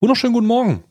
Wunderschönen 0.00 0.32
guten 0.32 0.46
Morgen. 0.46 0.84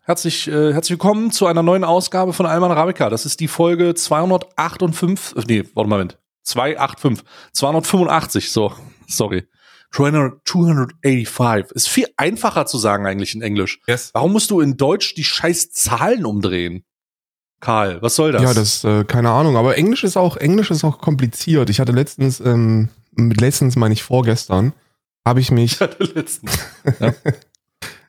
Herzlich, 0.00 0.48
äh, 0.48 0.72
herzlich 0.72 0.90
willkommen 0.90 1.30
zu 1.30 1.46
einer 1.46 1.62
neuen 1.62 1.84
Ausgabe 1.84 2.32
von 2.32 2.44
Alman 2.44 2.72
Arabica. 2.72 3.08
Das 3.08 3.24
ist 3.24 3.38
die 3.38 3.46
Folge 3.46 3.94
258, 3.94 5.36
äh, 5.36 5.42
nee, 5.46 5.68
warte 5.74 5.88
mal, 5.88 5.98
Moment. 5.98 6.18
285, 6.42 7.24
285, 7.52 8.50
so, 8.50 8.72
sorry. 9.06 9.44
200, 9.92 10.40
285. 10.44 11.70
Ist 11.76 11.88
viel 11.88 12.08
einfacher 12.16 12.66
zu 12.66 12.78
sagen 12.78 13.06
eigentlich 13.06 13.36
in 13.36 13.42
Englisch. 13.42 13.78
Yes. 13.86 14.10
Warum 14.12 14.32
musst 14.32 14.50
du 14.50 14.60
in 14.60 14.76
Deutsch 14.76 15.14
die 15.14 15.22
scheiß 15.22 15.70
Zahlen 15.70 16.26
umdrehen? 16.26 16.82
Karl, 17.60 18.02
was 18.02 18.16
soll 18.16 18.32
das? 18.32 18.42
Ja, 18.42 18.54
das, 18.54 18.82
äh, 18.82 19.04
keine 19.04 19.30
Ahnung, 19.30 19.56
aber 19.56 19.78
Englisch 19.78 20.02
ist 20.02 20.16
auch, 20.16 20.36
Englisch 20.36 20.72
ist 20.72 20.82
auch 20.82 20.98
kompliziert. 20.98 21.70
Ich 21.70 21.78
hatte 21.78 21.92
letztens, 21.92 22.40
ähm, 22.40 22.88
mit 23.12 23.40
letztens 23.40 23.76
meine 23.76 23.94
ich 23.94 24.02
vorgestern, 24.02 24.72
habe 25.24 25.38
ich 25.38 25.52
mich, 25.52 25.80
hatte 25.80 26.02
letztens. 26.02 26.58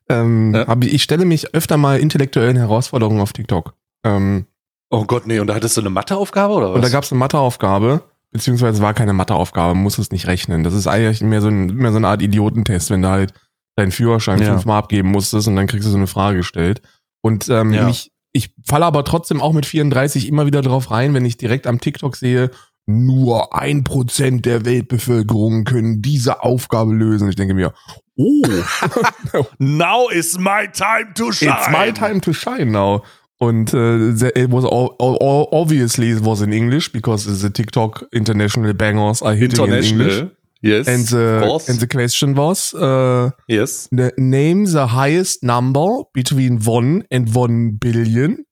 ähm, 0.09 0.53
Ja. 0.55 0.67
hab 0.67 0.83
ich, 0.83 1.03
stelle 1.03 1.25
mich 1.25 1.53
öfter 1.53 1.77
mal 1.77 1.99
intellektuellen 1.99 2.57
Herausforderungen 2.57 3.21
auf 3.21 3.33
TikTok. 3.33 3.73
Ähm, 4.03 4.45
Oh 4.91 5.05
Gott, 5.05 5.27
nee, 5.27 5.39
und 5.39 5.45
da 5.47 5.53
hattest 5.53 5.77
du 5.77 5.81
eine 5.81 5.91
Matheaufgabe 5.91 6.53
oder 6.55 6.69
was? 6.69 6.75
und 6.77 6.81
da 6.83 6.89
gab 6.89 7.03
es 7.03 7.11
eine 7.11 7.19
Matheaufgabe, 7.19 8.01
beziehungsweise 8.31 8.81
war 8.81 8.95
keine 8.95 9.13
Matheaufgabe, 9.13 9.75
muss 9.75 9.99
es 9.99 10.11
nicht 10.11 10.25
rechnen. 10.25 10.63
Das 10.63 10.73
ist 10.73 10.87
eigentlich 10.87 11.21
mehr 11.21 11.41
so, 11.41 11.47
ein, 11.49 11.67
mehr 11.75 11.91
so 11.91 11.97
eine 11.97 12.07
Art 12.07 12.23
Idiotentest, 12.23 12.89
wenn 12.89 13.03
du 13.03 13.09
halt 13.09 13.33
deinen 13.75 13.91
Führerschein 13.91 14.41
Ja. 14.41 14.47
fünfmal 14.53 14.79
abgeben 14.79 15.09
musstest 15.11 15.47
und 15.47 15.55
dann 15.55 15.67
kriegst 15.67 15.85
du 15.85 15.91
so 15.91 15.97
eine 15.97 16.07
Frage 16.07 16.37
gestellt. 16.37 16.81
Und 17.21 17.49
ähm, 17.49 17.71
Ja. 17.71 17.85
mich, 17.85 18.11
ich 18.31 18.51
falle 18.67 18.85
aber 18.85 19.03
trotzdem 19.03 19.41
auch 19.41 19.53
mit 19.53 19.67
34 19.67 20.27
immer 20.27 20.47
wieder 20.47 20.61
drauf 20.63 20.89
rein, 20.89 21.13
wenn 21.13 21.25
ich 21.25 21.37
direkt 21.37 21.67
am 21.67 21.79
TikTok 21.79 22.15
sehe, 22.15 22.49
nur 22.89 23.55
ein 23.55 23.83
Prozent 23.83 24.45
der 24.45 24.65
Weltbevölkerung 24.65 25.63
können 25.63 26.01
diese 26.01 26.43
Aufgabe 26.43 26.93
lösen. 26.93 27.29
Ich 27.29 27.35
denke 27.35 27.53
mir, 27.53 27.73
oh, 28.17 28.43
Now 29.59 30.09
is 30.09 30.37
my 30.37 30.67
time 30.71 31.13
to 31.15 31.31
shine. 31.31 31.51
it's 31.51 31.69
my 31.69 31.91
time 31.91 32.19
to 32.21 32.33
shine 32.33 32.71
now. 32.71 33.03
Und 33.37 33.69
the- 33.69 34.31
it 34.35 34.51
was 34.51 34.65
all, 34.65 34.95
all, 34.99 35.47
obviously 35.51 36.11
it 36.11 36.25
was 36.25 36.41
in 36.41 36.51
English 36.51 36.91
because 36.91 37.25
the 37.25 37.49
TikTok 37.49 38.05
international 38.11 38.73
bangers 38.73 39.21
are 39.21 39.35
hitting 39.35 39.65
in 39.67 39.83
English. 39.83 40.25
Yes. 40.61 40.87
And 40.87 41.07
the, 41.07 41.63
and 41.69 41.79
the 41.79 41.87
question 41.87 42.35
was, 42.35 42.73
uh, 42.73 43.29
yes. 43.47 43.87
name 43.91 44.65
the 44.65 44.87
highest 44.87 45.41
number 45.41 46.03
between 46.13 46.59
1 46.59 47.05
and 47.09 47.33
1 47.33 47.77
billion 47.79 48.45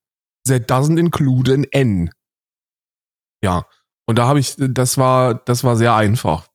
that 0.46 0.66
doesn't 0.66 0.98
include 0.98 1.50
an 1.50 1.66
N. 1.72 2.10
Ja. 3.42 3.64
Und 4.08 4.18
da 4.18 4.26
habe 4.26 4.40
ich, 4.40 4.54
das 4.56 4.96
war, 4.96 5.34
das 5.34 5.64
war 5.64 5.76
sehr 5.76 5.94
einfach 5.94 6.48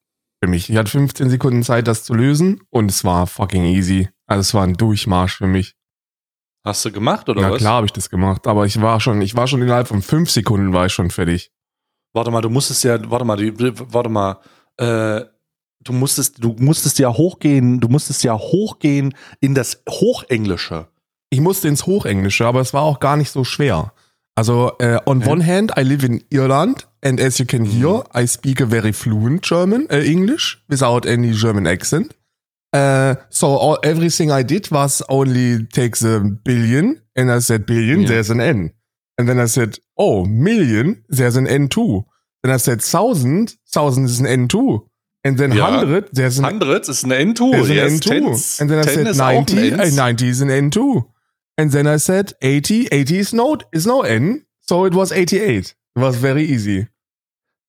für 0.44 0.50
mich. 0.50 0.72
Ich 0.72 0.76
hatte 0.76 0.90
15 0.90 1.30
Sekunden 1.30 1.62
Zeit, 1.62 1.88
das 1.88 2.04
zu 2.04 2.16
lösen 2.16 2.62
und 2.72 2.90
es 2.90 3.04
war 3.04 3.28
fucking 3.28 3.64
easy. 3.66 4.10
Also 4.26 4.42
es 4.42 4.54
war 4.56 4.64
ein 4.64 4.73
Durchmarsch 4.73 5.38
für 5.38 5.45
mich. 5.45 5.76
Hast 6.66 6.84
du 6.84 6.92
gemacht 6.92 7.30
oder 7.30 7.42
ja, 7.42 7.52
was? 7.52 7.60
klar 7.60 7.76
habe 7.76 7.86
ich 7.86 7.94
das 7.94 8.10
gemacht, 8.10 8.48
aber 8.48 8.66
ich 8.66 8.82
war 8.82 9.00
schon, 9.00 9.22
ich 9.22 9.36
war 9.36 9.45
schon 9.45 9.62
innerhalb 9.62 9.88
von 9.88 10.02
5 10.02 10.32
Sekunden 10.32 10.73
war 10.73 10.88
ich 10.88 10.94
schon 10.94 11.12
fertig. 11.12 11.52
Warte 12.14 12.32
mal, 12.32 12.42
du 12.42 12.50
musstest 12.50 12.84
ja, 12.86 12.98
warte 13.12 13.23
mal, 13.23 13.38
warte 13.38 14.10
mal, 14.10 14.40
äh, 14.78 15.23
du 15.82 15.94
musstest, 15.94 16.44
du 16.44 16.56
musstest 16.58 16.98
ja 16.98 17.14
hochgehen, 17.14 17.80
du 17.80 17.88
musstest 17.88 18.23
ja 18.23 18.34
hochgehen 18.34 19.14
in 19.42 19.54
das 19.54 19.84
Hochenglische. 19.88 20.88
Ich 21.30 21.40
musste 21.40 21.67
ins 21.67 21.86
Hochenglische, 21.86 22.48
aber 22.48 22.62
es 22.62 22.73
war 22.73 22.82
auch 22.82 23.00
gar 23.00 23.16
nicht 23.16 23.30
so 23.30 23.44
schwer. 23.44 23.94
Also, 24.36 24.72
äh, 24.80 24.98
on 25.06 25.20
Okay. 25.22 25.30
one 25.30 25.42
hand, 25.45 25.73
I 25.78 25.84
live 25.84 26.03
in 26.03 26.23
Ireland, 26.34 26.88
and 27.02 27.20
as 27.20 27.38
you 27.39 27.45
can 27.45 27.66
hear, 27.66 28.03
I 28.14 28.26
speak 28.26 28.62
a 28.62 28.66
very 28.66 28.92
fluent 28.92 29.44
German, 29.44 29.88
äh, 29.89 30.03
English, 30.06 30.58
without 30.67 31.06
any 31.06 31.31
German 31.34 31.67
accent. 31.67 32.16
Uh, 32.76 33.16
so 33.30 33.48
all, 33.50 33.78
everything 33.84 34.31
I 34.31 34.44
did 34.44 34.72
was 34.72 35.04
only 35.08 35.67
take 35.72 35.98
the 36.00 36.20
billion, 36.44 37.02
and 37.16 37.30
I 37.30 37.39
said 37.39 37.67
billion, 37.67 38.02
Yeah. 38.02 38.08
there's 38.09 38.31
an 38.31 38.39
N. 38.42 38.72
And 39.20 39.28
then 39.30 39.39
I 39.39 39.45
said, 39.45 39.78
oh, 39.95 40.26
million, 40.26 41.04
there's 41.08 41.36
an 41.36 41.45
N 41.48 41.67
too. 41.70 42.06
Then 42.42 42.52
I 42.52 42.58
said 42.58 42.82
thousand, 42.82 43.55
thousand 43.71 44.05
is 44.05 44.20
an 44.20 44.26
N 44.26 44.48
too. 44.48 44.88
And 45.23 45.38
then 45.38 45.52
Ja. 45.54 45.70
hundred, 45.70 46.10
there's 46.14 46.39
an 46.39 46.45
Hundreds 46.45 46.89
ist 46.89 47.05
ein 47.05 47.11
N2. 47.11 47.52
There's 47.52 47.70
an 47.70 47.76
yes, 47.76 47.92
N2. 47.94 48.10
tens. 48.10 48.60
and 48.60 48.70
then 48.71 48.80
I 48.80 48.83
said 48.88 49.08
ist 49.08 49.21
auch 49.21 49.27
ein 49.30 49.45
90, 49.45 49.73
uh, 49.80 49.95
90 49.95 50.27
is 50.27 50.42
an 50.42 50.50
N2. 50.50 51.04
And 51.58 51.71
then 51.71 51.86
I 51.87 51.99
said 51.99 52.36
80, 52.41 52.91
80 52.91 53.11
is 53.19 53.33
no, 53.33 53.58
is 53.71 53.86
no 53.86 54.02
N. 54.02 54.43
So 54.61 54.86
it 54.86 54.95
was 54.95 55.11
88. 55.11 55.69
It 55.69 55.75
was 55.95 56.15
very 56.17 56.43
easy. 56.45 56.87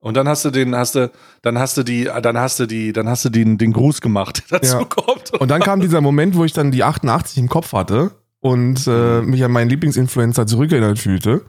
Und 0.01 0.17
dann 0.17 0.29
hast 0.29 0.45
du 0.45 0.51
den, 0.51 0.75
hast 0.75 0.95
du, 0.97 1.11
dann 1.43 1.59
hast 1.59 1.77
du 1.79 1.83
die, 1.83 2.05
dann 2.05 2.37
hast 2.39 2.61
du 2.61 2.67
die, 2.67 2.93
dann 2.93 3.09
hast 3.09 3.25
du 3.25 3.31
den, 3.31 3.57
den 3.59 3.73
Gruß 3.73 4.01
gemacht, 4.03 4.45
der 4.51 4.61
dazu 4.61 4.77
Ja. 4.79 4.85
kommt. 4.85 5.33
Und 5.41 5.51
dann 5.51 5.63
kam 5.63 5.81
dieser 5.81 6.01
Moment, 6.03 6.37
wo 6.37 6.45
ich 6.45 6.53
dann 6.53 6.71
die 6.71 6.85
88 6.85 7.39
im 7.39 7.49
Kopf 7.49 7.73
hatte 7.73 8.11
und 8.41 8.87
äh, 8.87 9.21
Mhm. 9.23 9.31
mich 9.31 9.43
an 9.45 9.51
meinen 9.53 9.71
Lieblingsinfluencer 9.71 10.47
zurückerinnert 10.47 10.99
fühlte 10.99 11.43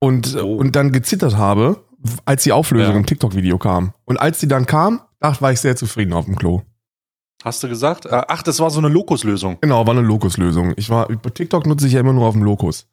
und, 0.00 0.36
Oh. 0.36 0.56
und 0.56 0.74
dann 0.74 0.90
gezittert 0.92 1.36
habe, 1.36 1.84
als 2.24 2.42
die 2.42 2.50
Auflösung 2.52 2.92
Ja. 2.94 2.98
im 2.98 3.06
TikTok-Video 3.06 3.58
kam. 3.58 3.92
Und 4.04 4.18
als 4.20 4.38
die 4.40 4.48
dann 4.48 4.66
kam, 4.66 5.00
dachte, 5.20 5.40
war 5.40 5.52
ich 5.52 5.60
sehr 5.60 5.76
zufrieden 5.76 6.12
auf 6.12 6.24
dem 6.24 6.34
Klo. 6.36 6.62
Hast 7.44 7.62
du 7.62 7.68
gesagt? 7.68 8.06
Äh, 8.06 8.22
Ach, 8.28 8.42
das 8.42 8.60
war 8.60 8.70
so 8.70 8.78
eine 8.78 8.88
Lokuslösung. 8.88 9.58
Genau, 9.60 9.86
war 9.86 9.92
eine 9.96 10.06
Lokus-Lösung. 10.06 10.74
Ich 10.76 10.90
war, 10.90 11.08
bei 11.08 11.30
TikTok 11.30 11.66
nutze 11.66 11.86
ich 11.86 11.92
ja 11.94 12.00
immer 12.00 12.12
nur 12.12 12.26
auf 12.26 12.34
dem 12.34 12.42
Lokus. 12.42 12.86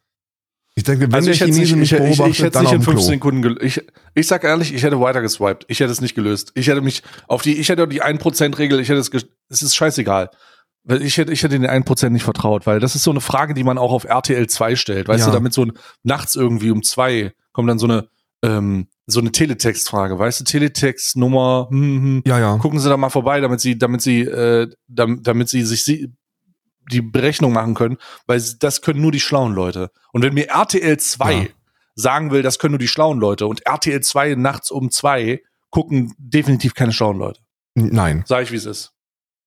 Ich 0.76 0.84
denke, 0.84 1.08
wenn 1.08 1.14
Also 1.14 1.26
der 1.26 1.34
ich 1.36 1.42
hätte 1.42 1.52
Chinese 1.52 1.76
nicht, 1.76 1.92
mich 1.92 1.92
ich, 1.92 1.98
ich, 2.12 2.18
beobachtet, 2.18 2.34
ich 2.36 2.40
hätte 2.40 2.52
dann 2.52 2.64
nicht 2.64 2.74
in 2.74 2.80
dem 2.80 2.84
15 2.86 2.96
Klo. 3.02 3.14
Sekunden 3.14 3.42
gelöst. 3.42 3.64
Ich, 3.64 3.82
ich 4.16 4.28
sag 4.28 4.44
ehrlich, 4.44 4.74
ich 4.74 4.84
hätte 4.84 5.00
weiter 5.00 5.22
geswiped. 5.22 5.66
Ich 5.68 5.80
hätte 5.80 5.92
es 5.92 6.02
nicht 6.02 6.16
gelöst. 6.16 6.52
Ich 6.56 6.68
hätte 6.68 6.82
mich 6.82 7.04
auf 7.28 7.42
die, 7.42 7.58
ich 7.58 7.70
hätte 7.70 7.88
die 7.88 8.02
1%-Regel, 8.04 8.80
ich 8.80 8.90
hätte 8.90 9.00
es, 9.00 9.10
es 9.50 9.62
ist 9.62 9.76
scheißegal. 9.76 10.30
Weil 10.86 11.02
ich 11.02 11.18
hätte, 11.18 11.34
ich 11.34 11.44
hätte 11.44 11.60
den 11.60 11.70
1% 11.70 12.10
nicht 12.10 12.24
vertraut, 12.24 12.66
weil 12.66 12.80
das 12.80 12.96
ist 12.96 13.04
so 13.04 13.12
eine 13.12 13.20
Frage, 13.22 13.54
die 13.54 13.64
man 13.66 13.78
auch 13.78 13.92
auf 13.92 14.06
RTL 14.06 14.48
2 14.48 14.76
stellt. 14.76 15.08
Weißt 15.10 15.22
Ja. 15.22 15.26
du, 15.28 15.31
damit 15.34 15.54
so 15.54 15.66
ein, 15.66 15.74
nachts 16.04 16.36
irgendwie 16.36 16.72
um 16.72 16.81
zwei 16.84 17.34
kommt 17.52 17.70
dann 17.70 17.80
so 17.80 17.86
eine, 17.88 18.08
ähm, 18.44 18.88
so 19.12 19.20
eine 19.20 19.31
Teletext-Frage. 19.31 20.18
Weißt 20.20 20.40
du, 20.40 20.44
Teletext-Nummer, 20.44 21.68
hm, 21.72 21.81
hm, 22.02 22.24
Ja, 22.25 22.40
ja. 22.40 22.58
gucken 22.58 22.80
Sie 22.80 22.90
da 22.90 22.97
mal 22.97 23.09
vorbei, 23.09 23.40
damit 23.42 23.59
Sie, 23.59 23.78
damit 23.78 24.02
Sie, 24.02 24.22
äh, 24.22 24.70
damit, 24.88 25.25
damit 25.28 25.50
Sie 25.50 25.64
sich 25.64 25.84
sie, 25.84 26.14
die 26.92 27.02
Berechnung 27.02 27.53
machen 27.53 27.75
können, 27.75 27.98
weil 28.25 28.42
das 28.59 28.81
können 28.81 29.02
nur 29.02 29.12
die 29.12 29.19
schlauen 29.19 29.53
Leute. 29.53 29.92
Und 30.12 30.24
wenn 30.24 30.34
mir 30.34 30.48
RTL 30.50 30.98
2 30.98 31.34
Ja. 31.34 31.46
sagen 31.96 32.31
will, 32.31 32.42
das 32.42 32.58
können 32.59 32.72
nur 32.74 32.80
die 32.80 32.88
schlauen 32.88 33.19
Leute 33.19 33.46
und 33.48 33.66
RTL 33.66 34.02
2 34.02 34.36
nachts 34.36 34.72
um 34.72 34.90
zwei 34.90 35.42
gucken 35.69 36.14
definitiv 36.18 36.74
keine 36.74 36.92
schlauen 36.94 37.19
Leute. 37.19 37.42
Nein, 37.75 38.24
Sag 38.28 38.44
ich, 38.44 38.52
wie 38.52 38.56
es 38.56 38.66
ist. 38.66 38.92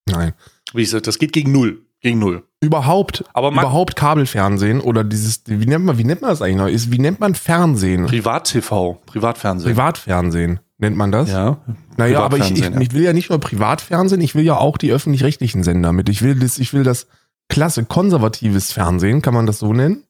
nein. 0.07 0.35
Wie 0.73 0.83
es 0.83 0.93
ist. 0.93 1.07
Das 1.07 1.19
geht 1.19 1.33
gegen 1.33 1.51
null. 1.53 1.85
Gegen 2.03 2.19
null. 2.19 2.43
Überhaupt, 2.61 3.25
Aber 3.33 3.51
überhaupt 3.51 3.97
Kabelfernsehen 3.97 4.81
oder 4.81 5.03
dieses, 5.05 5.43
wie 5.47 5.67
nennt 5.67 5.85
man, 5.85 5.99
wie 5.99 6.05
nennt 6.05 6.21
man 6.21 6.31
das 6.31 6.43
eigentlich 6.43 6.57
noch? 6.57 6.69
Ist, 6.69 6.93
wie 6.93 6.99
nennt 6.99 7.19
man 7.21 7.35
Fernsehen? 7.35 8.07
Privat-TV, 8.07 9.01
Privatfernsehen. 9.07 9.73
Privatfernsehen 9.73 10.61
nennt 10.79 10.97
man 10.97 11.11
das? 11.13 11.31
ja. 11.31 11.59
Naja, 11.97 12.23
aber 12.23 12.39
ich, 12.39 12.51
ich, 12.53 12.65
ich 12.65 12.93
will 12.95 13.03
ja 13.03 13.13
nicht 13.13 13.29
nur 13.31 13.39
Privatfernsehen, 13.39 14.21
ich 14.21 14.35
will 14.35 14.45
ja 14.45 14.57
auch 14.57 14.79
die 14.79 14.91
öffentlich-rechtlichen 14.91 15.63
Sender 15.63 15.93
mit. 15.93 16.09
Ich 16.09 16.23
will 16.23 16.35
das, 16.37 16.59
ich 16.59 16.73
will 16.73 16.85
das 16.85 17.07
klasse, 17.49 17.85
konservatives 17.85 18.73
Fernsehen, 18.73 19.21
kann 19.23 19.35
man 19.35 19.47
das 19.47 19.59
so 19.59 19.73
nennen? 19.73 20.05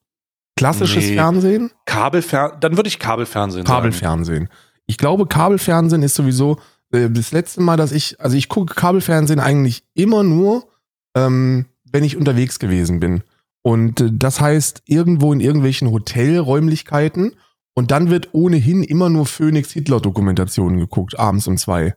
Klassisches 0.55 1.05
Nee. 1.07 1.15
Fernsehen? 1.15 1.71
Kabelfer 1.85 2.55
dann 2.59 2.77
würde 2.77 2.87
ich 2.87 2.99
Kabelfernsehen 2.99 3.65
sagen. 3.65 3.75
Kabelfernsehen. 3.75 4.49
Ich 4.85 4.97
glaube, 4.97 5.25
Kabelfernsehen 5.27 6.03
ist 6.03 6.15
sowieso 6.15 6.57
äh, 6.91 7.09
das 7.09 7.31
letzte 7.31 7.61
Mal, 7.61 7.75
dass 7.77 7.91
ich, 7.91 8.19
also 8.21 8.37
ich 8.37 8.47
gucke 8.49 8.73
Kabelfernsehen 8.75 9.39
eigentlich 9.39 9.83
immer 9.95 10.23
nur, 10.23 10.65
ähm, 11.15 11.65
wenn 11.93 12.03
ich 12.03 12.17
unterwegs 12.17 12.59
gewesen 12.59 12.99
bin. 12.99 13.23
Und 13.61 14.01
äh, 14.01 14.09
das 14.11 14.41
heißt, 14.41 14.83
irgendwo 14.85 15.31
in 15.31 15.39
irgendwelchen 15.39 15.89
Hotelräumlichkeiten 15.89 17.35
und 17.75 17.91
dann 17.91 18.09
wird 18.09 18.33
ohnehin 18.33 18.83
immer 18.83 19.09
nur 19.09 19.25
Phoenix-Hitler-Dokumentationen 19.25 20.79
geguckt, 20.79 21.17
abends 21.17 21.47
um 21.47 21.57
zwei. 21.57 21.95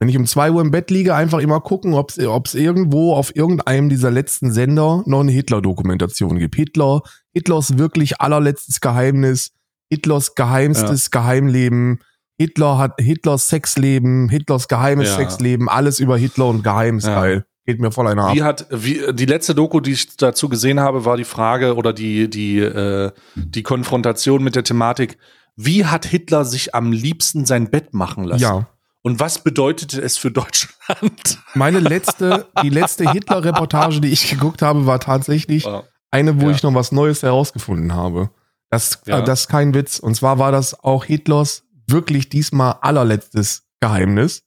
Wenn 0.00 0.08
ich 0.08 0.16
um 0.16 0.26
zwei 0.26 0.50
Uhr 0.50 0.60
im 0.60 0.70
Bett 0.70 0.90
liege, 0.90 1.14
einfach 1.14 1.38
immer 1.38 1.60
gucken, 1.60 1.94
ob 1.94 2.10
es 2.10 2.54
irgendwo 2.54 3.14
auf 3.14 3.36
irgendeinem 3.36 3.88
dieser 3.88 4.10
letzten 4.10 4.52
Sender 4.52 5.02
noch 5.06 5.20
eine 5.20 5.30
Hitler-Dokumentation 5.32 6.38
gibt. 6.38 6.56
Hitler, 6.56 7.02
Hitlers 7.32 7.78
wirklich 7.78 8.20
allerletztes 8.20 8.80
Geheimnis, 8.80 9.52
Hitlers 9.90 10.34
geheimstes 10.34 11.10
Geheimleben, 11.10 12.00
Hitler 12.38 12.78
hat 12.78 12.94
Hitlers 13.00 13.48
Sexleben, 13.48 14.28
Hitlers 14.28 14.66
geheimes 14.66 15.10
Ja. 15.10 15.16
Sexleben, 15.16 15.68
alles 15.68 16.00
über 16.00 16.18
Hitler 16.18 16.46
und 16.48 16.64
Geheimes 16.64 17.04
Ja. 17.04 17.42
Geht 17.66 17.80
mir 17.80 17.90
voll 17.90 18.06
einer 18.08 18.26
ab. 18.26 18.34
Wie 18.34 18.42
hat, 18.42 18.66
wie, 18.70 19.00
die 19.14 19.24
letzte 19.26 19.54
Doku, 19.54 19.80
die 19.80 19.92
ich 19.92 20.16
dazu 20.16 20.48
gesehen 20.48 20.80
habe, 20.80 21.04
war 21.04 21.16
die 21.16 21.24
Frage 21.24 21.76
oder 21.76 21.92
die, 21.92 22.28
die, 22.28 22.58
äh, 22.58 23.10
die 23.34 23.62
Konfrontation 23.62 24.42
mit 24.44 24.54
der 24.54 24.64
Thematik, 24.64 25.16
wie 25.56 25.86
hat 25.86 26.04
Hitler 26.04 26.44
sich 26.44 26.74
am 26.74 26.92
liebsten 26.92 27.46
sein 27.46 27.70
Bett 27.70 27.94
machen 27.94 28.24
lassen? 28.24 28.42
Ja. 28.42 28.66
Und 29.02 29.20
was 29.20 29.38
bedeutete 29.44 30.00
es 30.00 30.16
für 30.18 30.30
Deutschland? 30.30 31.38
Meine 31.54 31.78
letzte, 31.78 32.46
die 32.62 32.70
letzte 32.70 33.10
Hitler-Reportage, 33.10 34.00
die 34.00 34.08
ich 34.08 34.28
geguckt 34.30 34.62
habe, 34.62 34.86
war 34.86 34.98
tatsächlich 35.00 35.64
Ja. 35.64 35.84
eine, 36.10 36.40
wo 36.40 36.46
Ja. 36.46 36.52
ich 36.52 36.62
noch 36.62 36.74
was 36.74 36.90
Neues 36.92 37.22
herausgefunden 37.22 37.94
habe. 37.94 38.30
Das, 38.70 39.00
Ja. 39.06 39.20
äh, 39.20 39.24
das 39.24 39.42
ist 39.42 39.48
kein 39.48 39.72
Witz. 39.74 39.98
Und 39.98 40.14
zwar 40.16 40.38
war 40.38 40.52
das 40.52 40.82
auch 40.82 41.04
Hitlers 41.04 41.64
wirklich 41.86 42.28
diesmal 42.28 42.76
allerletztes 42.80 43.62
Geheimnis. 43.80 44.42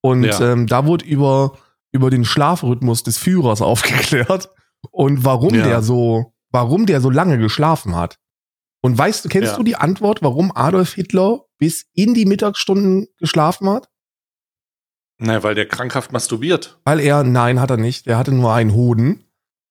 Und 0.00 0.24
Ja. 0.24 0.52
ähm, 0.52 0.66
da 0.66 0.86
wurde 0.86 1.04
über, 1.04 1.52
über 1.92 2.10
den 2.10 2.24
Schlafrhythmus 2.24 3.02
des 3.02 3.18
Führers 3.18 3.60
aufgeklärt. 3.62 4.50
und 4.90 5.24
warum 5.24 5.54
Ja. 5.54 5.64
der 5.64 5.82
so, 5.82 6.32
warum 6.50 6.86
der 6.86 7.00
so 7.00 7.10
lange 7.10 7.38
geschlafen 7.38 7.96
hat. 7.96 8.18
Und 8.80 8.96
weißt 8.96 9.24
du, 9.24 9.28
kennst 9.28 9.52
Ja. 9.52 9.56
du 9.56 9.64
die 9.64 9.74
Antwort, 9.76 10.22
warum 10.22 10.52
Adolf 10.54 10.94
Hitler 10.94 11.40
bis 11.58 11.86
in 11.94 12.14
die 12.14 12.26
Mittagsstunden 12.26 13.08
geschlafen 13.18 13.68
hat? 13.68 13.88
Naja, 15.20 15.42
weil 15.42 15.54
der 15.56 15.66
krankhaft 15.66 16.12
masturbiert. 16.12 16.78
Weil 16.84 17.00
er, 17.00 17.24
nein, 17.24 17.60
hat 17.60 17.70
er 17.70 17.76
nicht. 17.76 18.06
Der 18.06 18.16
hatte 18.18 18.32
nur 18.32 18.52
einen 18.52 18.72
Hoden. 18.72 19.24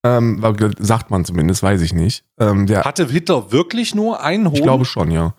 Ähm, 0.04 0.44
sagt 0.80 1.10
man 1.10 1.24
zumindest, 1.26 1.64
weiß 1.64 1.82
ich 1.82 1.94
nicht. 1.94 2.26
Ähm, 2.40 2.68
der, 2.68 2.84
Hatte 2.84 3.08
Hitler 3.08 3.52
wirklich 3.52 3.96
nur 3.96 4.22
einen 4.22 4.46
Hoden? 4.48 4.56
ich 4.58 4.62
glaube 4.64 4.86
schon, 4.86 5.10
ja. 5.10 5.36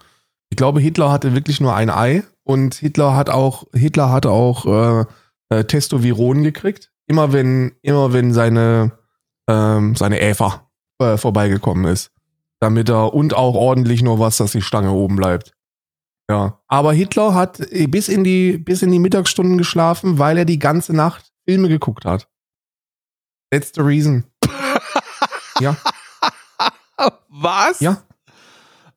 Ich 0.50 0.56
glaube, 0.56 0.80
Hitler 0.80 1.12
hatte 1.12 1.34
wirklich 1.34 1.60
nur 1.60 1.74
ein 1.74 1.90
Ei 1.90 2.24
und 2.42 2.74
Hitler 2.74 3.14
hat 3.14 3.28
auch, 3.28 3.66
Hitler 3.74 4.10
hat 4.10 4.24
auch 4.26 4.64
äh, 4.66 5.04
äh, 5.50 5.64
Testoviron 5.64 6.42
gekriegt. 6.42 6.90
Immer 7.06 7.32
wenn, 7.32 7.72
immer 7.82 8.12
wenn 8.12 8.32
seine, 8.32 8.92
ähm, 9.48 9.96
seine 9.96 10.20
Eva 10.20 10.70
äh, 10.98 11.16
vorbeigekommen 11.16 11.84
ist. 11.86 12.10
Damit 12.60 12.88
er, 12.88 13.14
und 13.14 13.34
auch 13.34 13.54
ordentlich 13.54 14.02
nur 14.02 14.18
was, 14.18 14.36
dass 14.36 14.52
die 14.52 14.62
Stange 14.62 14.92
oben 14.92 15.16
bleibt. 15.16 15.54
Ja. 16.30 16.60
Aber 16.66 16.92
Hitler 16.92 17.34
hat 17.34 17.60
äh, 17.72 17.86
bis 17.86 18.08
in 18.08 18.24
die, 18.24 18.58
bis 18.58 18.82
in 18.82 18.92
die 18.92 18.98
Mittagsstunden 18.98 19.56
geschlafen, 19.56 20.18
weil 20.18 20.36
er 20.36 20.44
die 20.44 20.58
ganze 20.58 20.94
Nacht 20.94 21.32
Filme 21.46 21.68
geguckt 21.68 22.04
hat. 22.04 22.28
That's 23.50 23.72
the 23.74 23.80
reason. 23.80 24.24
ja, 25.60 25.74
Was? 27.28 27.80
ja. 27.80 28.02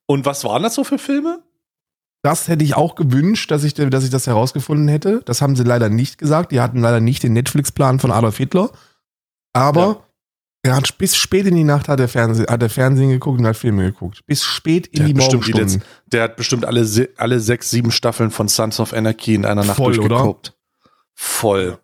Und 0.05 0.25
was 0.25 0.43
waren 0.43 0.63
das 0.63 0.75
so 0.75 0.83
für 0.83 0.97
Filme? 0.97 1.41
Das 2.23 2.47
hätte 2.47 2.63
ich 2.63 2.75
auch 2.75 2.95
gewünscht, 2.95 3.49
dass 3.49 3.63
ich, 3.63 3.73
dass 3.73 4.03
ich 4.03 4.09
das 4.11 4.27
herausgefunden 4.27 4.87
hätte. 4.87 5.21
Das 5.25 5.41
haben 5.41 5.55
sie 5.55 5.63
leider 5.63 5.89
nicht 5.89 6.17
gesagt. 6.17 6.51
Die 6.51 6.61
hatten 6.61 6.79
leider 6.79 6.99
nicht 6.99 7.23
den 7.23 7.33
Netflix-Plan 7.33 7.99
von 7.99 8.11
Adolf 8.11 8.37
Hitler. 8.37 8.69
Aber 9.53 10.03
er 10.63 10.75
hat 10.75 10.97
bis 10.99 11.15
spät 11.15 11.47
in 11.47 11.55
die 11.55 11.63
Nacht 11.63 11.87
hat 11.87 11.99
er, 11.99 12.07
Fernseh, 12.07 12.45
hat 12.45 12.61
er 12.61 12.69
Fernsehen 12.69 13.09
geguckt 13.09 13.39
und 13.39 13.47
hat 13.47 13.57
Filme 13.57 13.85
geguckt. 13.85 14.23
Bis 14.27 14.43
spät 14.43 14.85
in 14.87 14.99
Der 14.99 15.07
die 15.07 15.13
Morgenstunden. 15.15 15.83
der 16.05 16.23
hat 16.23 16.35
bestimmt 16.35 16.65
alle, 16.65 16.87
alle 17.17 17.39
sechs, 17.39 17.71
sieben 17.71 17.89
Staffeln 17.91 18.29
von 18.29 18.47
Sons 18.47 18.79
of 18.79 18.93
Anarchy 18.93 19.33
in 19.33 19.45
einer 19.45 19.63
Nacht 19.63 19.77
Voll, 19.77 19.97
oder? 19.97 20.09
durchgeguckt. 20.09 20.53
Voll. 21.15 21.79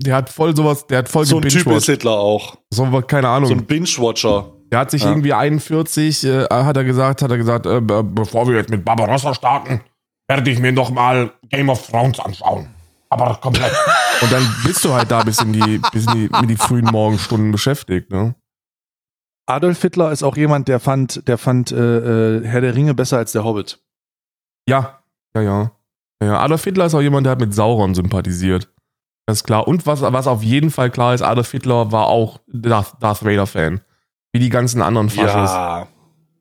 Der 0.00 0.16
hat 0.16 0.28
voll 0.30 0.54
sowas, 0.54 0.86
der 0.86 0.98
hat 0.98 1.08
voll 1.08 1.24
So 1.24 1.38
ein 1.40 1.48
Typ 1.48 1.66
ist. 1.66 1.86
Hitler 1.86 2.12
auch. 2.12 2.58
So, 2.70 2.84
keine 3.02 3.28
Ahnung. 3.28 3.48
So 3.48 3.54
ein 3.54 3.64
Binge-Watcher. 3.64 4.52
Der 4.70 4.80
hat 4.80 4.90
sich 4.90 5.02
Ja. 5.02 5.10
irgendwie 5.10 5.32
41, 5.32 6.24
äh, 6.24 6.44
hat 6.50 6.76
er 6.76 6.84
gesagt, 6.84 7.22
hat 7.22 7.30
er 7.30 7.36
gesagt, 7.38 7.66
äh, 7.66 7.80
be- 7.80 8.04
bevor 8.04 8.46
wir 8.48 8.56
jetzt 8.56 8.70
mit 8.70 8.84
Barbarossa 8.84 9.34
starten, 9.34 9.80
werde 10.28 10.50
ich 10.50 10.58
mir 10.58 10.72
noch 10.72 10.90
mal 10.90 11.32
Game 11.48 11.68
of 11.70 11.86
Thrones 11.86 12.20
anschauen. 12.20 12.68
Aber 13.10 13.34
komplett. 13.36 13.72
und 14.20 14.30
dann 14.30 14.46
bist 14.66 14.84
du 14.84 14.92
halt 14.92 15.10
da 15.10 15.22
bis 15.22 15.40
in 15.40 15.52
die, 15.54 15.80
bis 15.92 16.06
in 16.06 16.12
die, 16.12 16.28
mit 16.40 16.50
die 16.50 16.56
frühen 16.56 16.84
Morgenstunden 16.84 17.50
beschäftigt, 17.52 18.10
ne? 18.10 18.34
Adolf 19.46 19.80
Hitler 19.80 20.12
ist 20.12 20.22
auch 20.22 20.36
jemand, 20.36 20.68
der 20.68 20.78
fand, 20.78 21.26
der 21.26 21.38
fand 21.38 21.72
äh, 21.72 22.36
äh, 22.36 22.46
Herr 22.46 22.60
der 22.60 22.74
Ringe 22.74 22.92
besser 22.92 23.16
als 23.16 23.32
der 23.32 23.44
Hobbit. 23.44 23.80
Ja, 24.68 24.98
ja, 25.34 25.40
ja. 25.42 25.72
ja 26.22 26.38
Adolf 26.40 26.64
Hitler 26.64 26.84
ist 26.84 26.94
auch 26.94 27.00
jemand, 27.00 27.24
der 27.24 27.30
hat 27.32 27.40
mit 27.40 27.54
Sauron 27.54 27.94
sympathisiert. 27.94 28.68
Das 29.26 29.38
ist 29.38 29.44
klar. 29.44 29.66
Und 29.66 29.86
was, 29.86 30.02
was 30.02 30.26
auf 30.26 30.42
jeden 30.42 30.70
Fall 30.70 30.90
klar 30.90 31.14
ist, 31.14 31.22
Adolf 31.22 31.50
Hitler 31.50 31.90
war 31.92 32.08
auch 32.08 32.40
Darth, 32.46 32.96
Darth 33.00 33.24
Vader-Fan. 33.24 33.80
Wie 34.32 34.38
die 34.38 34.50
ganzen 34.50 34.82
anderen 34.82 35.10
Faschos. 35.10 35.50
Ja. 35.50 35.88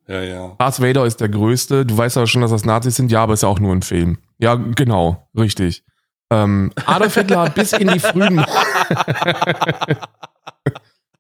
Ja, 0.08 0.22
ja. 0.22 0.56
Darth 0.58 0.82
Vader 0.82 1.06
ist 1.06 1.20
der 1.20 1.28
Größte. 1.30 1.86
Du 1.86 1.98
weißt 1.98 2.18
aber 2.18 2.28
schon, 2.28 2.42
dass 2.42 2.52
das 2.52 2.64
Nazis 2.66 2.96
sind. 2.96 3.12
Ja, 3.12 3.24
aber 3.24 3.34
ist 3.34 3.44
ja 3.44 3.50
auch 3.50 3.60
nur 3.60 3.74
ein 3.74 3.82
Film. 3.82 4.20
Ja, 4.38 4.56
genau. 4.56 5.28
Richtig. 5.38 5.84
Ähm, 6.32 6.72
Adolf 6.86 7.16
Hitler 7.16 7.42
hat 7.42 7.56
bis 7.56 7.74
in 7.74 7.90
die 7.90 8.00
frühen... 8.00 8.46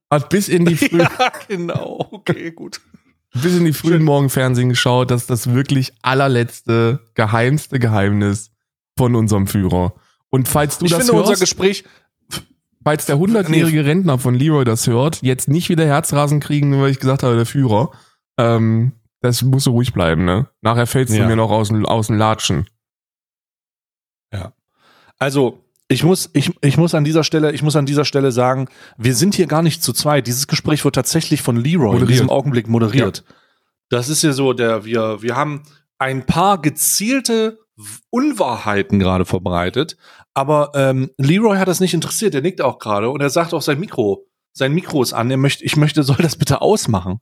hat 0.09 0.29
bis 0.29 0.47
in 0.47 0.65
die 0.65 0.75
frühen... 0.75 1.01
Ja, 1.01 1.31
genau. 1.47 2.07
Okay, 2.11 2.51
gut. 2.51 2.79
bis 3.33 3.57
in 3.57 3.65
die 3.65 3.73
frühen 3.73 4.03
Morgen 4.03 4.29
Fernsehen 4.29 4.69
geschaut. 4.69 5.11
Das 5.11 5.21
ist 5.21 5.29
das 5.29 5.53
wirklich 5.53 5.91
allerletzte, 6.01 6.99
geheimste 7.13 7.79
Geheimnis 7.79 8.51
von 8.97 9.15
unserem 9.15 9.47
Führer. 9.47 9.95
Und 10.29 10.47
falls 10.47 10.77
du 10.77 10.85
Ich 10.85 10.91
das 10.91 11.05
finde 11.05 11.13
unser 11.13 11.31
hörst, 11.31 11.41
Gespräch, 11.41 11.83
falls 12.87 13.05
der 13.05 13.17
100-jährige 13.17 13.83
Rentner 13.83 14.17
von 14.17 14.33
Leroy 14.33 14.63
das 14.63 14.87
hört, 14.87 15.21
jetzt 15.21 15.49
nicht 15.49 15.67
wieder 15.67 15.85
Herzrasen 15.85 16.39
kriegen, 16.39 16.69
nur 16.69 16.83
weil 16.83 16.91
ich 16.91 17.01
gesagt 17.01 17.21
habe, 17.21 17.35
der 17.35 17.45
Führer, 17.45 17.91
ähm, 18.37 18.93
das 19.19 19.41
muss 19.41 19.65
so 19.65 19.71
ruhig 19.71 19.91
bleiben, 19.91 20.23
ne? 20.23 20.47
Nachher 20.61 20.87
fällst 20.87 21.13
du 21.13 21.17
Ja. 21.17 21.27
mir 21.27 21.35
noch 21.35 21.51
aus 21.51 21.67
dem, 21.67 21.85
aus 21.85 22.07
dem 22.07 22.15
Latschen. 22.15 22.69
also 25.19 25.65
ich 25.89 26.03
muss, 26.03 26.29
ich, 26.33 26.51
ich 26.61 26.77
muss 26.77 26.93
an 26.93 27.03
dieser 27.03 27.23
Stelle, 27.25 27.51
ich 27.51 27.63
muss 27.63 27.75
an 27.75 27.85
dieser 27.85 28.05
Stelle 28.05 28.31
sagen, 28.31 28.69
wir 28.97 29.15
sind 29.15 29.35
hier 29.35 29.47
gar 29.47 29.63
nicht 29.63 29.81
zu 29.83 29.91
zweit. 29.91 30.27
Dieses 30.27 30.47
Gespräch 30.47 30.85
wird 30.85 30.95
tatsächlich 30.95 31.41
von 31.41 31.57
Leroy 31.57 31.87
in 31.87 31.93
Moderiert. 31.93 32.09
diesem 32.11 32.29
Augenblick 32.29 32.67
moderiert. 32.67 33.23
Das 33.89 34.07
ist 34.07 34.21
ja 34.21 34.31
so, 34.31 34.53
der, 34.53 34.85
wir, 34.85 35.21
wir 35.21 35.35
haben 35.35 35.63
ein 35.97 36.25
paar 36.25 36.61
gezielte 36.61 37.57
Unwahrheiten 38.11 38.99
gerade 38.99 39.25
verbreitet, 39.25 39.97
aber 40.37 40.71
ähm, 40.75 41.09
Leroy 41.17 41.57
hat 41.57 41.67
das 41.67 41.79
nicht 41.79 41.93
interessiert. 41.93 42.35
Er 42.35 42.41
nickt 42.41 42.61
auch 42.61 42.77
gerade 42.79 43.09
und 43.09 43.21
er 43.21 43.29
sagt 43.29 43.53
auch 43.53 43.61
sein 43.61 43.79
Mikro, 43.79 44.25
sein 44.53 44.71
Mikro 44.73 45.01
ist 45.01 45.13
an. 45.13 45.31
Er 45.31 45.37
möchte, 45.37 45.63
ich 45.65 45.75
möchte, 45.75 46.03
soll 46.03 46.17
das 46.19 46.35
bitte 46.35 46.61
ausmachen. 46.61 47.17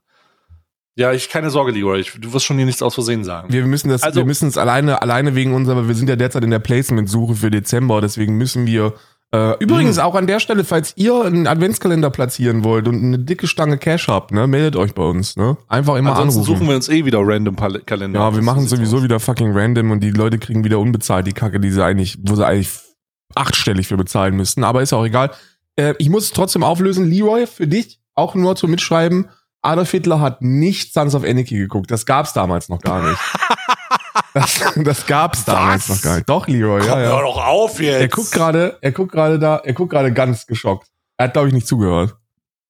Ja, 0.97 1.11
ich 1.11 1.29
keine 1.29 1.49
Sorge, 1.49 1.71
Leroy. 1.71 1.99
Ich, 1.99 2.11
du 2.19 2.31
wirst 2.33 2.45
schon 2.45 2.57
hier 2.57 2.65
nichts 2.65 2.81
aus 2.81 2.93
Versehen 2.93 3.23
sagen. 3.23 3.51
Wir 3.51 3.65
müssen 3.65 3.89
das, 3.89 4.03
Also- 4.03 4.17
wir 4.19 4.25
müssen 4.25 4.47
es 4.47 4.57
alleine, 4.57 5.01
alleine 5.01 5.35
wegen 5.35 5.53
unserer, 5.53 5.77
weil 5.77 5.87
wir 5.89 5.95
sind 5.95 6.09
ja 6.09 6.15
derzeit 6.15 6.43
in 6.43 6.51
der 6.51 6.59
Placement-Suche 6.59 7.35
für 7.35 7.51
Dezember, 7.51 7.99
deswegen 8.01 8.37
müssen 8.37 8.65
wir 8.65 8.93
äh, 9.33 9.57
übrigens 9.59 9.97
Mhm. 9.97 10.03
auch 10.03 10.15
an 10.15 10.27
der 10.27 10.39
Stelle, 10.39 10.63
falls 10.63 10.93
ihr 10.95 11.25
einen 11.25 11.47
Adventskalender 11.47 12.09
platzieren 12.11 12.63
wollt 12.63 12.87
und 12.87 13.03
eine 13.03 13.19
dicke 13.19 13.47
Stange 13.47 13.77
Cash 13.77 14.07
habt, 14.07 14.31
ne, 14.31 14.47
meldet 14.47 14.77
euch 14.77 14.93
bei 14.93 15.03
uns, 15.03 15.35
ne? 15.35 15.57
Einfach 15.67 15.95
immer 15.95 16.11
Ansonsten 16.11 16.39
anrufen. 16.41 16.55
suchen 16.57 16.67
wir 16.69 16.75
uns 16.75 16.87
eh 16.87 17.03
wieder 17.05 17.19
random 17.21 17.55
Pal 17.57 17.81
Kalender. 17.85 18.19
ja, 18.19 18.33
wir 18.35 18.41
machen 18.43 18.65
sowieso 18.67 18.97
aus. 18.97 19.03
wieder 19.03 19.19
fucking 19.19 19.51
random 19.51 19.91
und 19.91 20.01
die 20.01 20.11
Leute 20.11 20.37
kriegen 20.37 20.63
wieder 20.63 20.79
unbezahlt 20.79 21.27
die 21.27 21.33
Kacke, 21.33 21.59
die 21.59 21.71
sie 21.71 21.83
eigentlich, 21.83 22.17
wo 22.21 22.35
sie 22.35 22.45
eigentlich 22.45 22.69
achtstellig 23.35 23.87
für 23.87 23.97
bezahlen 23.97 24.35
müssten, 24.35 24.63
aber 24.63 24.81
ist 24.81 24.93
auch 24.93 25.05
egal. 25.05 25.31
Äh, 25.75 25.93
ich 25.99 26.09
muss 26.09 26.25
es 26.25 26.31
trotzdem 26.31 26.63
auflösen. 26.63 27.09
Leroy, 27.09 27.47
für 27.47 27.67
dich 27.67 27.99
auch 28.13 28.35
nur 28.35 28.55
zum 28.55 28.71
Mitschreiben. 28.71 29.29
Adolf 29.61 29.91
Hitler 29.91 30.19
hat 30.19 30.41
nicht 30.41 30.93
Sons 30.93 31.15
of 31.15 31.23
Anarchy 31.23 31.57
geguckt. 31.57 31.89
Das 31.91 32.05
gab's 32.05 32.33
damals 32.33 32.69
noch 32.69 32.79
gar 32.81 33.07
nicht. 33.07 33.19
Das, 34.33 34.61
das 34.75 35.05
gab's 35.05 35.45
damals 35.45 35.89
Was? 35.89 35.95
noch 35.95 36.03
gar 36.03 36.15
nicht. 36.15 36.29
Doch, 36.29 36.47
Leroy, 36.47 36.79
Komm, 36.81 36.89
ja, 36.89 36.95
hör 36.95 37.15
ja. 37.15 37.21
doch 37.21 37.45
auf 37.45 37.79
jetzt. 37.79 38.01
Er 38.01 38.07
guckt 38.09 38.31
gerade, 38.31 38.77
er 38.81 38.91
guckt 38.91 39.11
gerade 39.13 39.39
da, 39.39 39.57
er 39.57 39.73
guckt 39.73 39.91
gerade 39.91 40.11
ganz 40.11 40.45
geschockt. 40.45 40.87
Er 41.17 41.27
hat, 41.27 41.33
glaube 41.33 41.47
ich, 41.47 41.53
nicht 41.53 41.67
zugehört. 41.67 42.15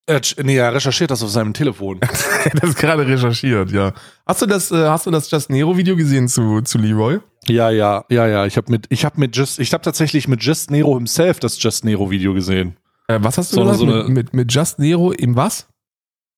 Er, 0.08 0.22
nee, 0.44 0.58
er 0.58 0.72
recherchiert 0.74 1.10
das 1.10 1.24
auf 1.24 1.30
seinem 1.32 1.54
Telefon. 1.54 2.00
er 2.02 2.08
hat 2.54 2.62
das 2.64 2.76
gerade 2.76 3.08
recherchiert, 3.08 3.72
ja. 3.72 3.92
Hast 4.28 4.42
du 4.42 4.46
das, 4.46 4.70
äh, 4.72 4.88
hast 4.88 5.08
du 5.08 5.12
das 5.12 5.32
Just 5.32 5.50
Nero 5.50 5.76
Video 5.76 5.96
gesehen 5.96 6.28
zu, 6.28 6.62
zu 6.62 6.78
Leroy? 6.78 7.20
ja, 7.48 7.72
ja, 7.72 8.06
ja, 8.10 8.28
ja. 8.28 8.46
Ich 8.46 8.56
habe 8.58 8.72
mit, 8.72 8.86
ich 8.90 9.04
habe 9.04 9.20
mit 9.20 9.36
Just, 9.36 9.58
ich 9.60 9.74
habe 9.74 9.84
tatsächlich 9.84 10.28
mit 10.28 10.44
Just 10.44 10.70
Nero 10.70 10.94
himself 10.96 11.40
das 11.40 11.62
Just 11.62 11.86
Nero 11.86 12.12
Video 12.12 12.34
gesehen. 12.36 12.78
Äh, 13.08 13.18
was 13.22 13.38
hast 13.40 13.52
du 13.52 13.56
So 13.56 13.62
gesagt? 13.64 13.80
so 13.80 13.86
mit, 13.88 14.10
mit, 14.10 14.34
mit 14.34 14.54
Just 14.54 14.78
Nero 14.78 15.12
im 15.12 15.36
was? 15.36 15.68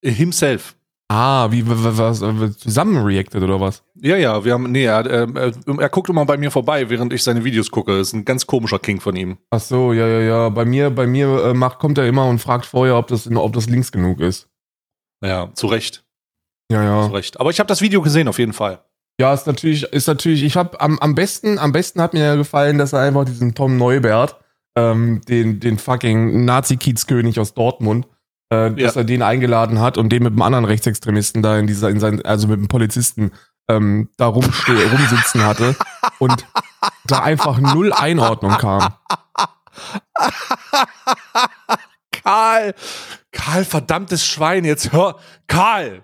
Himself. 0.01 0.76
Ah, 1.09 1.49
wie, 1.51 1.63
was, 1.65 2.19
zusammen 2.57 3.05
reacted 3.05 3.41
oder 3.41 3.61
was? 3.61 3.81
Ja, 3.95 4.17
ja, 4.17 4.43
wir 4.43 4.53
haben, 4.53 4.71
nee, 4.71 4.83
er, 4.83 5.05
er, 5.05 5.35
er, 5.35 5.53
er 5.79 5.89
guckt 5.89 6.09
immer 6.09 6.25
bei 6.25 6.35
mir 6.37 6.51
vorbei, 6.51 6.89
während 6.89 7.13
ich 7.13 7.23
seine 7.23 7.45
Videos 7.45 7.71
gucke. 7.71 7.97
Das 7.97 8.07
ist 8.07 8.13
ein 8.13 8.25
ganz 8.25 8.45
komischer 8.45 8.79
King 8.79 8.99
von 8.99 9.15
ihm. 9.15 9.37
Ach 9.49 9.61
so, 9.61 9.93
ja, 9.93 10.05
ja, 10.05 10.19
ja. 10.19 10.49
Bei 10.49 10.65
mir, 10.65 10.89
bei 10.89 11.07
mir 11.07 11.45
äh, 11.45 11.53
macht, 11.53 11.79
kommt 11.79 11.97
er 11.97 12.07
immer 12.07 12.25
und 12.25 12.39
fragt 12.39 12.65
vorher, 12.65 12.97
ob 12.97 13.07
das, 13.07 13.29
ob 13.33 13.53
das 13.53 13.67
links 13.67 13.93
genug 13.93 14.19
ist. 14.19 14.49
Ja, 15.23 15.49
zu 15.53 15.67
Recht, 15.67 16.03
Ja, 16.69 16.83
ja. 16.83 17.07
zu 17.07 17.13
Recht. 17.13 17.39
Aber 17.39 17.51
ich 17.51 17.59
habe 17.59 17.67
das 17.67 17.81
Video 17.81 18.01
gesehen, 18.01 18.27
auf 18.27 18.37
jeden 18.37 18.53
Fall. 18.53 18.83
Ja, 19.19 19.33
ist 19.33 19.47
natürlich, 19.47 19.83
ist 19.83 20.07
natürlich, 20.07 20.43
ich 20.43 20.57
habe 20.57 20.79
am, 20.81 20.99
am 20.99 21.15
besten, 21.15 21.57
am 21.57 21.71
besten 21.71 22.01
hat 22.01 22.13
mir 22.13 22.23
ja 22.23 22.35
gefallen, 22.35 22.77
dass 22.77 22.93
er 22.93 22.99
einfach 22.99 23.23
diesen 23.23 23.55
Tom 23.55 23.77
Neubert, 23.77 24.35
ähm, 24.77 25.21
den, 25.27 25.59
den 25.61 25.79
fucking 25.79 26.43
Nazi-Kiezkönig 26.45 27.39
aus 27.39 27.53
Dortmund, 27.53 28.07
äh, 28.49 28.71
dass 28.71 28.95
Ja. 28.95 29.01
er 29.01 29.03
den 29.03 29.21
eingeladen 29.21 29.79
hat 29.79 29.97
und 29.97 30.09
den 30.09 30.23
mit 30.23 30.31
einem 30.33 30.41
anderen 30.41 30.65
Rechtsextremisten 30.65 31.41
da 31.41 31.57
in 31.57 31.67
dieser, 31.67 31.89
in 31.89 31.99
sein, 31.99 32.23
also 32.25 32.47
mit 32.47 32.57
einem 32.59 32.67
Polizisten, 32.67 33.31
ähm, 33.69 34.09
da 34.17 34.27
rumste 34.27 34.71
rumsitzen 34.91 35.43
hatte 35.43 35.75
und 36.19 36.45
da 37.05 37.19
einfach 37.19 37.57
null 37.59 37.91
Einordnung 37.93 38.51
kam. 38.57 38.93
Karl, 42.11 42.73
Karl, 43.31 43.65
verdammtes 43.65 44.25
Schwein, 44.25 44.65
jetzt 44.65 44.91
hör, 44.91 45.19
Karl, 45.47 46.03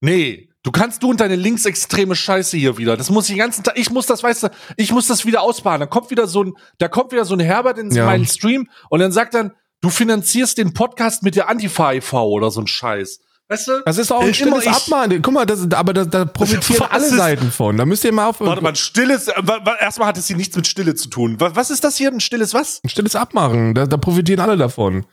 nee, 0.00 0.48
du 0.62 0.70
kannst 0.70 1.02
du 1.02 1.10
und 1.10 1.20
deine 1.20 1.36
linksextreme 1.36 2.14
Scheiße 2.14 2.56
hier 2.56 2.78
wieder. 2.78 2.96
Das 2.96 3.10
muss 3.10 3.24
ich 3.28 3.34
den 3.34 3.38
ganzen 3.38 3.64
Tag, 3.64 3.78
ich 3.78 3.90
muss 3.90 4.06
das, 4.06 4.22
weißt 4.22 4.44
du, 4.44 4.48
ich 4.76 4.92
muss 4.92 5.06
das 5.06 5.24
wieder 5.26 5.42
ausbaden. 5.42 5.80
Da 5.80 5.86
kommt 5.86 6.10
wieder 6.10 6.26
so 6.26 6.44
ein, 6.44 6.52
da 6.78 6.88
kommt 6.88 7.12
wieder 7.12 7.24
so 7.24 7.34
ein 7.34 7.40
Herbert 7.40 7.78
in 7.78 7.90
Ja. 7.90 8.06
meinen 8.06 8.26
Stream 8.26 8.68
und 8.90 9.00
dann 9.00 9.12
sagt 9.12 9.34
dann, 9.34 9.52
du 9.80 9.90
finanzierst 9.90 10.58
den 10.58 10.74
Podcast 10.74 11.22
mit 11.22 11.36
der 11.36 11.48
Antifa 11.48 11.92
e.V. 11.92 12.28
oder 12.28 12.50
so 12.50 12.60
ein 12.60 12.66
Scheiß. 12.66 13.20
Weißt 13.50 13.66
du? 13.68 13.72
Das 13.86 13.96
ist 13.96 14.12
auch 14.12 14.22
Äh, 14.22 14.26
ein 14.26 14.34
stilles 14.34 14.52
immer 14.52 14.62
ich- 14.62 14.68
Abmahnen. 14.70 15.22
Guck 15.22 15.32
mal, 15.32 15.46
das, 15.46 15.70
aber 15.72 15.94
das, 15.94 16.10
da 16.10 16.26
profitieren 16.26 16.80
Was 16.80 16.90
alle 16.90 17.06
ist- 17.06 17.16
Seiten 17.16 17.50
von. 17.50 17.76
Da 17.78 17.86
müsst 17.86 18.04
ihr 18.04 18.12
mal 18.12 18.26
auf 18.28 18.40
Warte 18.40 18.60
mal, 18.62 18.70
ein 18.70 18.76
stilles, 18.76 19.28
äh, 19.28 19.34
erstmal 19.80 20.08
hat 20.08 20.18
es 20.18 20.26
hier 20.26 20.36
nichts 20.36 20.54
mit 20.54 20.66
Stille 20.66 20.94
zu 20.94 21.08
tun. 21.08 21.36
Was, 21.38 21.56
was 21.56 21.70
ist 21.70 21.82
das 21.82 21.96
hier, 21.96 22.10
ein 22.10 22.20
stilles 22.20 22.52
was? 22.52 22.80
ein 22.84 22.90
stilles 22.90 23.16
Abmachen. 23.16 23.74
Da, 23.74 23.86
da 23.86 23.96
profitieren 23.96 24.40
alle 24.40 24.56
davon. 24.58 25.06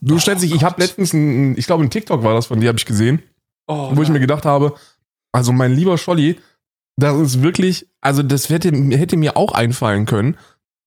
Du 0.00 0.18
stellst 0.18 0.44
dich, 0.44 0.54
ich 0.54 0.62
habe 0.62 0.80
letztens, 0.80 1.12
ein, 1.12 1.56
ich 1.58 1.66
glaube, 1.66 1.82
ein 1.82 1.90
TikTok 1.90 2.22
war 2.22 2.34
das 2.34 2.46
von 2.46 2.60
dir, 2.60 2.68
habe 2.68 2.78
ich 2.78 2.86
gesehen, 2.86 3.22
Oh, 3.66 3.90
wo 3.94 4.02
ich 4.02 4.08
mir 4.10 4.20
gedacht 4.20 4.44
habe, 4.44 4.74
also 5.32 5.52
mein 5.52 5.72
lieber 5.72 5.96
Scholli, 5.98 6.38
das 6.96 7.16
ist 7.18 7.42
wirklich, 7.42 7.88
also 8.02 8.22
das 8.22 8.50
hätte, 8.50 8.70
hätte 8.72 9.16
mir 9.16 9.36
auch 9.36 9.52
einfallen 9.52 10.04
können. 10.06 10.36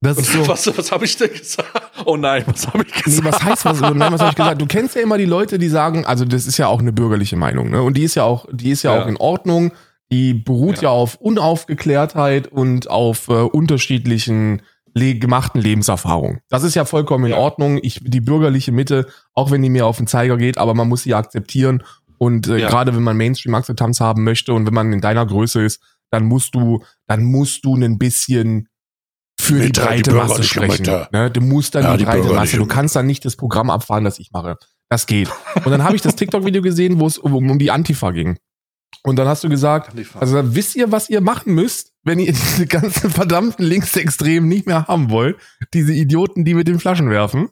Das 0.02 0.18
ist 0.18 0.32
so. 0.34 0.48
was 0.48 0.68
was 0.78 0.92
habe 0.92 1.06
ich 1.06 1.18
denn 1.18 1.32
gesagt? 1.32 1.70
Oh 2.06 2.18
nein, 2.18 2.44
was 2.46 2.68
habe 2.68 2.84
ich 2.88 2.94
Nee, 2.96 3.02
gesagt? 3.02 3.26
was 3.26 3.44
heißt 3.44 3.66
was? 3.66 3.82
Nein, 3.82 4.14
was 4.14 4.22
habe 4.22 4.30
ich 4.32 4.36
gesagt? 4.36 4.62
Du 4.62 4.66
kennst 4.68 4.96
ja 4.96 5.02
immer 5.02 5.18
die 5.18 5.26
Leute, 5.26 5.58
die 5.58 5.70
sagen, 5.70 6.06
also 6.06 6.24
das 6.26 6.46
ist 6.48 6.58
ja 6.58 6.68
auch 6.68 6.80
eine 6.80 6.94
bürgerliche 6.94 7.36
Meinung, 7.36 7.70
ne? 7.72 7.82
Und 7.82 7.98
die 7.98 8.04
ist 8.04 8.16
ja 8.16 8.24
auch, 8.24 8.46
die 8.52 8.70
ist 8.72 8.84
ja, 8.84 8.96
Ja. 8.96 9.04
auch 9.04 9.08
in 9.08 9.18
Ordnung. 9.18 9.72
Die 10.12 10.34
beruht 10.34 10.78
ja, 10.78 10.84
Ja. 10.84 10.90
auf 10.92 11.16
Unaufgeklärtheit 11.16 12.48
und 12.48 12.90
auf 12.90 13.28
äh, 13.28 13.34
unterschiedlichen 13.34 14.62
le 14.94 15.16
gemachten 15.16 15.62
Lebenserfahrungen. 15.62 16.40
Das 16.50 16.64
ist 16.64 16.76
ja 16.76 16.86
vollkommen 16.86 17.26
in 17.26 17.32
Ja. 17.32 17.38
Ordnung. 17.38 17.80
Ich, 17.82 18.00
die 18.04 18.22
bürgerliche 18.22 18.72
Mitte, 18.72 19.08
auch 19.34 19.52
wenn 19.52 19.62
die 19.62 19.70
mir 19.70 19.86
auf 19.86 19.98
den 19.98 20.08
Zeiger 20.08 20.38
geht, 20.38 20.58
aber 20.58 20.74
man 20.74 20.88
muss 20.88 21.04
sie 21.04 21.14
akzeptieren. 21.14 21.84
Und 22.18 22.48
äh, 22.48 22.58
gerade 22.62 22.96
wenn 22.96 23.04
man 23.04 23.16
Mainstream-Akzeptanz 23.18 24.00
haben 24.00 24.24
möchte 24.24 24.54
und 24.54 24.66
wenn 24.66 24.74
man 24.74 24.92
in 24.94 25.02
deiner 25.02 25.26
Größe 25.26 25.62
ist, 25.64 25.82
dann 26.10 26.26
musst 26.26 26.56
du, 26.56 26.84
dann 27.06 27.24
musst 27.24 27.64
du 27.66 27.76
ein 27.76 28.00
bisschen 28.00 28.70
für 29.48 29.54
die 29.56 29.68
Mitte, 29.68 29.82
die 29.82 29.88
breite 29.88 30.14
Masse 30.14 30.44
sprechen. 30.44 31.08
Ne? 31.12 31.32
Du 31.32 31.42
musst 31.42 31.76
dann 31.76 31.84
Ja, 31.84 31.92
die 31.94 32.00
die 32.00 32.06
breite 32.06 32.34
Masse. 32.34 32.58
Du 32.58 32.66
kannst 32.66 32.96
dann 32.96 33.06
nicht 33.06 33.26
das 33.26 33.36
Programm 33.36 33.70
abfahren, 33.70 34.04
das 34.04 34.20
ich 34.20 34.32
mache. 34.32 34.58
Das 34.90 35.06
geht. 35.06 35.30
Und 35.56 35.72
dann 35.72 35.84
habe 35.84 35.96
ich 35.96 36.02
das 36.02 36.16
TikTok-Video 36.16 36.62
gesehen, 36.62 37.00
wo 37.00 37.08
es 37.08 37.18
um, 37.18 37.34
um 37.34 37.60
die 37.60 37.72
Antifa 37.72 38.12
ging. 38.12 38.38
Und 39.04 39.18
dann 39.18 39.28
hast 39.28 39.44
du 39.44 39.50
gesagt, 39.50 39.92
also 40.20 40.36
dann 40.36 40.56
wisst 40.56 40.76
ihr, 40.76 40.92
was 40.92 41.10
ihr 41.10 41.22
machen 41.22 41.54
müsst, 41.54 41.94
wenn 42.04 42.20
ihr 42.20 42.32
diese 42.34 42.68
ganzen 42.68 43.10
verdammten 43.10 43.66
Linksextremen 43.66 44.48
nicht 44.48 44.66
mehr 44.66 44.88
haben 44.88 45.10
wollt. 45.10 45.38
Diese 45.74 45.94
Idioten, 45.94 46.46
die 46.46 46.54
mit 46.54 46.68
den 46.68 46.80
Flaschen 46.80 47.10
werfen. 47.10 47.50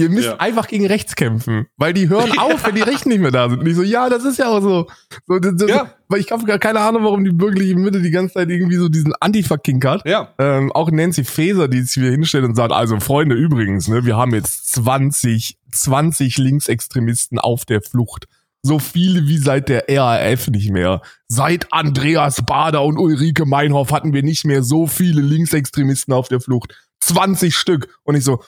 Ihr 0.00 0.10
müsst 0.10 0.26
Ja. 0.28 0.36
einfach 0.36 0.68
gegen 0.68 0.86
rechts 0.86 1.16
kämpfen, 1.16 1.66
weil 1.76 1.92
die 1.92 2.08
hören 2.08 2.30
auf, 2.38 2.64
wenn 2.64 2.76
die 2.76 2.82
Rechten 2.82 3.08
nicht 3.08 3.20
mehr 3.20 3.32
da 3.32 3.50
sind. 3.50 3.58
Und 3.60 3.66
ich 3.66 3.74
so, 3.74 3.82
ja, 3.82 4.08
das 4.08 4.24
ist 4.24 4.38
ja 4.38 4.46
auch 4.48 4.60
so. 4.60 4.86
so, 5.26 5.38
das, 5.40 5.56
das, 5.56 5.68
Ja. 5.68 5.92
Weil 6.08 6.20
ich 6.20 6.30
habe 6.30 6.44
gar 6.44 6.58
keine 6.60 6.80
Ahnung, 6.80 7.02
warum 7.04 7.24
die 7.24 7.32
bürgerliche 7.32 7.74
Mitte 7.74 8.00
die 8.00 8.10
ganze 8.12 8.34
Zeit 8.34 8.48
irgendwie 8.48 8.76
so 8.76 8.88
diesen 8.88 9.12
Antifa-Kink 9.20 9.84
hat. 9.84 10.02
ja. 10.06 10.32
Ähm, 10.38 10.70
auch 10.72 10.90
Nancy 10.90 11.24
Faeser, 11.24 11.66
die 11.68 11.82
sich 11.82 11.96
wieder 12.00 12.12
hinstellt 12.12 12.44
und 12.44 12.54
sagt, 12.54 12.72
also 12.72 12.98
Freunde, 13.00 13.34
übrigens, 13.34 13.88
ne, 13.88 14.04
wir 14.06 14.16
haben 14.16 14.32
jetzt 14.34 14.72
20, 14.72 15.58
20 15.72 16.38
Linksextremisten 16.38 17.38
auf 17.38 17.64
der 17.64 17.82
Flucht. 17.82 18.26
So 18.62 18.78
viele 18.78 19.26
wie 19.28 19.38
seit 19.38 19.68
der 19.68 19.84
RAF 19.88 20.48
nicht 20.48 20.70
mehr. 20.70 21.00
Seit 21.28 21.72
Andreas 21.72 22.42
Bader 22.44 22.84
und 22.84 22.98
Ulrike 22.98 23.46
Meinhoff 23.46 23.92
hatten 23.92 24.12
wir 24.12 24.22
nicht 24.22 24.44
mehr 24.44 24.62
so 24.62 24.86
viele 24.86 25.20
Linksextremisten 25.22 26.12
auf 26.14 26.28
der 26.28 26.40
Flucht. 26.40 26.74
20 27.00 27.54
Stück. 27.56 27.88
Und 28.02 28.16
ich 28.16 28.24
so, 28.24 28.42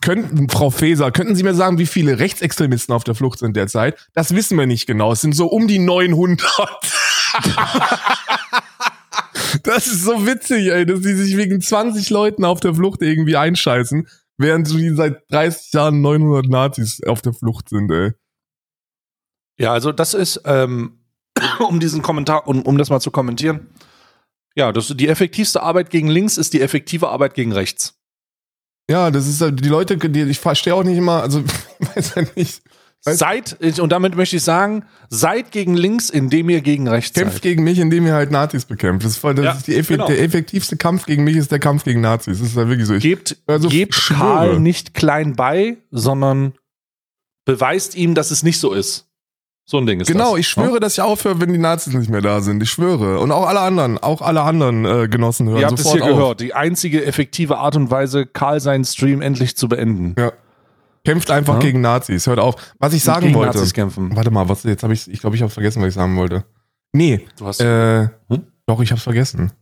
könnten, 0.00 0.48
Frau 0.48 0.70
Faeser, 0.70 1.10
könnten 1.12 1.34
Sie 1.34 1.42
mir 1.42 1.54
sagen, 1.54 1.78
wie 1.78 1.86
viele 1.86 2.18
Rechtsextremisten 2.18 2.94
auf 2.94 3.04
der 3.04 3.14
Flucht 3.14 3.38
sind 3.38 3.56
derzeit? 3.56 4.08
Das 4.14 4.34
wissen 4.34 4.58
wir 4.58 4.66
nicht 4.66 4.86
genau. 4.86 5.12
Es 5.12 5.20
sind 5.20 5.34
so 5.34 5.46
um 5.46 5.68
die 5.68 5.78
900. 5.78 6.40
Das 9.62 9.86
ist 9.86 10.02
so 10.02 10.26
witzig, 10.26 10.68
ey, 10.68 10.86
dass 10.86 11.00
die 11.00 11.14
sich 11.14 11.36
wegen 11.36 11.60
20 11.60 12.10
Leuten 12.10 12.44
auf 12.44 12.60
der 12.60 12.74
Flucht 12.74 13.02
irgendwie 13.02 13.36
einscheißen, 13.36 14.08
während 14.38 14.66
so 14.66 14.76
die 14.76 14.94
seit 14.94 15.30
30 15.30 15.72
Jahren 15.72 16.00
900 16.00 16.48
Nazis 16.48 17.00
auf 17.06 17.22
der 17.22 17.32
Flucht 17.32 17.68
sind, 17.68 17.90
ey. 17.90 18.12
Ja, 19.58 19.72
also 19.72 19.92
das 19.92 20.14
ist, 20.14 20.40
ähm, 20.44 21.00
um 21.68 21.80
diesen 21.80 22.02
Kommentar, 22.02 22.48
um, 22.48 22.62
um 22.62 22.78
das 22.78 22.90
mal 22.90 23.00
zu 23.00 23.10
kommentieren. 23.10 23.68
Ja, 24.54 24.72
das, 24.72 24.88
die 24.88 25.08
effektivste 25.08 25.62
Arbeit 25.62 25.90
gegen 25.90 26.08
links 26.08 26.36
ist 26.36 26.52
die 26.52 26.60
effektive 26.60 27.08
Arbeit 27.08 27.34
gegen 27.34 27.52
rechts. 27.52 28.01
Ja, 28.92 29.10
das 29.10 29.26
ist 29.26 29.40
halt, 29.40 29.64
die 29.64 29.68
Leute, 29.68 29.96
die, 29.96 30.22
ich 30.22 30.38
verstehe 30.38 30.74
auch 30.74 30.84
nicht 30.84 30.96
immer, 30.98 31.22
also, 31.22 31.42
ich 31.80 31.88
weiß 31.96 32.14
ja 32.16 32.22
nicht, 32.36 32.62
Weißt- 33.04 33.16
Seid, 33.16 33.80
und 33.80 33.90
damit 33.90 34.14
möchte 34.14 34.36
ich 34.36 34.44
sagen, 34.44 34.84
seid 35.10 35.50
gegen 35.50 35.74
links, 35.74 36.08
indem 36.08 36.48
ihr 36.50 36.60
gegen 36.60 36.86
rechts 36.86 37.12
kämpft 37.18 37.32
seid. 37.34 37.42
gegen 37.42 37.64
mich, 37.64 37.80
indem 37.80 38.06
ihr 38.06 38.12
halt 38.14 38.30
Nazis 38.30 38.64
bekämpft. 38.64 39.04
Das 39.04 39.12
ist, 39.14 39.18
voll, 39.18 39.34
das 39.34 39.44
Ja, 39.44 39.52
ist 39.54 39.66
die 39.66 39.94
genau. 39.94 40.06
der 40.06 40.22
effektivste 40.22 40.76
Kampf 40.76 41.06
gegen 41.06 41.24
mich 41.24 41.34
ist 41.36 41.50
der 41.50 41.58
Kampf 41.58 41.82
gegen 41.82 42.00
Nazis. 42.00 42.38
Das 42.38 42.46
ist 42.50 42.56
ja 42.56 42.68
wirklich 42.68 42.86
so. 42.86 42.94
Ich, 42.94 43.02
Gebt, 43.02 43.38
Also, 43.48 43.68
gebt. 43.70 43.94
Karl 44.06 44.60
nicht 44.60 44.94
klein 44.94 45.34
bei, 45.34 45.78
sondern 45.90 46.52
beweist 47.44 47.96
ihm, 47.96 48.14
dass 48.14 48.30
es 48.30 48.44
nicht 48.44 48.60
so 48.60 48.72
ist. 48.72 49.08
So 49.64 49.78
ein 49.78 49.86
Ding 49.86 50.00
ist 50.00 50.08
genau, 50.08 50.32
das. 50.32 50.40
ich 50.40 50.48
schwöre, 50.48 50.80
dass 50.80 50.94
ich 50.94 51.00
aufhöre, 51.02 51.40
wenn 51.40 51.52
die 51.52 51.58
Nazis 51.58 51.94
nicht 51.94 52.10
mehr 52.10 52.20
da 52.20 52.40
sind. 52.40 52.62
Ich 52.62 52.70
schwöre. 52.70 53.20
Und 53.20 53.30
auch 53.30 53.46
alle 53.46 53.60
anderen, 53.60 53.96
auch 53.98 54.20
alle 54.20 54.42
anderen 54.42 54.84
äh, 54.84 55.08
Genossen 55.08 55.48
hören 55.48 55.60
Ihr 55.60 55.66
habt 55.68 55.78
es 55.78 55.90
hier 55.92 56.02
auf. 56.02 56.08
gehört. 56.08 56.40
Die 56.40 56.52
einzige 56.54 57.04
effektive 57.04 57.58
Art 57.58 57.76
und 57.76 57.90
Weise, 57.90 58.26
Karl 58.26 58.60
seinen 58.60 58.84
Stream 58.84 59.22
endlich 59.22 59.56
zu 59.56 59.68
beenden. 59.68 60.14
Ja. 60.18 60.32
Kämpft 61.04 61.30
einfach 61.30 61.54
Ja. 61.54 61.60
gegen 61.60 61.80
Nazis. 61.80 62.26
Hört 62.26 62.38
auf. 62.40 62.56
Was 62.80 62.92
ich 62.92 63.02
sagen 63.04 63.22
gegen 63.26 63.34
wollte. 63.34 63.56
Nazis 63.56 63.72
kämpfen. 63.72 64.14
Warte 64.16 64.30
mal, 64.32 64.48
was 64.48 64.64
jetzt 64.64 64.82
habe 64.82 64.94
ich 64.94 65.08
ich 65.10 65.20
glaube, 65.20 65.36
ich 65.36 65.42
habe 65.42 65.50
vergessen, 65.52 65.80
was 65.80 65.88
ich 65.88 65.94
sagen 65.94 66.16
wollte. 66.16 66.44
Nee, 66.92 67.26
Du 67.38 67.46
hast, 67.46 67.60
äh, 67.60 68.08
Hm? 68.28 68.46
doch 68.66 68.80
ich 68.80 68.90
habe 68.90 69.00
vergessen. 69.00 69.52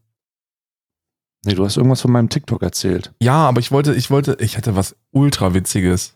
nee, 1.45 1.55
du 1.55 1.65
hast 1.65 1.77
irgendwas 1.77 2.01
von 2.01 2.11
meinem 2.11 2.29
TikTok 2.31 2.63
erzählt. 2.63 3.13
Ja, 3.23 3.47
aber 3.49 3.61
ich 3.61 3.71
wollte 3.71 3.95
ich 3.95 4.11
wollte 4.11 4.37
ich 4.41 4.57
hatte 4.57 4.77
was 4.77 4.97
ultra 5.13 5.55
witziges. 5.55 6.15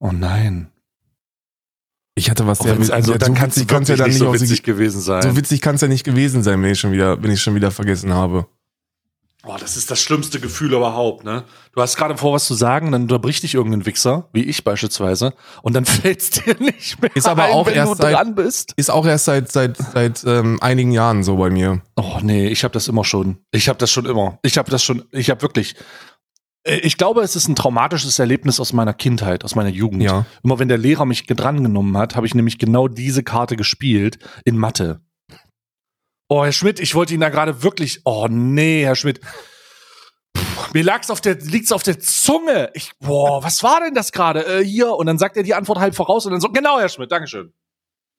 Oh 0.00 0.10
nein. 0.12 0.70
Ich 2.14 2.28
hatte 2.30 2.46
was 2.46 2.58
sehr 2.58 2.74
wenn's- 2.76 2.88
witz- 2.88 2.92
also 2.92 3.12
ja, 3.12 3.18
dann 3.18 3.34
so 3.34 3.40
kannst 3.40 3.56
witzig 3.56 3.68
kann's 3.68 3.88
wirklich 3.88 4.06
nicht 4.08 4.18
so 4.18 4.32
witzig 4.34 4.62
gewesen 4.62 5.00
sein. 5.00 5.22
So 5.22 5.36
witzig 5.36 5.60
kann 5.60 5.76
es 5.76 5.80
ja 5.80 5.88
nicht 5.88 6.04
gewesen 6.04 6.42
sein, 6.42 6.62
wenn 6.62 6.70
ich 6.72 6.80
schon 6.80 6.92
wieder 6.92 7.22
wenn 7.22 7.30
ich 7.30 7.40
schon 7.40 7.54
wieder 7.54 7.70
vergessen 7.70 8.12
habe. 8.12 8.46
Boah, 9.42 9.56
das 9.58 9.78
ist 9.78 9.90
das 9.90 9.98
schlimmste 10.02 10.38
Gefühl 10.38 10.74
überhaupt, 10.74 11.24
ne? 11.24 11.44
Du 11.74 11.80
hast 11.80 11.96
gerade 11.96 12.14
vor, 12.18 12.34
was 12.34 12.44
zu 12.44 12.52
sagen, 12.52 12.92
dann 12.92 13.02
unterbricht 13.02 13.42
dich 13.42 13.54
irgendein 13.54 13.86
Wichser, 13.86 14.28
wie 14.34 14.42
ich 14.44 14.64
beispielsweise, 14.64 15.32
und 15.62 15.72
dann 15.72 15.84
fällt's 15.86 16.28
dir 16.28 16.54
nicht 16.60 17.00
mehr 17.00 17.10
Ist 17.16 17.26
aber 17.26 17.44
ein, 17.44 17.52
auch 17.52 17.64
wenn 17.64 17.72
erst 17.74 17.92
du 17.92 18.02
seit- 18.02 18.14
dran 18.16 18.34
bist. 18.34 18.74
Ist 18.76 18.90
auch 18.90 19.06
erst 19.06 19.24
seit 19.24 19.50
seit 19.50 19.78
seit 19.78 20.22
ähm, 20.26 20.58
einigen 20.60 20.92
Jahren 20.92 21.22
so 21.24 21.38
bei 21.38 21.48
mir. 21.48 21.80
Oh 21.96 22.18
nee, 22.22 22.48
ich 22.48 22.64
habe 22.64 22.72
das 22.74 22.86
immer 22.88 23.04
schon. 23.04 23.38
Ich 23.50 23.70
habe 23.70 23.78
das 23.78 23.90
schon 23.90 24.04
immer. 24.04 24.38
Ich 24.42 24.58
habe 24.58 24.70
das 24.70 24.84
schon, 24.84 25.04
ich 25.10 25.30
habe 25.30 25.40
wirklich 25.40 25.74
ich 26.64 26.98
glaube, 26.98 27.22
es 27.22 27.36
ist 27.36 27.48
ein 27.48 27.56
traumatisches 27.56 28.18
Erlebnis 28.18 28.60
aus 28.60 28.72
meiner 28.72 28.92
Kindheit, 28.92 29.44
aus 29.44 29.54
meiner 29.54 29.70
Jugend. 29.70 30.02
Ja. 30.02 30.26
Immer 30.42 30.58
wenn 30.58 30.68
der 30.68 30.78
Lehrer 30.78 31.06
mich 31.06 31.26
drangenommen 31.26 31.96
hat, 31.96 32.16
habe 32.16 32.26
ich 32.26 32.34
nämlich 32.34 32.58
genau 32.58 32.86
diese 32.86 33.22
Karte 33.22 33.56
gespielt 33.56 34.18
in 34.44 34.58
Mathe. 34.58 35.00
Oh, 36.28 36.44
Herr 36.44 36.52
Schmidt, 36.52 36.78
ich 36.78 36.94
wollte 36.94 37.14
ihn 37.14 37.20
da 37.20 37.28
gerade 37.28 37.62
wirklich. 37.62 38.02
Oh 38.04 38.28
nee, 38.30 38.84
Herr 38.84 38.94
Schmidt. 38.94 39.20
Puh, 40.32 40.42
mir 40.74 40.84
lag's 40.84 41.10
auf 41.10 41.20
der, 41.20 41.36
liegt's 41.36 41.72
auf 41.72 41.82
der 41.82 41.98
Zunge. 41.98 42.70
Ich, 42.74 42.92
boah, 43.00 43.42
was 43.42 43.62
war 43.62 43.80
denn 43.80 43.94
das 43.94 44.12
gerade? 44.12 44.46
Äh, 44.46 44.64
hier. 44.64 44.92
Und 44.92 45.06
dann 45.06 45.18
sagt 45.18 45.36
er 45.36 45.42
die 45.42 45.54
Antwort 45.54 45.78
halb 45.80 45.96
voraus 45.96 46.26
und 46.26 46.32
dann 46.32 46.40
so, 46.40 46.50
genau, 46.50 46.78
Herr 46.78 46.88
Schmidt, 46.88 47.10
Dankeschön. 47.10 47.52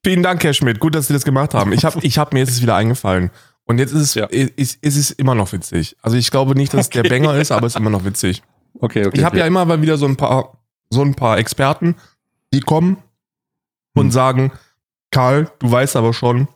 Vielen 0.03 0.23
Dank, 0.23 0.43
Herr 0.43 0.53
Schmidt. 0.53 0.79
Gut, 0.79 0.95
dass 0.95 1.07
Sie 1.07 1.13
das 1.13 1.23
gemacht 1.23 1.53
haben. 1.53 1.73
Ich 1.73 1.85
habe, 1.85 1.99
ich 2.01 2.17
hab, 2.17 2.33
mir 2.33 2.41
ist 2.41 2.49
es 2.49 2.61
wieder 2.61 2.75
eingefallen. 2.75 3.29
Und 3.65 3.77
jetzt 3.79 3.91
ist 3.93 4.01
es, 4.01 4.13
Ja. 4.15 4.25
ist, 4.25 4.83
ist 4.83 4.97
es 4.97 5.11
immer 5.11 5.35
noch 5.35 5.51
witzig. 5.53 5.95
Also 6.01 6.17
ich 6.17 6.31
glaube 6.31 6.55
nicht, 6.55 6.73
dass 6.73 6.81
es 6.81 6.89
der 6.89 7.01
Okay. 7.01 7.09
Banger 7.09 7.35
ist, 7.35 7.51
aber 7.51 7.67
es 7.67 7.73
ist 7.75 7.79
immer 7.79 7.89
noch 7.89 8.03
witzig. 8.05 8.41
Okay, 8.79 9.05
okay. 9.05 9.17
Ich 9.17 9.23
habe 9.23 9.37
ja 9.37 9.45
immer 9.45 9.63
mal 9.65 9.81
wieder 9.81 9.97
so 9.97 10.05
ein 10.05 10.17
paar, 10.17 10.57
so 10.89 11.01
ein 11.01 11.15
paar 11.15 11.37
Experten, 11.37 11.95
die 12.53 12.59
kommen 12.61 12.97
und 13.95 14.05
Hm. 14.05 14.11
sagen, 14.11 14.51
Karl, 15.11 15.51
du 15.59 15.71
weißt 15.71 15.95
aber 15.95 16.13
schon, 16.13 16.47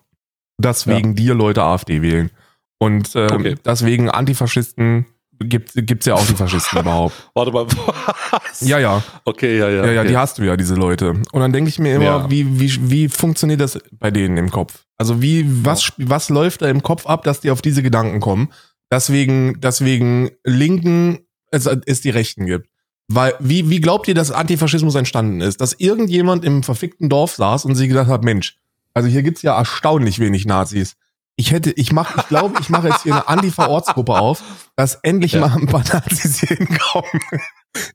dass 0.58 0.86
Ja. 0.86 0.96
wegen 0.98 1.16
dir 1.16 1.36
Leute 1.36 1.64
AfD 1.64 2.02
wählen. 2.02 2.32
Und 2.78 3.16
ähm, 3.16 3.30
Okay. 3.32 3.56
deswegen 3.64 4.10
Antifaschisten 4.10 5.06
gibt 5.40 5.72
gibt's 5.76 6.06
ja 6.06 6.16
auch 6.16 6.26
die 6.26 6.36
Faschisten 6.36 6.80
überhaupt. 6.80 7.14
Warte 7.34 7.52
mal. 7.52 7.68
Was? 7.68 8.62
Ja, 8.62 8.80
ja. 8.80 9.04
Okay, 9.26 9.58
ja, 9.58 9.70
ja. 9.70 9.86
Ja, 9.86 9.92
ja, 9.92 10.02
okay. 10.02 10.10
die 10.10 10.18
hast 10.18 10.38
du 10.38 10.44
ja, 10.44 10.56
diese 10.58 10.76
Leute. 10.76 11.10
Und 11.10 11.42
dann 11.42 11.52
denke 11.54 11.70
ich 11.70 11.80
mir 11.80 11.96
immer, 11.96 12.06
Ja. 12.06 12.30
wie, 12.30 12.60
wie, 12.60 12.92
wie 12.92 13.10
funktioniert 13.10 13.62
das 13.62 13.80
bei 13.92 14.12
denen 14.12 14.38
im 14.38 14.50
Kopf? 14.50 14.86
Also 14.98 15.22
wie, 15.22 15.46
was, 15.66 15.92
was 15.98 16.30
läuft 16.30 16.62
da 16.62 16.70
im 16.70 16.82
Kopf 16.84 17.06
ab, 17.06 17.24
dass 17.24 17.42
die 17.42 17.52
auf 17.52 17.62
diese 17.62 17.84
Gedanken 17.84 18.20
kommen? 18.20 18.50
Deswegen, 18.92 19.60
deswegen 19.60 20.32
Linken 20.44 21.20
es, 21.52 21.66
es 21.66 22.02
die 22.02 22.10
Rechten 22.12 22.46
gibt. 22.46 22.68
Weil, 23.08 23.34
wie, 23.40 23.70
wie 23.70 23.82
glaubt 23.82 24.08
ihr, 24.08 24.16
dass 24.16 24.32
Antifaschismus 24.32 24.96
entstanden 24.96 25.42
ist? 25.42 25.62
Dass 25.62 25.74
irgendjemand 25.74 26.44
im 26.44 26.64
verfickten 26.64 27.10
Dorf 27.10 27.36
saß 27.36 27.66
und 27.66 27.76
sich 27.76 27.88
gedacht 27.88 28.08
hat, 28.08 28.24
Mensch, 28.24 28.58
also 28.94 29.08
hier 29.10 29.22
gibt's 29.22 29.42
ja 29.42 29.56
erstaunlich 29.58 30.20
wenig 30.20 30.46
Nazis. 30.46 30.96
Ich 31.38 31.52
hätte, 31.52 31.72
ich 31.72 31.92
mach, 31.92 32.18
ich 32.18 32.28
glaube, 32.28 32.60
ich 32.62 32.70
mache 32.70 32.88
jetzt 32.90 33.04
hier 33.04 33.14
eine 33.14 33.28
Antifa-Ortsgruppe 33.28 34.14
auf, 34.18 34.42
dass 34.76 34.96
endlich 34.96 35.34
Ja. 35.34 35.42
mal 35.42 35.52
ein 35.58 35.68
paar 35.68 35.84
Nazis 35.94 36.40
hier 36.40 36.56
hinkommen. 36.58 37.22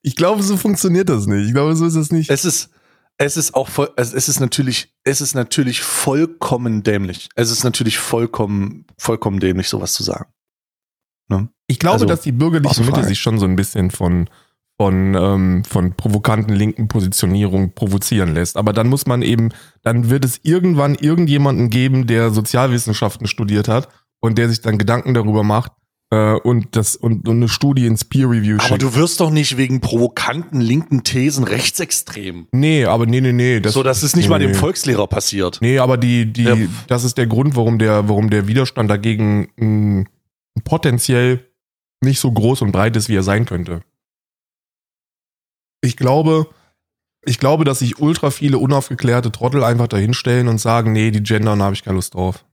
Ich 0.02 0.14
glaube, 0.14 0.42
so 0.42 0.56
funktioniert 0.58 1.08
das 1.08 1.26
nicht. 1.26 1.46
Ich 1.46 1.52
glaube, 1.54 1.74
so 1.74 1.86
ist 1.86 1.94
es 1.94 2.12
nicht. 2.12 2.28
Es 2.30 2.44
ist, 2.44 2.68
es 3.16 3.38
ist 3.38 3.54
auch 3.54 3.68
voll, 3.68 3.90
also 3.96 4.14
es 4.14 4.28
ist 4.28 4.40
natürlich, 4.40 4.94
es 5.04 5.22
ist 5.22 5.34
natürlich 5.34 5.80
vollkommen 5.80 6.82
dämlich. 6.82 7.30
Es 7.34 7.50
ist 7.50 7.64
natürlich 7.64 7.98
vollkommen, 7.98 8.84
vollkommen 8.98 9.40
dämlich, 9.40 9.68
sowas 9.68 9.94
zu 9.94 10.02
sagen. 10.02 10.26
Ich 11.66 11.78
glaube, 11.78 11.94
Also, 11.94 12.06
dass 12.06 12.22
die 12.22 12.32
bürgerliche 12.32 12.82
Mitte 12.82 13.04
sich 13.04 13.20
schon 13.20 13.38
so 13.38 13.46
ein 13.46 13.54
bisschen 13.54 13.92
von, 13.92 14.28
von, 14.80 15.14
ähm, 15.14 15.62
von 15.64 15.92
provokanten 15.92 16.54
linken 16.56 16.88
Positionierung 16.88 17.74
provozieren 17.74 18.32
lässt. 18.32 18.56
Aber 18.56 18.72
dann 18.72 18.88
muss 18.88 19.06
man 19.06 19.20
eben, 19.20 19.50
dann 19.82 20.08
wird 20.08 20.24
es 20.24 20.40
irgendwann 20.42 20.94
irgendjemanden 20.94 21.68
geben, 21.68 22.06
der 22.06 22.30
Sozialwissenschaften 22.30 23.26
studiert 23.26 23.68
hat 23.68 23.90
und 24.20 24.38
der 24.38 24.48
sich 24.48 24.62
dann 24.62 24.78
Gedanken 24.78 25.12
darüber 25.12 25.42
macht, 25.42 25.72
äh, 26.10 26.32
und 26.32 26.68
das 26.76 26.96
und, 26.96 27.28
und 27.28 27.36
eine 27.36 27.50
Studie 27.50 27.84
ins 27.84 28.06
Peer 28.06 28.30
Review 28.30 28.54
Aber 28.54 28.68
schickt. 28.68 28.80
du 28.82 28.94
wirst 28.94 29.20
doch 29.20 29.30
nicht 29.30 29.58
wegen 29.58 29.82
provokanten 29.82 30.62
linken 30.62 31.04
Thesen 31.04 31.44
rechtsextrem. 31.44 32.46
nee, 32.52 32.86
aber 32.86 33.04
nee, 33.04 33.20
nee, 33.20 33.32
nee. 33.34 33.60
Das, 33.60 33.74
so, 33.74 33.82
das 33.82 34.02
ist 34.02 34.16
nicht 34.16 34.24
nee, 34.24 34.30
mal 34.30 34.38
dem 34.38 34.52
nee. 34.52 34.56
Volkslehrer 34.56 35.06
passiert. 35.08 35.58
Nee, 35.60 35.78
aber 35.78 35.98
die, 35.98 36.32
die, 36.32 36.44
Ja. 36.44 36.56
das 36.88 37.04
ist 37.04 37.18
der 37.18 37.26
Grund, 37.26 37.54
warum 37.54 37.78
der, 37.78 38.08
warum 38.08 38.30
der 38.30 38.48
Widerstand 38.48 38.90
dagegen 38.90 39.48
mh, 39.58 40.04
potenziell 40.64 41.44
nicht 42.02 42.18
so 42.18 42.32
groß 42.32 42.62
und 42.62 42.72
breit 42.72 42.96
ist, 42.96 43.10
wie 43.10 43.16
er 43.16 43.22
sein 43.22 43.44
könnte. 43.44 43.82
Ich 45.82 45.96
glaube, 45.96 46.46
ich 47.24 47.38
glaube, 47.38 47.64
dass 47.64 47.80
sich 47.80 47.98
ultra 47.98 48.30
viele 48.30 48.58
unaufgeklärte 48.58 49.32
Trottel 49.32 49.64
einfach 49.64 49.88
dahinstellen 49.88 50.48
und 50.48 50.58
sagen, 50.58 50.92
nee, 50.92 51.10
die 51.10 51.22
gendern 51.22 51.62
habe 51.62 51.74
ich 51.74 51.82
keine 51.84 51.96
Lust 51.96 52.14
drauf. 52.14 52.44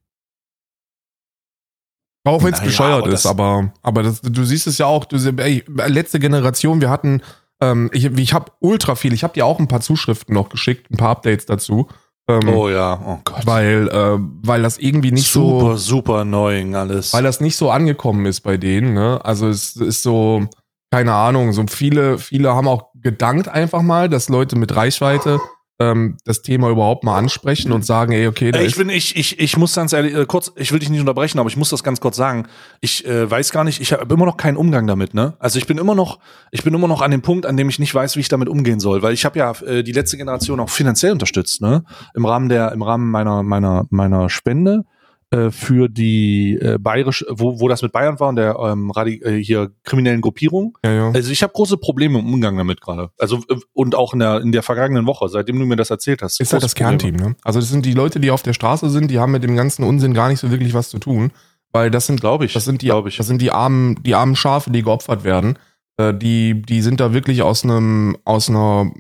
Auch 2.26 2.44
wenn 2.44 2.54
es 2.54 2.60
Naja, 2.60 2.66
bescheuert 2.70 3.04
aber 3.04 3.14
ist, 3.14 3.26
aber, 3.26 3.74
aber 3.82 4.04
das, 4.04 4.22
du 4.22 4.44
siehst 4.44 4.68
es 4.68 4.78
ja 4.78 4.86
auch, 4.86 5.06
du, 5.06 5.16
ey, 5.38 5.64
letzte 5.88 6.20
Generation, 6.20 6.82
wir 6.82 6.90
hatten, 6.90 7.22
ähm, 7.62 7.90
ich, 7.94 8.06
ich 8.06 8.34
habe 8.34 8.52
ultra 8.60 8.96
viel, 8.96 9.14
ich 9.14 9.24
habe 9.24 9.34
dir 9.34 9.46
auch 9.46 9.60
ein 9.60 9.70
paar 9.70 9.80
Zuschriften 9.80 10.34
noch 10.34 10.50
geschickt, 10.50 10.92
ein 10.92 10.98
paar 10.98 11.12
Updates 11.12 11.46
dazu. 11.46 11.88
Ähm, 12.30 12.50
Oh 12.50 12.68
ja, 12.68 13.02
oh 13.06 13.20
Gott. 13.24 13.46
weil, 13.46 13.88
äh, 13.88 14.18
weil 14.44 14.62
das 14.62 14.78
irgendwie 14.78 15.14
nicht 15.14 15.32
super, 15.32 15.78
so, 15.78 15.96
super 15.96 16.16
annoying 16.20 16.76
alles. 16.76 17.14
weil 17.14 17.24
das 17.24 17.40
nicht 17.40 17.56
so 17.56 17.72
angekommen 17.72 18.26
ist 18.26 18.42
bei 18.42 18.58
denen, 18.58 18.94
ne? 18.94 19.22
Also 19.24 19.48
es 19.48 19.78
ist 19.78 20.04
so, 20.04 20.46
keine 20.92 21.14
Ahnung, 21.14 21.52
so 21.54 21.66
viele, 21.70 22.18
viele 22.18 22.54
haben 22.56 22.68
auch 22.68 22.92
gedankt 22.96 23.48
einfach 23.48 23.82
mal, 23.82 24.10
dass 24.10 24.30
Leute 24.30 24.56
mit 24.56 24.76
Reichweite 24.76 25.40
ähm, 25.80 26.18
das 26.26 26.42
Thema 26.42 26.70
überhaupt 26.70 27.04
mal 27.04 27.18
ansprechen 27.18 27.72
und 27.72 27.86
sagen, 27.86 28.12
ey, 28.12 28.28
okay, 28.28 28.52
da 28.52 28.60
Ey, 28.60 28.66
ich 28.66 28.76
bin, 28.78 28.90
ich, 28.90 29.16
ich, 29.16 29.40
ich 29.40 29.58
muss 29.58 29.76
ganz 29.76 29.94
ehrlich, 29.94 30.16
äh, 30.16 30.26
kurz, 30.26 30.52
ich 30.56 30.72
will 30.72 30.80
dich 30.80 30.90
nicht 30.90 31.00
unterbrechen, 31.00 31.40
aber 31.40 31.50
ich 31.50 31.58
muss 31.58 31.70
das 31.70 31.84
ganz 31.84 32.00
kurz 32.00 32.16
sagen. 32.16 32.48
Ich 32.82 33.06
äh, 33.06 33.30
weiß 33.30 33.52
gar 33.52 33.64
nicht, 33.64 33.80
ich 33.80 33.94
habe 33.94 34.12
immer 34.14 34.26
noch 34.26 34.38
keinen 34.38 34.58
Umgang 34.58 34.88
damit, 34.88 35.14
ne? 35.14 35.36
Also 35.40 35.60
ich 35.60 35.68
bin 35.68 35.78
immer 35.78 35.94
noch, 35.94 36.20
ich 36.52 36.64
bin 36.64 36.74
immer 36.74 36.88
noch 36.88 37.02
an 37.02 37.12
dem 37.12 37.22
Punkt, 37.22 37.46
an 37.46 37.58
dem 37.58 37.70
ich 37.70 37.80
nicht 37.80 37.94
weiß, 37.94 38.16
wie 38.16 38.22
ich 38.22 38.30
damit 38.30 38.50
umgehen 38.50 38.80
soll, 38.80 39.04
weil 39.04 39.14
ich 39.14 39.26
habe 39.26 39.38
ja 39.38 39.52
äh, 39.62 39.84
die 39.84 39.92
letzte 39.92 40.18
Generation 40.18 40.60
auch 40.60 40.70
finanziell 40.70 41.12
unterstützt, 41.12 41.62
ne? 41.62 41.84
Im 42.16 42.26
Rahmen 42.26 42.50
der, 42.50 42.72
im 42.72 42.82
Rahmen 42.82 43.12
meiner, 43.12 43.44
meiner, 43.44 43.86
meiner 43.90 44.30
Spende 44.30 44.86
äh, 45.30 45.52
für 45.52 45.90
die 45.90 46.58
äh, 46.62 46.78
bayerische, 46.80 47.26
wo, 47.30 47.60
wo 47.60 47.68
das 47.68 47.82
mit 47.82 47.92
Bayern 47.92 48.18
war 48.20 48.30
und 48.30 48.38
der 48.38 48.56
ähm, 48.60 48.92
Radi 48.92 49.22
äh, 49.22 49.44
hier 49.44 49.72
kriminellen 49.84 50.22
Gruppierung. 50.22 50.78
ja, 50.86 50.94
ja. 50.94 51.12
Also 51.12 51.32
ich 51.32 51.44
habe 51.44 51.52
große 51.52 51.78
Probleme 51.78 52.20
im 52.20 52.34
Umgang 52.34 52.56
damit 52.56 52.80
gerade. 52.80 53.12
Also 53.18 53.44
äh, 53.50 53.56
und 53.74 53.94
auch 53.96 54.14
in 54.14 54.20
der 54.20 54.40
in 54.40 54.54
der 54.54 54.64
vergangenen 54.64 55.06
Woche, 55.06 55.28
seitdem 55.28 55.60
du 55.60 55.66
mir 55.66 55.76
das 55.76 55.90
erzählt 55.90 56.22
hast. 56.22 56.40
ist 56.40 56.54
halt 56.54 56.64
das 56.64 56.74
Probleme. 56.74 56.98
Kernteam, 56.98 57.16
ne? 57.16 57.36
Also 57.44 57.60
das 57.60 57.68
sind 57.68 57.86
die 57.86 57.94
Leute, 57.94 58.22
die 58.22 58.32
auf 58.32 58.42
der 58.42 58.54
Straße 58.54 58.90
sind, 58.90 59.12
die 59.12 59.20
haben 59.20 59.34
mit 59.34 59.44
dem 59.44 59.58
ganzen 59.58 59.84
Unsinn 59.84 60.14
gar 60.14 60.30
nicht 60.30 60.40
so 60.40 60.50
wirklich 60.50 60.74
was 60.74 60.90
zu 60.90 60.98
tun, 60.98 61.32
weil 61.74 61.92
das 61.92 62.06
sind 62.06 62.22
Glaube 62.22 62.46
ich. 62.46 62.54
Das 62.54 62.64
sind 62.64 62.82
die, 62.82 62.94
ich. 63.08 63.18
das 63.18 63.28
sind 63.28 63.42
die 63.42 63.52
armen, 63.52 64.02
die 64.04 64.16
armen 64.16 64.38
Schafe, 64.38 64.72
die 64.72 64.82
geopfert 64.82 65.26
werden. 65.26 65.60
Äh, 65.98 66.14
die, 66.14 66.62
die 66.62 66.82
sind 66.82 67.02
da 67.02 67.14
wirklich 67.14 67.42
aus 67.42 67.66
einem, 67.66 68.16
aus 68.24 68.50
einer, 68.50 68.92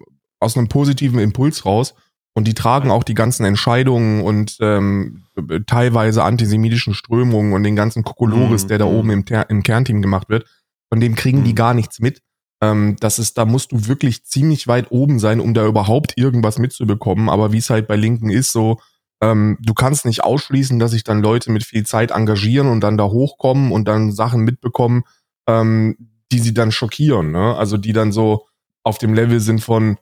aus 0.41 0.57
einem 0.57 0.67
positiven 0.67 1.19
Impuls 1.19 1.65
raus 1.65 1.95
und 2.37 2.47
die 2.47 2.53
tragen 2.53 2.91
auch 2.91 3.03
die 3.03 3.15
ganzen 3.15 3.45
Entscheidungen 3.45 4.21
und 4.21 4.57
ähm, 4.61 5.23
teilweise 5.65 6.23
antisemitischen 6.23 6.93
Strömungen 6.93 7.53
und 7.53 7.63
den 7.63 7.75
ganzen 7.75 8.03
Kokolores, 8.03 8.65
Mhm, 8.65 8.67
der 8.67 8.77
da 8.77 8.85
mhm. 8.85 8.91
oben 8.91 9.09
im, 9.09 9.25
Ter 9.25 9.49
im 9.49 9.63
Kernteam 9.63 10.03
gemacht 10.03 10.29
wird. 10.29 10.45
Von 10.87 10.99
dem 10.99 11.15
kriegen 11.15 11.43
die 11.43 11.53
Mhm. 11.53 11.55
gar 11.55 11.73
nichts 11.73 11.99
mit. 11.99 12.21
Ähm, 12.61 12.95
das 12.99 13.17
ist, 13.17 13.39
da 13.39 13.45
musst 13.45 13.71
du 13.71 13.87
wirklich 13.87 14.23
ziemlich 14.23 14.67
weit 14.67 14.91
oben 14.91 15.17
sein, 15.17 15.39
um 15.39 15.55
da 15.55 15.65
überhaupt 15.65 16.13
irgendwas 16.15 16.59
mitzubekommen. 16.59 17.27
Aber 17.27 17.53
wie 17.53 17.57
es 17.57 17.71
halt 17.71 17.87
bei 17.87 17.95
Linken 17.95 18.29
ist, 18.29 18.51
so, 18.51 18.79
ähm, 19.19 19.57
du 19.59 19.73
kannst 19.73 20.05
nicht 20.05 20.23
ausschließen, 20.23 20.77
dass 20.77 20.91
sich 20.91 21.03
dann 21.03 21.23
Leute 21.23 21.51
mit 21.51 21.63
viel 21.63 21.87
Zeit 21.87 22.11
engagieren 22.11 22.67
und 22.67 22.81
dann 22.81 22.99
da 22.99 23.05
hochkommen 23.05 23.71
und 23.71 23.87
dann 23.87 24.11
Sachen 24.11 24.43
mitbekommen, 24.43 25.05
ähm, 25.47 25.97
die 26.31 26.37
sie 26.37 26.53
dann 26.53 26.71
schockieren, 26.71 27.31
ne? 27.31 27.55
Also 27.55 27.77
die 27.77 27.93
dann 27.93 28.11
so 28.11 28.45
auf 28.83 28.99
dem 28.99 29.15
Level 29.15 29.39
sind 29.39 29.63
von, 29.63 29.97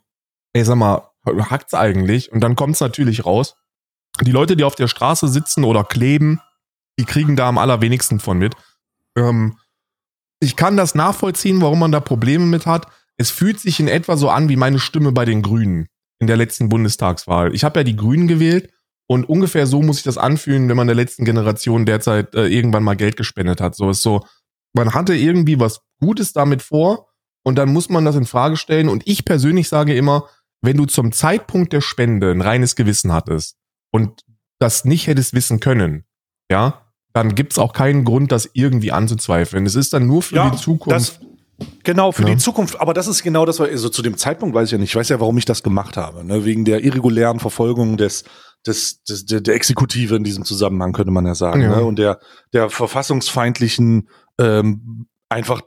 ey, 0.52 0.66
sag 0.66 0.76
mal, 0.76 1.15
hackt's 1.26 1.74
eigentlich? 1.74 2.32
Und 2.32 2.42
dann 2.42 2.56
kommt's 2.56 2.80
natürlich 2.80 3.26
raus. 3.26 3.56
Die 4.22 4.32
Leute, 4.32 4.56
die 4.56 4.64
auf 4.64 4.76
der 4.76 4.88
Straße 4.88 5.28
sitzen 5.28 5.64
oder 5.64 5.84
kleben, 5.84 6.40
die 7.00 7.06
kriegen 7.06 7.36
da 7.36 7.50
am 7.50 7.58
allerwenigsten 7.58 8.20
von 8.20 8.38
mit. 8.38 8.56
Ähm, 9.18 9.58
ich 10.40 10.56
kann 10.56 10.78
das 10.78 10.96
nachvollziehen, 10.96 11.62
warum 11.62 11.80
man 11.80 11.92
da 11.92 12.00
Probleme 12.00 12.46
mit 12.46 12.66
hat. 12.66 12.88
Es 13.18 13.32
fühlt 13.32 13.60
sich 13.60 13.80
in 13.80 13.88
etwa 13.88 14.18
so 14.18 14.30
an 14.30 14.50
wie 14.50 14.56
meine 14.56 14.80
Stimme 14.80 15.12
bei 15.12 15.26
den 15.26 15.42
Grünen 15.42 15.88
in 16.20 16.28
der 16.28 16.38
letzten 16.38 16.70
Bundestagswahl. 16.70 17.54
Ich 17.54 17.64
habe 17.64 17.80
ja 17.80 17.84
die 17.84 17.96
Grünen 17.96 18.28
gewählt 18.28 18.72
und 19.08 19.28
ungefähr 19.28 19.68
so 19.68 19.82
muss 19.82 19.98
sich 19.98 20.06
das 20.06 20.18
anfühlen, 20.18 20.70
wenn 20.70 20.78
man 20.78 20.88
der 20.88 20.96
letzten 20.96 21.26
Generation 21.26 21.86
derzeit 21.86 22.34
äh, 22.36 22.48
irgendwann 22.48 22.84
mal 22.84 22.96
Geld 22.96 23.18
gespendet 23.18 23.62
hat. 23.62 23.76
So 23.76 23.90
ist 23.90 24.02
so, 24.02 24.26
man 24.74 24.94
hatte 24.94 25.16
irgendwie 25.16 25.60
was 25.60 25.82
Gutes 26.00 26.34
damit 26.34 26.62
vor 26.62 27.08
und 27.44 27.56
dann 27.56 27.72
muss 27.72 27.90
man 27.90 28.06
das 28.06 28.16
in 28.16 28.26
Frage 28.26 28.58
stellen. 28.58 28.90
Und 28.90 29.04
ich 29.06 29.26
persönlich 29.26 29.70
sage 29.70 29.96
immer, 29.96 30.28
wenn 30.66 30.78
du 30.78 30.86
zum 30.86 31.12
Zeitpunkt 31.12 31.74
der 31.74 31.82
Spende 31.82 32.32
ein 32.32 32.42
reines 32.42 32.76
Gewissen 32.76 33.12
hattest 33.14 33.58
und 33.92 34.22
das 34.60 34.86
nicht 34.86 35.08
hättest 35.08 35.34
wissen 35.34 35.60
können, 35.60 36.06
ja, 36.50 36.82
dann 37.14 37.34
gibt's 37.36 37.58
auch 37.58 37.74
keinen 37.74 38.04
Grund, 38.04 38.32
das 38.32 38.50
irgendwie 38.54 38.92
anzuzweifeln. 38.92 39.66
Es 39.66 39.76
ist 39.76 39.94
dann 39.94 40.06
nur 40.06 40.22
für 40.22 40.36
Ja, 40.36 40.50
die 40.50 40.58
Zukunft. 40.58 40.92
Das, 40.92 41.20
genau, 41.84 42.12
für 42.12 42.24
Ja. 42.24 42.30
die 42.30 42.38
Zukunft. 42.38 42.82
Aber 42.82 42.94
das 42.94 43.08
ist 43.08 43.24
genau 43.24 43.46
das, 43.46 43.60
was 43.60 43.70
also 43.70 43.90
zu 43.90 44.02
dem 44.02 44.18
Zeitpunkt 44.18 44.54
weiß 44.54 44.68
ich 44.68 44.72
ja 44.74 44.78
nicht. 44.78 44.90
Ich 44.90 44.96
weiß 44.96 45.10
ja, 45.10 45.20
warum 45.20 45.38
ich 45.38 45.46
das 45.46 45.64
gemacht 45.64 45.96
habe. 45.96 46.26
Ne? 46.26 46.44
Wegen 46.44 46.66
der 46.66 46.84
irregulären 46.84 47.40
Verfolgung 47.40 47.96
des, 47.96 48.26
des, 48.68 49.02
des 49.04 49.26
der, 49.26 49.40
der 49.42 49.56
Exekutive 49.56 50.16
in 50.16 50.26
diesem 50.26 50.44
Zusammenhang, 50.44 50.92
könnte 50.92 51.12
man 51.12 51.26
ja 51.26 51.36
sagen. 51.36 51.62
Ja. 51.62 51.78
Ne? 51.78 51.84
Und 51.86 52.00
der, 52.00 52.20
der 52.52 52.70
verfassungsfeindlichen 52.70 54.10
ähm, 54.40 55.08
einfach, 55.30 55.62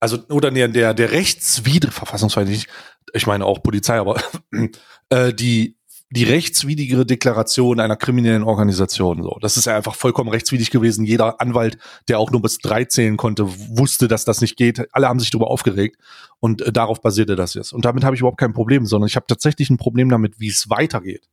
also, 0.00 0.18
oder 0.28 0.50
der, 0.50 0.68
der, 0.68 0.94
der 0.94 1.10
rechtswidrig, 1.10 1.92
verfassungsfeindlich, 1.92 2.66
ich 3.12 3.26
meine 3.26 3.44
auch 3.44 3.62
Polizei, 3.62 3.98
aber 3.98 4.20
äh, 5.10 5.32
die 5.32 5.76
die 6.10 6.24
rechtswidrige 6.24 7.04
Deklaration 7.04 7.80
einer 7.80 7.96
kriminellen 7.96 8.44
Organisation. 8.44 9.22
So, 9.22 9.38
das 9.40 9.56
ist 9.56 9.64
ja 9.64 9.76
einfach 9.76 9.96
vollkommen 9.96 10.30
rechtswidrig 10.30 10.70
gewesen. 10.70 11.04
Jeder 11.04 11.40
Anwalt, 11.40 11.78
der 12.08 12.20
auch 12.20 12.30
nur 12.30 12.40
bis 12.40 12.58
drei 12.58 12.84
zählen 12.84 13.16
konnte, 13.16 13.48
wusste, 13.76 14.06
dass 14.06 14.24
das 14.24 14.40
nicht 14.40 14.56
geht. 14.56 14.86
Alle 14.94 15.08
haben 15.08 15.18
sich 15.18 15.30
darüber 15.30 15.50
aufgeregt 15.50 15.96
und 16.38 16.62
äh, 16.62 16.72
darauf 16.72 17.00
basierte 17.00 17.34
das 17.34 17.54
jetzt. 17.54 17.72
Und 17.72 17.84
damit 17.84 18.04
habe 18.04 18.14
ich 18.14 18.20
überhaupt 18.20 18.38
kein 18.38 18.52
Problem, 18.52 18.86
sondern 18.86 19.08
ich 19.08 19.16
habe 19.16 19.26
tatsächlich 19.26 19.68
ein 19.68 19.78
Problem 19.78 20.08
damit, 20.08 20.38
wie 20.38 20.48
es 20.48 20.70
weitergeht. 20.70 21.28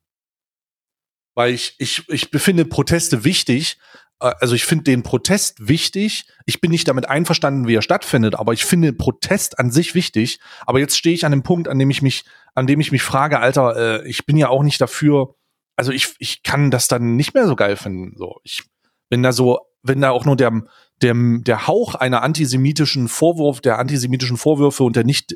Weil 1.36 1.54
ich, 1.54 1.76
ich, 1.78 2.10
ich 2.10 2.32
befinde 2.32 2.66
Proteste 2.66 3.24
wichtig. 3.24 3.78
Äh, 4.24 4.34
Also 4.40 4.56
ich 4.56 4.66
finde 4.66 4.86
den 4.86 5.04
Protest 5.04 5.68
wichtig. 5.68 6.26
Ich 6.46 6.62
bin 6.62 6.72
nicht 6.72 6.88
damit 6.88 7.08
einverstanden, 7.08 7.68
wie 7.68 7.76
er 7.76 7.82
stattfindet, 7.82 8.36
aber 8.36 8.54
ich 8.54 8.66
finde 8.66 8.94
Protest 8.94 9.60
an 9.60 9.72
sich 9.72 9.94
wichtig. 9.94 10.40
Aber 10.66 10.80
jetzt 10.80 10.98
stehe 10.98 11.14
ich 11.14 11.26
an 11.26 11.32
dem 11.32 11.44
Punkt, 11.44 11.68
an 11.68 11.78
dem 11.78 11.90
ich 11.90 12.02
mich, 12.02 12.26
an 12.56 12.68
dem 12.68 12.80
ich 12.80 12.92
mich 12.92 13.04
frage, 13.04 13.40
Alter, 13.40 13.76
äh, 14.04 14.08
ich 14.08 14.26
bin 14.26 14.38
ja 14.38 14.50
auch 14.50 14.64
nicht 14.64 14.82
dafür. 14.82 15.36
Also 15.76 15.92
ich, 15.92 16.16
ich 16.20 16.44
kann 16.44 16.72
das 16.72 16.88
dann 16.88 17.16
nicht 17.16 17.34
mehr 17.34 17.48
so 17.48 17.56
geil 17.56 17.76
finden. 17.76 18.16
So, 18.18 18.40
ich, 18.44 18.64
wenn 19.10 19.24
da 19.24 19.32
so, 19.32 19.60
wenn 19.82 20.02
da 20.02 20.12
auch 20.12 20.26
nur 20.26 20.36
der, 20.36 20.64
der, 21.02 21.14
der 21.16 21.68
Hauch 21.68 21.96
einer 21.96 22.22
antisemitischen 22.22 23.08
Vorwurf, 23.08 23.60
der 23.60 23.80
antisemitischen 23.80 24.38
Vorwürfe 24.38 24.84
und 24.84 24.96
der 24.96 25.04
nicht, 25.04 25.36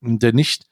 der 0.00 0.32
nicht 0.32 0.66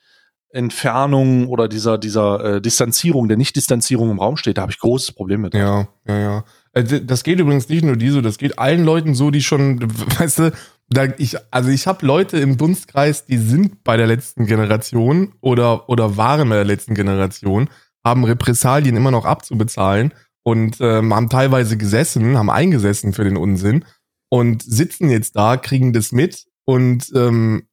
Entfernung 0.52 1.48
oder 1.48 1.68
dieser, 1.68 1.98
dieser 1.98 2.56
äh, 2.56 2.60
Distanzierung, 2.60 3.28
der 3.28 3.36
Nicht-Distanzierung 3.36 4.10
im 4.10 4.18
Raum 4.18 4.36
steht, 4.36 4.58
da 4.58 4.62
habe 4.62 4.72
ich 4.72 4.78
großes 4.78 5.12
Problem 5.12 5.42
mit. 5.42 5.54
Ja, 5.54 5.88
ja, 6.06 6.18
ja. 6.18 6.44
Äh, 6.72 7.00
Das 7.02 7.24
geht 7.24 7.40
übrigens 7.40 7.68
nicht 7.68 7.84
nur 7.84 7.96
die 7.96 8.10
so, 8.10 8.20
das 8.20 8.38
geht 8.38 8.58
allen 8.58 8.84
Leuten 8.84 9.14
so, 9.14 9.30
die 9.30 9.42
schon, 9.42 9.80
weißt 10.18 10.38
du, 10.38 10.52
da 10.88 11.04
ich, 11.18 11.36
also 11.52 11.70
ich 11.70 11.86
habe 11.86 12.04
Leute 12.04 12.38
im 12.38 12.56
Dunstkreis, 12.56 13.24
die 13.24 13.38
sind 13.38 13.84
bei 13.84 13.96
der 13.96 14.06
letzten 14.06 14.46
Generation 14.46 15.34
oder, 15.40 15.88
oder 15.88 16.16
waren 16.16 16.48
bei 16.48 16.56
der 16.56 16.64
letzten 16.64 16.94
Generation, 16.94 17.68
haben 18.04 18.24
Repressalien 18.24 18.96
immer 18.96 19.12
noch 19.12 19.24
abzubezahlen 19.24 20.12
und 20.42 20.78
ähm, 20.80 21.14
haben 21.14 21.28
teilweise 21.28 21.76
gesessen, 21.76 22.36
haben 22.36 22.50
eingesessen 22.50 23.12
für 23.12 23.24
den 23.24 23.36
Unsinn 23.36 23.84
und 24.30 24.62
sitzen 24.62 25.10
jetzt 25.10 25.36
da, 25.36 25.56
kriegen 25.56 25.92
das 25.92 26.12
mit 26.12 26.46
und 26.64 27.10
ähm, 27.14 27.68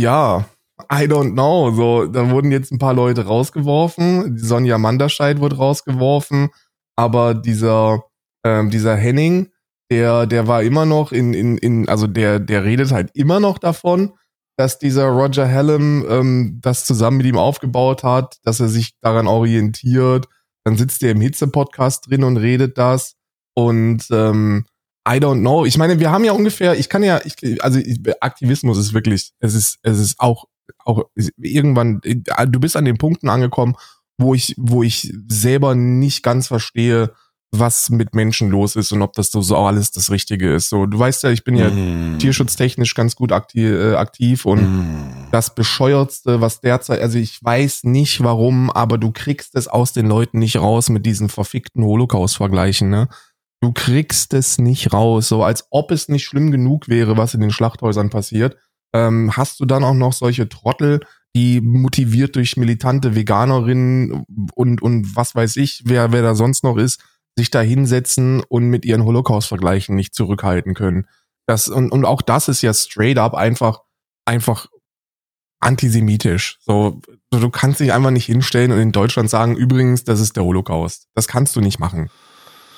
ja, 0.00 0.48
I 0.92 1.06
don't 1.06 1.32
know. 1.32 1.72
So, 1.72 2.06
da 2.06 2.30
wurden 2.30 2.52
jetzt 2.52 2.70
ein 2.72 2.78
paar 2.78 2.94
Leute 2.94 3.26
rausgeworfen. 3.26 4.36
Die 4.36 4.44
Sonja 4.44 4.78
Manderscheid 4.78 5.40
wurde 5.40 5.56
rausgeworfen, 5.56 6.50
aber 6.98 7.32
dieser, 7.32 8.02
ähm, 8.44 8.70
dieser 8.70 8.96
Henning, 8.96 9.52
der, 9.88 10.26
der 10.26 10.48
war 10.48 10.64
immer 10.64 10.84
noch 10.84 11.12
in, 11.12 11.32
in, 11.32 11.56
in, 11.56 11.88
also 11.88 12.08
der, 12.08 12.40
der 12.40 12.64
redet 12.64 12.90
halt 12.90 13.10
immer 13.14 13.38
noch 13.38 13.58
davon, 13.58 14.14
dass 14.56 14.80
dieser 14.80 15.06
Roger 15.06 15.48
Hallam 15.48 16.04
ähm, 16.10 16.58
das 16.60 16.84
zusammen 16.84 17.18
mit 17.18 17.26
ihm 17.26 17.38
aufgebaut 17.38 18.02
hat, 18.02 18.38
dass 18.42 18.58
er 18.58 18.66
sich 18.66 18.98
daran 19.00 19.28
orientiert. 19.28 20.26
Dann 20.64 20.76
sitzt 20.76 21.00
er 21.04 21.12
im 21.12 21.20
Hitze-Podcast 21.20 22.10
drin 22.10 22.24
und 22.24 22.36
redet 22.36 22.76
das. 22.76 23.14
Und 23.54 24.08
ähm, 24.10 24.66
I 25.08 25.18
don't 25.18 25.38
know. 25.38 25.64
Ich 25.64 25.78
meine, 25.78 26.00
wir 26.00 26.10
haben 26.10 26.24
ja 26.24 26.32
ungefähr, 26.32 26.76
ich 26.76 26.88
kann 26.88 27.04
ja, 27.04 27.20
ich, 27.24 27.62
also 27.62 27.78
ich, 27.78 28.00
Aktivismus 28.20 28.76
ist 28.76 28.92
wirklich, 28.92 29.30
es 29.38 29.54
ist, 29.54 29.78
es 29.82 30.00
ist 30.00 30.18
auch, 30.18 30.46
auch 30.84 31.04
irgendwann, 31.14 32.00
du 32.02 32.60
bist 32.60 32.76
an 32.76 32.84
den 32.84 32.98
Punkten 32.98 33.28
angekommen, 33.28 33.76
wo 34.18 34.34
ich, 34.34 34.54
wo 34.58 34.82
ich 34.82 35.12
selber 35.28 35.74
nicht 35.74 36.22
ganz 36.22 36.48
verstehe, 36.48 37.12
was 37.50 37.88
mit 37.88 38.14
Menschen 38.14 38.50
los 38.50 38.76
ist 38.76 38.92
und 38.92 39.00
ob 39.00 39.14
das 39.14 39.30
so, 39.30 39.40
so 39.40 39.56
alles 39.56 39.90
das 39.90 40.10
Richtige 40.10 40.52
ist. 40.54 40.68
So, 40.68 40.84
du 40.84 40.98
weißt 40.98 41.22
ja, 41.22 41.30
ich 41.30 41.44
bin 41.44 41.56
ja 41.56 41.70
Mm. 41.70 42.18
tierschutztechnisch 42.18 42.94
ganz 42.94 43.16
gut 43.16 43.32
aktiv, 43.32 43.70
äh, 43.70 43.94
aktiv 43.94 44.44
und 44.44 44.62
Mm. 44.64 45.28
das 45.30 45.54
bescheuertste, 45.54 46.40
was 46.42 46.60
derzeit, 46.60 47.00
also 47.00 47.18
ich 47.18 47.42
weiß 47.42 47.84
nicht 47.84 48.22
warum, 48.22 48.70
aber 48.70 48.98
du 48.98 49.12
kriegst 49.12 49.54
es 49.54 49.66
aus 49.68 49.92
den 49.94 50.06
Leuten 50.06 50.40
nicht 50.40 50.56
raus 50.56 50.90
mit 50.90 51.06
diesen 51.06 51.28
verfickten 51.30 51.84
Holocaust-Vergleichen, 51.84 52.90
ne? 52.90 53.08
Du 53.60 53.72
kriegst 53.72 54.34
es 54.34 54.58
nicht 54.58 54.92
raus, 54.92 55.28
so 55.28 55.42
als 55.42 55.66
ob 55.70 55.90
es 55.90 56.08
nicht 56.08 56.24
schlimm 56.24 56.50
genug 56.50 56.88
wäre, 56.88 57.16
was 57.16 57.34
in 57.34 57.40
den 57.40 57.50
Schlachthäusern 57.50 58.10
passiert. 58.10 58.56
Ähm, 58.94 59.36
hast 59.36 59.58
du 59.60 59.64
dann 59.64 59.84
auch 59.84 59.94
noch 59.94 60.12
solche 60.12 60.48
Trottel, 60.48 61.00
die 61.36 61.60
motiviert 61.60 62.36
durch 62.36 62.56
militante 62.56 63.14
Veganerinnen 63.14 64.24
und, 64.54 64.82
und 64.82 65.16
was 65.16 65.34
weiß 65.34 65.56
ich, 65.56 65.82
wer, 65.84 66.12
wer 66.12 66.22
da 66.22 66.34
sonst 66.34 66.64
noch 66.64 66.76
ist, 66.76 67.00
sich 67.36 67.50
da 67.50 67.60
hinsetzen 67.60 68.42
und 68.48 68.64
mit 68.64 68.84
ihren 68.84 69.04
Holocaust-Vergleichen 69.04 69.94
nicht 69.94 70.14
zurückhalten 70.14 70.74
können. 70.74 71.06
Das, 71.46 71.68
und, 71.68 71.90
und 71.90 72.04
auch 72.04 72.22
das 72.22 72.48
ist 72.48 72.62
ja 72.62 72.74
straight 72.74 73.18
up 73.18 73.34
einfach, 73.34 73.80
einfach 74.24 74.66
antisemitisch. 75.60 76.58
So, 76.60 77.00
du 77.30 77.50
kannst 77.50 77.80
dich 77.80 77.92
einfach 77.92 78.10
nicht 78.10 78.26
hinstellen 78.26 78.72
und 78.72 78.78
in 78.78 78.92
Deutschland 78.92 79.30
sagen, 79.30 79.56
übrigens, 79.56 80.04
das 80.04 80.20
ist 80.20 80.36
der 80.36 80.44
Holocaust. 80.44 81.08
Das 81.14 81.28
kannst 81.28 81.56
du 81.56 81.60
nicht 81.60 81.78
machen. 81.78 82.10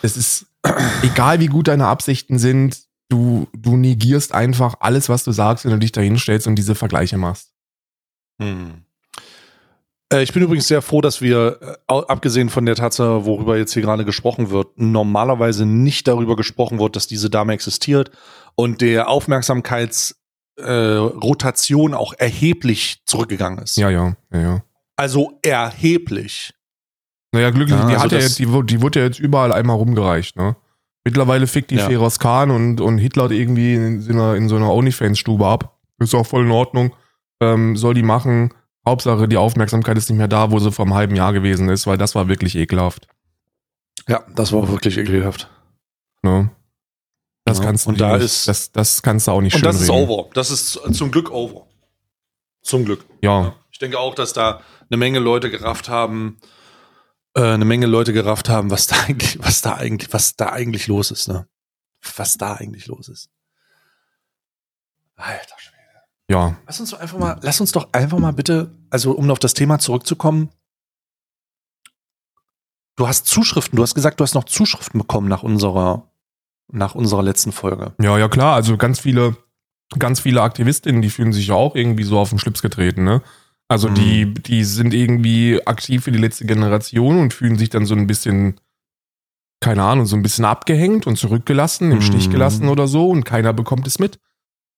Es 0.02 0.16
ist, 0.16 0.46
egal 1.02 1.40
wie 1.40 1.48
gut 1.48 1.68
deine 1.68 1.86
Absichten 1.86 2.38
sind, 2.38 2.82
du, 3.08 3.48
du 3.56 3.76
negierst 3.76 4.32
einfach 4.32 4.76
alles, 4.80 5.08
was 5.08 5.24
du 5.24 5.32
sagst, 5.32 5.64
wenn 5.64 5.72
du 5.72 5.78
dich 5.78 5.92
da 5.92 6.00
hinstellst 6.00 6.46
und 6.46 6.56
diese 6.56 6.74
Vergleiche 6.74 7.18
machst. 7.18 7.52
Hm. 8.40 8.84
Äh, 10.12 10.22
Ich 10.22 10.32
bin 10.32 10.42
übrigens 10.42 10.66
sehr 10.68 10.82
froh, 10.82 11.00
dass 11.00 11.20
wir, 11.20 11.58
äh, 11.88 11.92
abgesehen 11.92 12.48
von 12.48 12.66
der 12.66 12.74
Tatsache, 12.74 13.24
worüber 13.24 13.56
jetzt 13.56 13.72
hier 13.72 13.82
gerade 13.82 14.04
gesprochen 14.04 14.50
wird, 14.50 14.78
normalerweise 14.78 15.66
nicht 15.66 16.08
darüber 16.08 16.36
gesprochen 16.36 16.78
wird, 16.78 16.96
dass 16.96 17.06
diese 17.06 17.30
Dame 17.30 17.52
existiert 17.52 18.10
und 18.56 18.80
der 18.80 19.08
Aufmerksamkeitsrotation 19.08 20.16
äh, 20.56 20.96
Rotation 21.22 21.94
auch 21.94 22.12
erheblich 22.18 23.02
zurückgegangen 23.06 23.60
ist. 23.60 23.76
Ja, 23.76 23.88
ja, 23.88 24.14
ja, 24.32 24.40
ja. 24.40 24.62
Also 24.96 25.38
erheblich. 25.42 26.52
Naja, 27.32 27.50
glücklich, 27.50 27.78
Ja, 27.78 27.86
die 27.86 27.92
also 27.92 28.04
hat 28.04 28.12
ja 28.12 28.18
jetzt, 28.18 28.38
die, 28.38 28.46
die 28.64 28.82
wurde 28.82 28.98
ja 29.00 29.06
jetzt 29.06 29.20
überall 29.20 29.52
einmal 29.52 29.76
rumgereicht, 29.76 30.36
ne? 30.36 30.56
Mittlerweile 31.04 31.46
fickt 31.46 31.70
die 31.70 31.76
Ja. 31.76 31.86
Feroz 31.86 32.18
Khan 32.18 32.50
und, 32.50 32.80
und 32.82 32.98
Hitler 32.98 33.30
irgendwie 33.30 33.74
in, 33.74 34.02
so 34.02 34.12
einer, 34.12 34.34
in 34.34 34.48
so 34.50 34.56
einer 34.56 34.70
Onlyfans-Stube 34.70 35.46
ab. 35.46 35.78
Ist 35.98 36.14
auch 36.14 36.26
voll 36.26 36.44
in 36.44 36.50
Ordnung. 36.50 36.94
Ähm, 37.40 37.76
soll 37.76 37.94
die 37.94 38.02
machen. 38.02 38.52
Hauptsache, 38.86 39.28
die 39.28 39.36
Aufmerksamkeit 39.36 39.96
ist 39.98 40.08
nicht 40.10 40.18
mehr 40.18 40.28
da, 40.28 40.50
wo 40.50 40.58
sie 40.58 40.72
vor 40.72 40.84
einem 40.84 40.94
halben 40.94 41.16
Jahr 41.16 41.32
gewesen 41.32 41.68
ist, 41.68 41.86
weil 41.86 41.98
das 41.98 42.14
war 42.14 42.28
wirklich 42.28 42.56
ekelhaft. 42.56 43.06
Ja, 44.08 44.24
das 44.34 44.52
war 44.52 44.68
wirklich 44.68 44.96
ekelhaft. 44.98 45.48
Ne? 46.22 46.50
Das 47.44 47.58
Ja, 47.58 47.64
kannst 47.64 47.86
du 47.86 47.90
und 47.90 48.00
da 48.00 48.14
nicht, 48.16 48.24
ist- 48.24 48.48
das, 48.48 48.72
das 48.72 49.02
kannst 49.02 49.26
du 49.26 49.32
auch 49.32 49.40
nicht 49.40 49.54
Und 49.56 49.64
das 49.64 49.76
ist 49.80 49.90
reden. 49.90 50.08
over. 50.08 50.28
Das 50.34 50.50
ist 50.50 50.72
zum 50.94 51.10
Glück 51.10 51.30
over. 51.30 51.66
Zum 52.62 52.84
Glück. 52.84 53.04
Ja, 53.22 53.54
Ich 53.70 53.78
denke 53.78 53.98
auch, 53.98 54.14
dass 54.14 54.32
da 54.34 54.60
eine 54.90 54.96
Menge 54.98 55.18
Leute 55.18 55.50
gerafft 55.50 55.88
haben, 55.88 56.38
äh, 57.34 57.40
eine 57.42 57.64
Menge 57.64 57.86
Leute 57.86 58.12
gerafft 58.12 58.48
haben, 58.50 58.70
was 58.70 58.86
da 58.86 58.96
eigentlich, 59.06 59.38
was 59.42 59.62
da 59.62 59.74
eigentlich, 59.76 60.12
was 60.12 60.36
da 60.36 60.50
eigentlich 60.50 60.86
los 60.86 61.10
ist, 61.10 61.28
ne? 61.28 61.46
Was 62.16 62.34
da 62.34 62.54
eigentlich 62.54 62.86
los 62.86 63.08
ist. 63.08 63.30
Alter 65.16 65.54
Schwede. 65.58 65.69
Ja. 66.30 66.56
Lass 66.66 66.80
uns 66.80 66.90
doch 66.90 67.00
einfach 67.00 67.18
mal, 67.18 67.38
lass 67.42 67.60
uns 67.60 67.72
doch 67.72 67.88
einfach 67.92 68.18
mal 68.18 68.32
bitte, 68.32 68.70
also 68.90 69.12
um 69.12 69.30
auf 69.30 69.38
das 69.38 69.52
Thema 69.54 69.78
zurückzukommen. 69.78 70.48
Du 72.96 73.08
hast 73.08 73.26
Zuschriften, 73.26 73.76
du 73.76 73.82
hast 73.82 73.94
gesagt, 73.94 74.20
du 74.20 74.24
hast 74.24 74.34
noch 74.34 74.44
Zuschriften 74.44 75.00
bekommen 75.00 75.28
nach 75.28 75.42
unserer, 75.42 76.10
nach 76.70 76.94
unserer 76.94 77.22
letzten 77.22 77.52
Folge. 77.52 77.94
Ja, 78.00 78.18
ja, 78.18 78.28
klar. 78.28 78.54
Also 78.54 78.76
ganz 78.76 79.00
viele, 79.00 79.36
ganz 79.98 80.20
viele 80.20 80.42
Aktivistinnen, 80.42 81.00
die 81.02 81.10
fühlen 81.10 81.32
sich 81.32 81.48
ja 81.48 81.54
auch 81.54 81.74
irgendwie 81.74 82.04
so 82.04 82.18
auf 82.18 82.30
den 82.30 82.38
Schlips 82.38 82.62
getreten, 82.62 83.04
ne? 83.04 83.22
Also 83.68 83.88
Mhm. 83.88 83.94
die, 83.94 84.34
die 84.34 84.64
sind 84.64 84.92
irgendwie 84.92 85.64
aktiv 85.66 86.04
für 86.04 86.12
die 86.12 86.18
letzte 86.18 86.44
Generation 86.44 87.18
und 87.20 87.32
fühlen 87.32 87.56
sich 87.56 87.70
dann 87.70 87.86
so 87.86 87.94
ein 87.94 88.06
bisschen, 88.06 88.60
keine 89.60 89.82
Ahnung, 89.84 90.06
so 90.06 90.16
ein 90.16 90.22
bisschen 90.22 90.44
abgehängt 90.44 91.06
und 91.06 91.16
zurückgelassen, 91.16 91.92
im 91.92 92.02
Stich 92.02 92.28
Mhm. 92.28 92.32
gelassen 92.32 92.68
oder 92.68 92.86
so 92.88 93.08
und 93.08 93.24
keiner 93.24 93.52
bekommt 93.52 93.86
es 93.86 93.98
mit. 93.98 94.18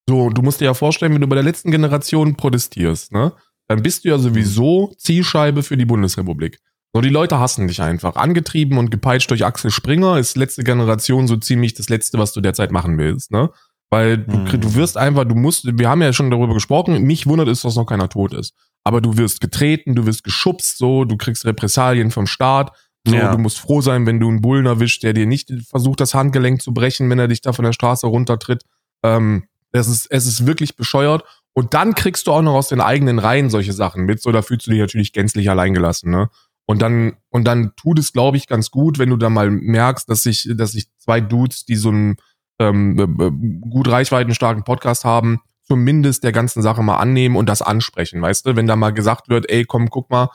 So, 0.09 0.31
du 0.31 0.43
musst 0.43 0.61
dir 0.61 0.67
ja 0.67 0.75
vorstellen, 0.75 1.15
wenn 1.15 1.21
du 1.21 1.27
bei 1.29 1.37
der 1.37 1.45
letzten 1.45 1.71
Generation 1.71 2.37
protestierst, 2.37 3.13
ne? 3.13 3.33
Dann 3.69 3.83
bist 3.83 4.05
du 4.05 4.09
ja 4.09 4.19
sowieso 4.19 4.93
Zielscheibe 4.99 5.63
für 5.63 5.77
die 5.77 5.85
Bundesrepublik. 5.85 6.59
So, 6.95 7.01
die 7.01 7.09
Leute 7.09 7.39
hassen 7.39 7.69
dich 7.69 7.81
einfach. 7.81 8.17
Angetrieben 8.17 8.77
und 8.77 8.91
gepeitscht 8.91 9.31
durch 9.31 9.45
Axel 9.47 9.71
Springer 9.71 10.19
ist 10.19 10.37
letzte 10.37 10.63
Generation 10.65 11.27
so 11.27 11.37
ziemlich 11.37 11.73
das 11.75 11.89
Letzte, 11.89 12.19
was 12.19 12.33
du 12.33 12.41
derzeit 12.41 12.71
machen 12.73 12.99
willst, 12.99 13.31
ne? 13.31 13.51
Weil 13.91 14.19
du, 14.19 14.39
Mhm. 14.39 14.61
du 14.61 14.75
wirst 14.75 14.97
einfach, 14.97 15.25
du 15.25 15.35
musst, 15.35 15.67
wir 15.79 15.89
haben 15.89 16.03
ja 16.03 16.13
schon 16.13 16.31
darüber 16.31 16.55
gesprochen, 16.55 17.01
mich 17.03 17.27
wundert 17.27 17.49
es, 17.49 17.63
dass 17.63 17.77
noch 17.77 17.87
keiner 17.87 18.09
tot 18.09 18.35
ist. 18.35 18.55
Aber 18.85 19.01
du 19.01 19.17
wirst 19.17 19.41
getreten, 19.41 19.95
du 19.95 20.05
wirst 20.07 20.25
geschubst, 20.25 20.77
so, 20.79 21.05
du 21.05 21.17
kriegst 21.17 21.45
Repressalien 21.47 22.11
vom 22.11 22.27
Staat. 22.27 22.73
So, 23.07 23.15
Ja. 23.15 23.31
du 23.33 23.39
musst 23.39 23.59
froh 23.61 23.81
sein, 23.81 24.07
wenn 24.07 24.19
du 24.21 24.29
einen 24.29 24.41
Bullen 24.41 24.67
erwischt, 24.67 25.03
der 25.03 25.13
dir 25.13 25.27
nicht 25.27 25.51
versucht, 25.69 26.01
das 26.01 26.15
Handgelenk 26.15 26.61
zu 26.63 26.73
brechen, 26.75 27.09
wenn 27.11 27.19
er 27.19 27.29
dich 27.29 27.41
da 27.43 27.53
von 27.53 27.65
der 27.65 27.73
Straße 27.73 28.07
runtertritt. 28.07 28.63
Ähm, 29.05 29.45
es 29.73 29.89
ist, 29.89 30.07
es 30.11 30.27
ist 30.27 30.47
wirklich 30.47 30.77
bescheuert. 30.77 31.25
Und 31.55 31.75
dann 31.75 31.95
kriegst 31.95 32.27
du 32.27 32.33
auch 32.33 32.43
noch 32.43 32.55
aus 32.55 32.69
den 32.69 32.81
eigenen 32.81 33.19
Reihen 33.19 33.51
solche 33.51 33.73
Sachen 33.73 34.05
mit, 34.05 34.23
so 34.23 34.33
da 34.33 34.43
fühlst 34.43 34.67
du 34.67 34.71
dich 34.71 34.81
natürlich 34.81 35.13
gänzlich 35.13 35.51
alleingelassen, 35.51 36.11
ne? 36.11 36.31
Und 36.65 36.81
dann, 36.81 37.17
und 37.29 37.45
dann 37.45 37.73
tut 37.77 37.99
es, 37.99 38.13
glaube 38.13 38.37
ich, 38.37 38.47
ganz 38.47 38.71
gut, 38.71 38.99
wenn 38.99 39.11
du 39.11 39.17
dann 39.17 39.33
mal 39.33 39.51
merkst, 39.51 40.09
dass 40.09 40.23
sich, 40.23 40.49
dass 40.55 40.73
sich 40.73 40.87
zwei 40.97 41.21
Dudes, 41.21 41.65
die 41.65 41.75
so 41.75 41.89
einen 41.89 42.17
ähm, 42.61 42.99
äh, 42.99 43.25
äh, 43.25 43.31
gut 43.69 43.89
reichweitenstarken 43.89 44.63
Podcast 44.63 45.05
haben, 45.05 45.41
zumindest 45.65 46.23
der 46.25 46.33
ganzen 46.33 46.63
Sache 46.63 46.83
mal 46.83 46.99
annehmen 46.99 47.37
und 47.37 47.49
das 47.49 47.63
ansprechen, 47.63 48.23
weißt 48.23 48.47
du? 48.47 48.57
Wenn 48.57 48.67
da 48.67 48.77
mal 48.77 48.93
gesagt 48.93 49.29
wird, 49.29 49.51
ey, 49.51 49.65
komm, 49.65 49.91
guck 49.91 50.09
mal, 50.11 50.31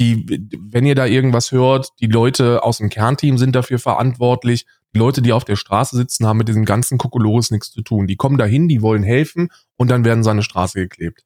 die, 0.00 0.48
wenn 0.58 0.86
ihr 0.86 0.94
da 0.94 1.06
irgendwas 1.06 1.52
hört, 1.52 1.90
die 2.00 2.06
Leute 2.06 2.62
aus 2.62 2.78
dem 2.78 2.88
Kernteam 2.88 3.38
sind 3.38 3.54
dafür 3.54 3.78
verantwortlich. 3.78 4.66
Die 4.94 4.98
Leute, 4.98 5.22
die 5.22 5.32
auf 5.32 5.44
der 5.44 5.56
Straße 5.56 5.96
sitzen, 5.96 6.26
haben 6.26 6.38
mit 6.38 6.48
diesem 6.48 6.64
ganzen 6.64 6.98
Kokolores 6.98 7.50
nichts 7.50 7.70
zu 7.70 7.82
tun. 7.82 8.06
Die 8.06 8.16
kommen 8.16 8.36
dahin, 8.36 8.68
die 8.68 8.82
wollen 8.82 9.02
helfen 9.02 9.48
und 9.76 9.90
dann 9.90 10.04
werden 10.04 10.22
sie 10.22 10.30
an 10.30 10.36
eine 10.36 10.42
Straße 10.42 10.78
geklebt. 10.78 11.24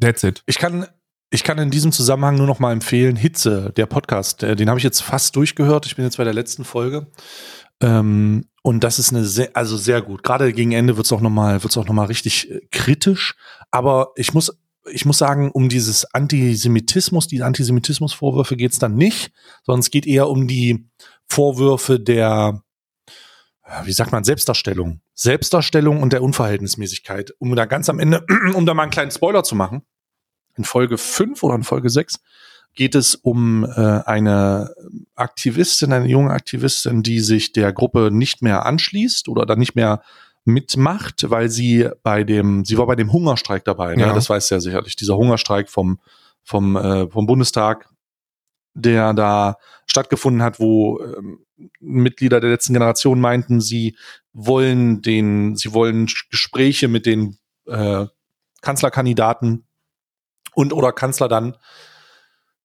That's 0.00 0.22
it. 0.24 0.42
Ich 0.46 0.58
kann, 0.58 0.86
ich 1.30 1.44
kann 1.44 1.58
in 1.58 1.70
diesem 1.70 1.92
Zusammenhang 1.92 2.36
nur 2.36 2.46
noch 2.46 2.58
mal 2.58 2.72
empfehlen, 2.72 3.16
Hitze, 3.16 3.72
der 3.76 3.86
Podcast, 3.86 4.42
äh, 4.42 4.56
den 4.56 4.68
habe 4.68 4.78
ich 4.78 4.84
jetzt 4.84 5.00
fast 5.00 5.36
durchgehört. 5.36 5.86
Ich 5.86 5.96
bin 5.96 6.04
jetzt 6.04 6.16
bei 6.16 6.24
der 6.24 6.34
letzten 6.34 6.64
Folge. 6.64 7.08
Ähm, 7.80 8.46
und 8.62 8.82
das 8.84 8.98
ist 8.98 9.12
eine 9.12 9.24
sehr, 9.24 9.50
also 9.54 9.76
sehr 9.76 10.02
gut. 10.02 10.22
Gerade 10.22 10.52
gegen 10.52 10.72
Ende 10.72 10.96
wird 10.96 11.06
es 11.06 11.12
auch 11.12 11.20
noch 11.20 11.30
mal, 11.30 11.62
wird's 11.62 11.76
auch 11.76 11.86
noch 11.86 11.94
mal 11.94 12.06
richtig 12.06 12.50
äh, 12.50 12.60
kritisch. 12.70 13.36
Aber 13.70 14.12
ich 14.16 14.34
muss, 14.34 14.58
ich 14.90 15.04
muss 15.04 15.18
sagen, 15.18 15.50
um 15.50 15.68
dieses 15.68 16.04
Antisemitismus, 16.12 17.28
die 17.28 17.42
Antisemitismusvorwürfe 17.42 18.56
geht 18.56 18.72
es 18.72 18.78
dann 18.78 18.94
nicht, 18.94 19.32
sondern 19.64 19.80
es 19.80 19.90
geht 19.90 20.06
eher 20.06 20.28
um 20.28 20.48
die 20.48 20.88
Vorwürfe 21.28 22.00
der, 22.00 22.62
wie 23.84 23.92
sagt 23.92 24.12
man, 24.12 24.24
Selbstdarstellung. 24.24 25.00
Selbstdarstellung 25.14 26.02
und 26.02 26.12
der 26.12 26.22
Unverhältnismäßigkeit. 26.22 27.32
Um 27.38 27.54
da 27.54 27.66
ganz 27.66 27.88
am 27.88 27.98
Ende, 27.98 28.24
um 28.54 28.66
da 28.66 28.74
mal 28.74 28.84
einen 28.84 28.92
kleinen 28.92 29.10
Spoiler 29.10 29.44
zu 29.44 29.54
machen. 29.54 29.82
In 30.56 30.64
Folge 30.64 30.98
5 30.98 31.42
oder 31.42 31.54
in 31.54 31.62
Folge 31.62 31.90
6 31.90 32.20
geht 32.74 32.94
es 32.94 33.14
um 33.14 33.64
äh, 33.64 34.02
eine 34.04 34.74
Aktivistin, 35.14 35.92
eine 35.92 36.06
junge 36.06 36.30
Aktivistin, 36.30 37.02
die 37.02 37.20
sich 37.20 37.52
der 37.52 37.72
Gruppe 37.72 38.10
nicht 38.12 38.42
mehr 38.42 38.66
anschließt 38.66 39.28
oder 39.28 39.46
dann 39.46 39.58
nicht 39.58 39.74
mehr 39.74 40.02
mitmacht, 40.44 41.30
weil 41.30 41.48
sie 41.50 41.88
bei 42.02 42.24
dem, 42.24 42.64
sie 42.64 42.78
war 42.78 42.86
bei 42.86 42.96
dem 42.96 43.12
Hungerstreik 43.12 43.64
dabei, 43.64 43.94
ne? 43.94 44.02
Ja. 44.02 44.12
das 44.14 44.30
weiß 44.30 44.48
ja 44.50 44.60
sicherlich, 44.60 44.96
dieser 44.96 45.16
Hungerstreik 45.16 45.68
vom, 45.68 46.00
vom, 46.42 46.76
äh, 46.76 47.08
vom 47.08 47.26
Bundestag, 47.26 47.88
der 48.78 49.14
da 49.14 49.56
stattgefunden 49.86 50.42
hat, 50.42 50.60
wo 50.60 51.00
ähm, 51.00 51.40
Mitglieder 51.80 52.40
der 52.40 52.50
letzten 52.50 52.72
Generation 52.72 53.20
meinten, 53.20 53.60
sie 53.60 53.96
wollen 54.32 55.02
den, 55.02 55.56
sie 55.56 55.72
wollen 55.72 56.06
Gespräche 56.30 56.88
mit 56.88 57.06
den 57.06 57.38
äh, 57.66 58.06
Kanzlerkandidaten 58.62 59.64
und 60.54 60.72
oder 60.72 60.92
Kanzler 60.92 61.28
dann 61.28 61.56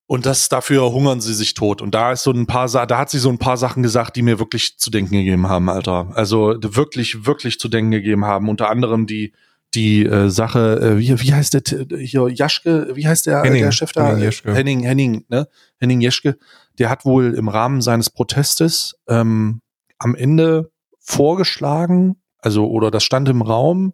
und 0.05 0.25
das 0.25 0.49
dafür 0.49 0.91
hungern 0.91 1.21
sie 1.21 1.33
sich 1.33 1.53
tot. 1.53 1.81
Und 1.81 1.95
da 1.95 2.11
ist 2.11 2.23
so 2.23 2.31
ein 2.31 2.45
paar, 2.45 2.67
da 2.67 2.97
hat 2.97 3.09
sie 3.09 3.19
so 3.19 3.29
ein 3.29 3.39
paar 3.39 3.57
Sachen 3.57 3.83
gesagt, 3.83 4.15
die 4.15 4.21
mir 4.21 4.37
wirklich 4.37 4.77
zu 4.77 4.91
denken 4.91 5.13
gegeben 5.15 5.47
haben, 5.47 5.69
Alter. 5.69 6.11
Also 6.13 6.55
wirklich, 6.59 7.25
wirklich 7.25 7.59
zu 7.59 7.69
denken 7.69 7.91
gegeben 7.91 8.25
haben. 8.25 8.49
Unter 8.49 8.69
anderem 8.69 9.07
die 9.07 9.33
die 9.75 10.05
äh, 10.05 10.29
Sache, 10.29 10.79
äh, 10.79 10.97
wie, 10.97 11.19
wie 11.21 11.33
heißt 11.33 11.53
der 11.53 11.97
hier 11.97 12.29
Jaschke, 12.29 12.95
wie 12.95 13.07
heißt 13.07 13.25
der, 13.25 13.43
Henning, 13.43 13.63
der 13.63 13.71
Chef 13.71 13.91
da? 13.91 14.07
Henning 14.07 14.23
Jeschke. 14.23 14.53
Henning, 14.53 14.79
Henning, 14.81 15.25
ne? 15.29 15.47
Henning 15.79 16.01
Jeschke. 16.01 16.37
Der 16.79 16.89
hat 16.89 17.05
wohl 17.05 17.33
im 17.33 17.47
Rahmen 17.47 17.81
seines 17.81 18.09
Protestes 18.09 18.95
ähm, 19.07 19.61
am 19.97 20.15
Ende 20.15 20.71
vorgeschlagen, 20.99 22.21
also 22.39 22.69
oder 22.69 22.91
das 22.91 23.03
stand 23.03 23.29
im 23.29 23.41
Raum, 23.41 23.93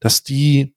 dass 0.00 0.22
die, 0.22 0.74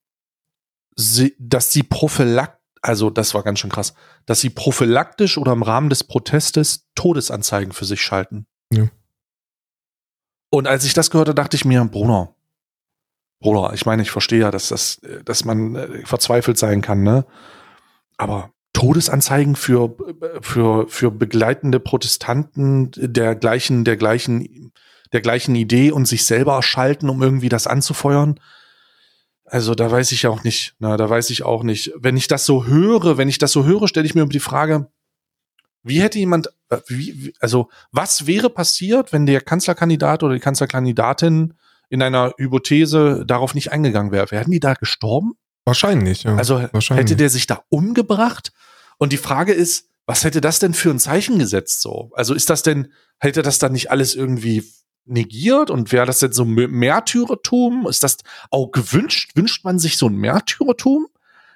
sie, 0.95 1.35
dass 1.39 1.71
sie 1.71 1.83
prophylakt, 1.83 2.59
also 2.81 3.09
das 3.09 3.33
war 3.33 3.43
ganz 3.43 3.59
schön 3.59 3.71
krass, 3.71 3.93
dass 4.25 4.41
sie 4.41 4.49
prophylaktisch 4.49 5.37
oder 5.37 5.53
im 5.53 5.63
Rahmen 5.63 5.89
des 5.89 6.03
Protestes 6.03 6.87
Todesanzeigen 6.95 7.71
für 7.71 7.85
sich 7.85 8.01
schalten. 8.01 8.45
Ja. 8.71 8.89
Und 10.49 10.67
als 10.67 10.85
ich 10.85 10.93
das 10.93 11.09
gehörte, 11.09 11.33
dachte 11.33 11.55
ich 11.55 11.65
mir, 11.65 11.83
Bruder, 11.85 12.35
Bruder, 13.43 13.73
ich 13.73 13.85
meine, 13.85 14.01
ich 14.01 14.09
verstehe 14.09 14.39
ja, 14.39 14.51
dass 14.51 14.69
das, 14.69 15.01
dass 15.25 15.43
man 15.43 15.75
äh, 15.75 16.05
verzweifelt 16.05 16.57
sein 16.57 16.81
kann, 16.81 17.03
ne? 17.03 17.25
Aber 18.15 18.51
Todesanzeigen 18.71 19.57
für, 19.57 19.95
für, 20.41 20.87
für 20.87 21.11
begleitende 21.11 21.81
Protestanten 21.81 22.91
der 22.95 23.35
gleichen, 23.35 23.83
der 23.83 23.97
gleichen, 23.97 24.71
der 25.11 25.19
gleichen 25.19 25.55
Idee 25.55 25.91
und 25.91 26.07
sich 26.07 26.25
selber 26.25 26.63
schalten, 26.63 27.09
um 27.09 27.21
irgendwie 27.21 27.49
das 27.49 27.67
anzufeuern. 27.67 28.39
Also 29.45 29.75
da 29.75 29.91
weiß 29.91 30.13
ich 30.13 30.25
auch 30.25 30.43
nicht, 30.43 30.75
na, 30.79 30.95
da 30.95 31.09
weiß 31.09 31.29
ich 31.29 31.43
auch 31.43 31.63
nicht. 31.63 31.91
Wenn 31.97 32.15
ich 32.15 32.27
das 32.27 32.45
so 32.45 32.65
höre, 32.65 33.17
wenn 33.17 33.29
ich 33.29 33.39
das 33.39 33.51
so 33.51 33.65
höre, 33.65 33.89
stelle 33.89 34.05
ich 34.05 34.15
mir 34.15 34.25
die 34.25 34.39
Frage, 34.39 34.87
wie 35.83 36.01
hätte 36.01 36.17
jemand, 36.17 36.47
äh, 36.69 36.77
wie, 36.87 37.33
also 37.41 37.69
was 37.91 38.25
wäre 38.25 38.49
passiert, 38.49 39.11
wenn 39.11 39.25
der 39.25 39.41
Kanzlerkandidat 39.41 40.23
oder 40.23 40.33
die 40.33 40.39
Kanzlerkandidatin 40.39 41.55
in 41.93 42.01
einer 42.01 42.33
Hypothese 42.39 43.23
darauf 43.23 43.53
nicht 43.53 43.71
eingegangen 43.71 44.11
wäre? 44.11 44.31
Wären 44.31 44.49
die 44.49 44.59
da 44.59 44.73
gestorben? 44.73 45.33
Wahrscheinlich, 45.63 46.23
ja. 46.23 46.35
Also 46.35 46.67
Wahrscheinlich. 46.71 47.03
hätte 47.03 47.15
der 47.15 47.29
sich 47.29 47.45
da 47.45 47.61
umgebracht? 47.69 48.51
Und 48.97 49.13
die 49.13 49.17
Frage 49.17 49.53
ist, 49.53 49.89
was 50.07 50.23
hätte 50.23 50.41
das 50.41 50.57
denn 50.57 50.73
für 50.73 50.89
ein 50.89 50.97
Zeichen 50.97 51.37
gesetzt 51.37 51.81
so? 51.81 52.09
Also 52.15 52.33
ist 52.33 52.49
das 52.49 52.63
denn, 52.63 52.91
hätte 53.19 53.43
das 53.43 53.59
dann 53.59 53.73
nicht 53.73 53.91
alles 53.91 54.15
irgendwie 54.15 54.63
negiert 55.05 55.69
und 55.69 55.91
wäre 55.91 56.07
das 56.07 56.19
jetzt 56.21 56.35
so 56.35 56.45
Märtyrertum? 56.45 57.85
Ist 57.87 58.01
das 58.01 58.17
auch 58.49 58.71
gewünscht? 58.71 59.33
Wünscht 59.35 59.63
man 59.63 59.77
sich 59.77 59.97
so 59.97 60.07
ein 60.07 60.15
Märtyrertum? 60.15 61.05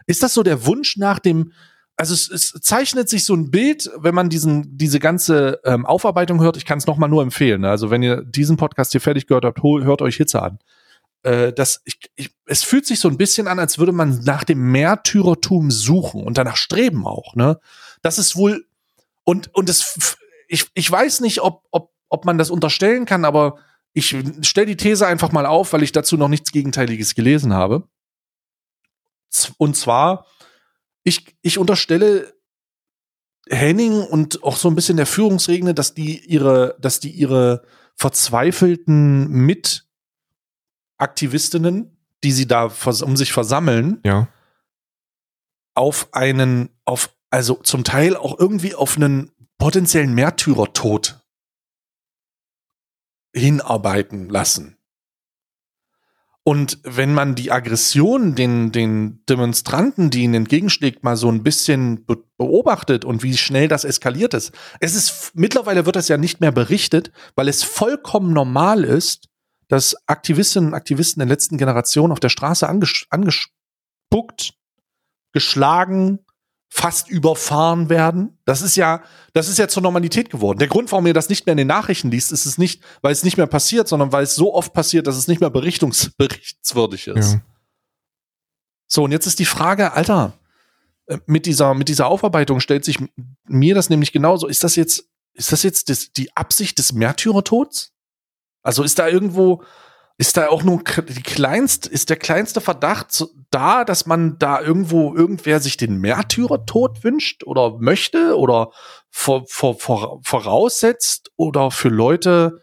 Ist 0.06 0.22
das 0.22 0.36
so 0.36 0.44
der 0.44 0.68
Wunsch 0.68 0.98
nach 0.98 1.18
dem, 1.18 1.52
also 1.98 2.14
es, 2.14 2.30
es 2.30 2.54
zeichnet 2.62 3.10
sich 3.10 3.26
so 3.26 3.34
ein 3.36 3.52
Bild, 3.52 3.90
wenn 3.98 4.16
man 4.16 4.30
diesen, 4.30 4.78
diese 4.78 5.00
ganze 5.00 5.60
ähm, 5.66 5.86
Aufarbeitung 5.86 6.40
hört, 6.42 6.56
ich 6.56 6.66
kann 6.66 6.78
es 6.78 6.88
nochmal 6.88 7.10
nur 7.10 7.24
empfehlen. 7.24 7.62
Ne? 7.62 7.70
Also 7.70 7.90
wenn 7.90 8.04
ihr 8.04 8.24
diesen 8.24 8.56
Podcast 8.56 8.92
hier 8.92 9.02
fertig 9.02 9.28
gehört 9.28 9.46
habt, 9.46 9.62
hört 9.62 10.02
euch 10.02 10.16
Hitze 10.16 10.42
an. 10.42 10.60
Äh, 11.24 11.54
das, 11.54 11.82
ich, 11.86 12.00
ich, 12.16 12.30
es 12.46 12.64
fühlt 12.64 12.86
sich 12.86 13.00
so 13.00 13.10
ein 13.10 13.18
bisschen 13.18 13.48
an, 13.48 13.60
als 13.60 13.80
würde 13.80 13.92
man 13.92 14.22
nach 14.24 14.44
dem 14.44 14.72
Märtyrertum 14.72 15.72
suchen 15.72 16.24
und 16.24 16.38
danach 16.38 16.56
streben 16.56 17.06
auch. 17.06 17.36
Ne? 17.36 17.60
Das 18.02 18.20
ist 18.20 18.36
wohl, 18.36 18.66
und, 19.24 19.54
und 19.56 19.70
es, 19.70 20.18
ich, 20.48 20.68
ich 20.76 20.90
weiß 20.90 21.22
nicht, 21.22 21.42
ob, 21.42 21.64
ob 21.72 21.92
ob 22.10 22.26
man 22.26 22.38
das 22.38 22.50
unterstellen 22.50 23.06
kann, 23.06 23.26
aber 23.26 23.58
ich 23.94 24.16
stelle 24.42 24.68
die 24.68 24.78
These 24.78 25.08
einfach 25.08 25.32
mal 25.32 25.46
auf, 25.46 25.74
weil 25.74 25.84
ich 25.84 25.92
dazu 25.92 26.18
noch 26.18 26.28
nichts 26.28 26.52
Gegenteiliges 26.52 27.16
gelesen 27.16 27.54
habe. 27.54 27.88
Und 29.58 29.76
zwar, 29.76 30.26
ich, 31.08 31.38
ich 31.42 31.58
unterstelle 31.58 32.36
Henning 33.50 34.02
und 34.02 34.44
auch 34.44 34.58
so 34.58 34.68
ein 34.68 34.76
bisschen 34.76 34.98
der 34.98 35.06
Führungsregel, 35.06 35.74
dass 35.74 35.94
die 35.94 36.20
ihre, 36.26 36.76
dass 36.80 37.00
die 37.00 37.12
ihre 37.12 37.64
verzweifelten 37.96 39.30
Mitaktivistinnen, 41.00 41.98
die 42.26 42.34
sie 42.34 42.46
da 42.46 42.70
um 43.04 43.16
sich 43.16 43.32
versammeln, 43.32 44.02
ja. 44.04 44.28
auf 45.76 46.10
einen, 46.14 46.78
auf, 46.84 47.16
also 47.30 47.56
zum 47.56 47.86
Teil 47.86 48.18
auch 48.18 48.38
irgendwie 48.38 48.76
auf 48.76 48.98
einen 48.98 49.32
potenziellen 49.58 50.14
Märtyrertod 50.14 51.22
hinarbeiten 53.34 54.28
lassen. 54.28 54.77
Und 56.48 56.80
wenn 56.84 57.14
man 57.14 57.36
die 57.36 57.52
Aggression 57.52 58.34
den, 58.34 58.72
den 58.72 59.22
Demonstranten, 59.26 60.10
die 60.10 60.24
ihnen 60.24 60.34
entgegenschlägt, 60.34 61.04
mal 61.04 61.18
so 61.18 61.30
ein 61.30 61.44
bisschen 61.44 62.06
be 62.06 62.24
beobachtet 62.38 63.04
und 63.04 63.22
wie 63.22 63.36
schnell 63.36 63.68
das 63.68 63.84
eskaliert 63.84 64.34
ist. 64.34 64.54
Es 64.80 64.96
ist, 64.96 65.32
mittlerweile 65.34 65.86
wird 65.86 65.98
das 65.98 66.08
ja 66.08 66.16
nicht 66.16 66.40
mehr 66.40 66.54
berichtet, 66.54 67.12
weil 67.36 67.50
es 67.50 67.64
vollkommen 67.64 68.32
normal 68.32 68.86
ist, 68.86 69.28
dass 69.68 69.98
Aktivistinnen 70.08 70.70
und 70.70 70.74
Aktivisten 70.74 71.20
der 71.20 71.28
letzten 71.28 71.58
Generation 71.58 72.14
auf 72.14 72.22
der 72.22 72.30
Straße 72.30 72.70
anges 72.70 73.08
angespuckt, 73.10 74.54
geschlagen, 75.34 76.20
fast 76.70 77.10
überfahren 77.10 77.90
werden. 77.90 78.38
Das 78.46 78.62
ist 78.62 78.76
ja, 78.76 79.02
das 79.34 79.48
ist 79.48 79.58
ja 79.58 79.68
zur 79.68 79.84
Normalität 79.84 80.30
geworden. 80.30 80.60
Der 80.60 80.68
Grund, 80.68 80.92
warum 80.92 81.08
ihr 81.08 81.14
das 81.14 81.30
nicht 81.30 81.46
mehr 81.46 81.54
in 81.54 81.58
den 81.58 81.68
Nachrichten 81.68 82.12
liest, 82.12 82.32
ist 82.32 82.46
es 82.46 82.58
nicht, 82.58 82.82
weil 83.02 83.14
es 83.14 83.24
nicht 83.24 83.38
mehr 83.38 83.48
passiert, 83.48 83.88
sondern 83.88 84.12
weil 84.12 84.24
es 84.24 84.36
so 84.36 84.54
oft 84.54 84.74
passiert, 84.74 85.08
dass 85.08 85.16
es 85.16 85.28
nicht 85.28 85.40
mehr 85.40 85.50
berichtswürdig 85.50 87.08
ist. 87.08 87.34
Ja. 87.34 87.42
So, 88.88 89.04
und 89.04 89.12
jetzt 89.12 89.28
ist 89.28 89.40
die 89.40 89.46
Frage, 89.46 89.94
Alter, 89.94 90.34
äh, 91.08 91.18
mit 91.26 91.46
dieser, 91.46 91.74
mit 91.74 91.90
dieser 91.90 92.08
Aufarbeitung 92.08 92.60
stellt 92.60 92.86
sich 92.86 92.98
mir 93.48 93.76
das 93.76 93.90
nämlich 93.90 94.12
genauso. 94.12 94.48
Ist 94.48 94.64
das 94.64 94.76
jetzt, 94.76 95.10
ist 95.34 95.52
das 95.52 95.64
jetzt 95.64 95.90
das, 95.90 96.12
die 96.12 96.36
Absicht 96.36 96.78
des 96.80 96.94
Märtyrertods? 96.94 97.94
Also 98.62 98.84
ist 98.84 99.00
da 99.00 99.08
irgendwo, 99.08 99.64
ist 100.20 100.36
da 100.36 100.50
auch 100.50 100.64
nur 100.64 100.84
die 100.84 101.22
kleinste, 101.22 101.90
ist 101.90 102.10
der 102.10 102.18
kleinste 102.18 102.60
Verdacht 102.60 103.24
da, 103.52 103.86
dass 103.86 104.08
man 104.08 104.40
da 104.40 104.60
irgendwo 104.62 105.16
irgendwer 105.16 105.60
sich 105.60 105.78
den 105.78 105.98
Märtyrertod 106.00 107.04
wünscht 107.04 107.44
oder 107.44 107.78
möchte 107.78 108.36
oder 108.38 108.72
vor, 109.12 109.46
vor, 109.48 109.80
vor, 109.80 110.20
voraussetzt 110.24 111.32
oder 111.36 111.70
für 111.70 111.90
Leute 111.90 112.62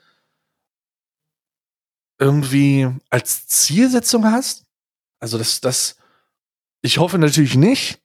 irgendwie 2.18 2.88
als 3.10 3.46
Zielsetzung 3.46 4.24
hast? 4.24 4.64
Also 5.20 5.38
das, 5.38 5.60
das, 5.60 5.96
ich 6.82 6.98
hoffe 6.98 7.18
natürlich 7.18 7.54
nicht, 7.54 8.00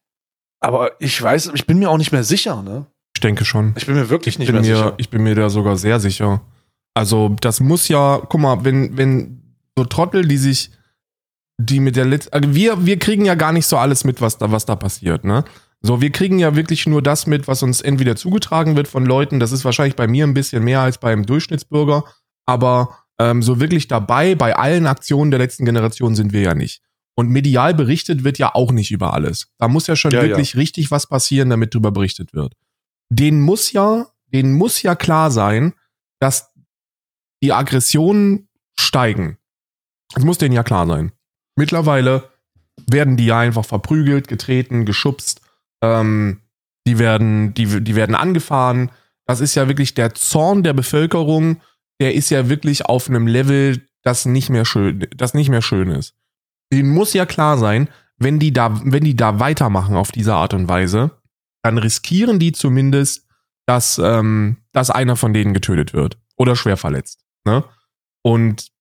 aber 0.60 0.92
ich 1.02 1.20
weiß, 1.20 1.52
ich 1.56 1.66
bin 1.66 1.80
mir 1.80 1.90
auch 1.90 1.98
nicht 1.98 2.12
mehr 2.12 2.24
sicher, 2.24 2.62
ne? 2.62 2.86
Ich 3.16 3.22
denke 3.22 3.46
schon. 3.46 3.74
Ich 3.76 3.88
bin 3.88 3.96
mir 3.96 4.10
wirklich 4.10 4.36
ich 4.36 4.40
nicht 4.40 4.52
mehr 4.52 4.62
mir, 4.62 4.76
sicher. 4.76 4.94
Ich 4.98 5.10
bin 5.10 5.24
mir 5.24 5.36
da 5.36 5.50
sogar 5.50 5.76
sehr 5.76 6.00
sicher. 6.00 6.42
Also, 6.94 7.36
das 7.42 7.60
muss 7.60 7.88
ja, 7.88 8.22
guck 8.30 8.40
mal, 8.40 8.64
wenn, 8.64 8.98
wenn 8.98 9.39
so 9.80 9.86
Trottel, 9.86 10.28
die 10.28 10.38
sich, 10.38 10.72
die 11.58 11.80
mit 11.80 11.96
der 11.96 12.04
Let 12.04 12.34
also 12.34 12.54
wir, 12.54 12.86
wir 12.86 13.00
kriegen 13.00 13.24
ja 13.24 13.36
gar 13.36 13.54
nicht 13.54 13.66
so 13.66 13.78
alles 13.78 14.04
mit, 14.04 14.20
was 14.20 14.38
da, 14.38 14.52
was 14.52 14.66
da 14.66 14.76
passiert, 14.76 15.24
ne? 15.24 15.46
So, 15.82 16.02
wir 16.02 16.12
kriegen 16.12 16.40
ja 16.40 16.58
wirklich 16.58 16.86
nur 16.88 17.02
das 17.02 17.26
mit, 17.26 17.48
was 17.48 17.64
uns 17.64 17.80
entweder 17.80 18.18
zugetragen 18.18 18.76
wird 18.76 18.90
von 18.90 19.06
Leuten. 19.06 19.40
Das 19.40 19.54
ist 19.54 19.64
wahrscheinlich 19.64 19.96
bei 19.96 20.08
mir 20.08 20.28
ein 20.28 20.34
bisschen 20.34 20.66
mehr 20.66 20.82
als 20.82 20.98
beim 20.98 21.26
Durchschnittsbürger. 21.26 22.04
Aber 22.46 22.98
ähm, 23.18 23.42
so 23.42 23.62
wirklich 23.62 23.88
dabei 23.88 24.36
bei 24.36 24.58
allen 24.58 24.88
Aktionen 24.88 25.32
der 25.32 25.40
letzten 25.40 25.64
Generation 25.64 26.16
sind 26.16 26.34
wir 26.34 26.42
ja 26.42 26.54
nicht. 26.54 26.82
Und 27.16 27.30
medial 27.30 27.74
berichtet 27.74 28.26
wird 28.26 28.38
ja 28.38 28.54
auch 28.54 28.74
nicht 28.74 28.92
über 28.92 29.14
alles. 29.14 29.54
Da 29.58 29.70
muss 29.70 29.88
ja 29.88 29.96
schon 29.96 30.12
ja, 30.12 30.22
wirklich 30.22 30.56
ja. 30.56 30.60
richtig 30.60 30.92
was 30.92 31.08
passieren, 31.08 31.50
damit 31.50 31.74
drüber 31.74 31.92
berichtet 31.92 32.34
wird. 32.34 32.56
Den 33.10 33.40
muss 33.40 33.72
ja, 33.72 34.08
den 34.34 34.52
muss 34.52 34.82
ja 34.82 34.96
klar 34.96 35.32
sein, 35.32 35.74
dass 36.20 36.52
die 37.42 37.54
Aggressionen 37.54 38.50
steigen. 38.78 39.39
Das 40.14 40.24
muss 40.24 40.38
denen 40.38 40.56
ja 40.56 40.64
klar 40.64 40.88
sein. 40.88 41.12
Mittlerweile 41.56 42.30
werden 42.88 43.18
die 43.18 43.26
ja 43.26 43.40
einfach 43.40 43.66
verprügelt, 43.66 44.28
getreten, 44.28 44.86
geschubst. 44.86 45.42
Ähm, 45.82 46.42
die 46.88 46.98
werden, 46.98 47.54
die, 47.54 47.84
die 47.84 47.96
werden 47.96 48.16
angefahren. 48.16 48.92
Das 49.26 49.42
ist 49.42 49.56
ja 49.56 49.68
wirklich 49.68 49.94
der 49.94 50.14
Zorn 50.16 50.64
der 50.64 50.74
Bevölkerung. 50.74 51.62
Der 52.00 52.16
ist 52.16 52.30
ja 52.30 52.50
wirklich 52.50 52.86
auf 52.86 53.10
einem 53.10 53.28
Level, 53.28 53.86
das 54.02 54.26
nicht 54.26 54.50
mehr 54.50 54.66
schön, 54.66 55.08
das 55.16 55.34
nicht 55.34 55.50
mehr 55.50 55.62
schön 55.62 55.90
ist. 55.90 56.16
Denen 56.72 56.90
muss 56.90 57.14
ja 57.14 57.26
klar 57.26 57.58
sein, 57.58 57.90
wenn 58.18 58.40
die 58.40 58.54
da, 58.54 58.80
wenn 58.84 59.04
die 59.04 59.16
da 59.16 59.40
weitermachen 59.40 59.96
auf 59.96 60.12
diese 60.12 60.34
Art 60.34 60.54
und 60.54 60.68
Weise, 60.68 61.12
dann 61.64 61.78
riskieren 61.78 62.40
die 62.40 62.52
zumindest, 62.52 63.28
dass, 63.66 64.00
ähm, 64.00 64.58
dass 64.72 64.90
einer 64.90 65.16
von 65.16 65.34
denen 65.34 65.54
getötet 65.54 65.94
wird 65.94 66.18
oder 66.38 66.56
schwer 66.56 66.78
verletzt. 66.78 67.24
Ne? 67.46 67.64
Und 68.24 68.72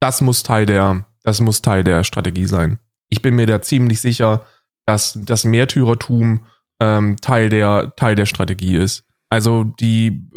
das 0.00 0.20
muss 0.20 0.42
Teil 0.42 0.66
der, 0.66 1.06
das 1.22 1.40
muss 1.40 1.62
Teil 1.62 1.84
der 1.84 2.04
Strategie 2.04 2.46
sein. 2.46 2.78
Ich 3.08 3.22
bin 3.22 3.34
mir 3.34 3.46
da 3.46 3.62
ziemlich 3.62 4.00
sicher, 4.00 4.44
dass 4.86 5.18
das 5.22 5.44
Märtyrertum 5.44 6.46
ähm, 6.80 7.16
Teil 7.16 7.48
der 7.48 7.94
Teil 7.96 8.14
der 8.14 8.26
Strategie 8.26 8.76
ist. 8.76 9.04
Also 9.28 9.64
die 9.64 10.30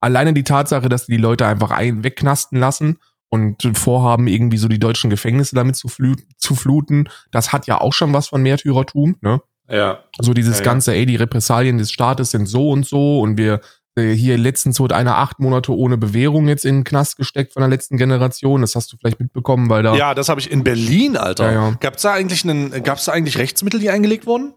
alleine 0.00 0.32
die 0.32 0.44
Tatsache, 0.44 0.88
dass 0.88 1.06
die, 1.06 1.16
Leute 1.16 1.46
einfach 1.46 1.70
ein, 1.70 2.04
wegknasten 2.04 2.58
lassen 2.58 2.98
und 3.28 3.76
vorhaben, 3.76 4.28
irgendwie 4.28 4.58
so 4.58 4.68
die 4.68 4.78
deutschen 4.78 5.10
Gefängnisse 5.10 5.56
damit 5.56 5.76
zu, 5.76 5.88
flu 5.88 6.14
zu 6.36 6.54
fluten, 6.54 7.08
das 7.32 7.52
hat 7.52 7.66
ja 7.66 7.80
auch 7.80 7.92
schon 7.92 8.12
was 8.12 8.28
von 8.28 8.42
Märtyrertum, 8.42 9.16
ne? 9.20 9.40
Ja. 9.68 9.98
So 10.20 10.32
dieses 10.32 10.60
ja, 10.60 10.64
ganze, 10.64 10.94
ey, 10.94 11.06
die 11.06 11.16
Repressalien 11.16 11.78
des 11.78 11.90
Staates 11.90 12.30
sind 12.30 12.46
so 12.46 12.70
und 12.70 12.86
so 12.86 13.20
und 13.20 13.36
wir 13.36 13.60
hier 13.98 14.36
letztens 14.36 14.78
wurde 14.78 14.94
einer 14.94 15.16
acht 15.16 15.38
Monate 15.38 15.74
ohne 15.74 15.96
Bewährung 15.96 16.48
jetzt 16.48 16.64
in 16.64 16.76
den 16.76 16.84
Knast 16.84 17.16
gesteckt 17.16 17.54
von 17.54 17.60
der 17.60 17.68
letzten 17.68 17.96
Generation. 17.96 18.60
Das 18.60 18.74
hast 18.74 18.92
du 18.92 18.96
vielleicht 18.98 19.20
mitbekommen, 19.20 19.70
weil 19.70 19.82
da. 19.82 19.94
Ja, 19.94 20.14
das 20.14 20.28
habe 20.28 20.40
ich 20.40 20.50
in 20.50 20.64
Berlin, 20.64 21.16
Alter. 21.16 21.52
Ja, 21.52 21.68
ja. 21.68 21.76
Gab's 21.80 22.02
da 22.02 22.12
eigentlich 22.12 22.44
einen, 22.44 22.82
gab's 22.82 23.06
da 23.06 23.12
eigentlich 23.12 23.38
Rechtsmittel, 23.38 23.80
die 23.80 23.90
eingelegt 23.90 24.26
wurden? 24.26 24.52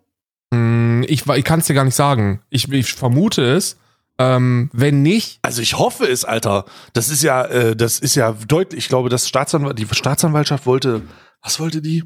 Hm, 0.53 1.05
ich, 1.07 1.25
ich 1.25 1.43
kann 1.45 1.59
es 1.59 1.67
dir 1.67 1.73
gar 1.73 1.85
nicht 1.85 1.95
sagen. 1.95 2.41
Ich, 2.49 2.71
ich 2.71 2.93
vermute 2.93 3.43
es. 3.43 3.77
Ähm, 4.17 4.69
wenn 4.73 5.01
nicht. 5.01 5.39
Also 5.41 5.61
ich 5.61 5.77
hoffe 5.77 6.05
es, 6.05 6.25
Alter. 6.25 6.65
Das 6.91 7.09
ist 7.09 7.23
ja, 7.23 7.45
äh, 7.45 7.75
das 7.77 7.99
ist 7.99 8.15
ja 8.15 8.33
deutlich. 8.33 8.79
Ich 8.79 8.89
glaube, 8.89 9.07
das 9.07 9.29
Staatsanwalt, 9.29 9.79
die 9.79 9.87
Staatsanwaltschaft 9.89 10.65
wollte, 10.65 11.03
was 11.41 11.61
wollte 11.61 11.81
die? 11.81 12.03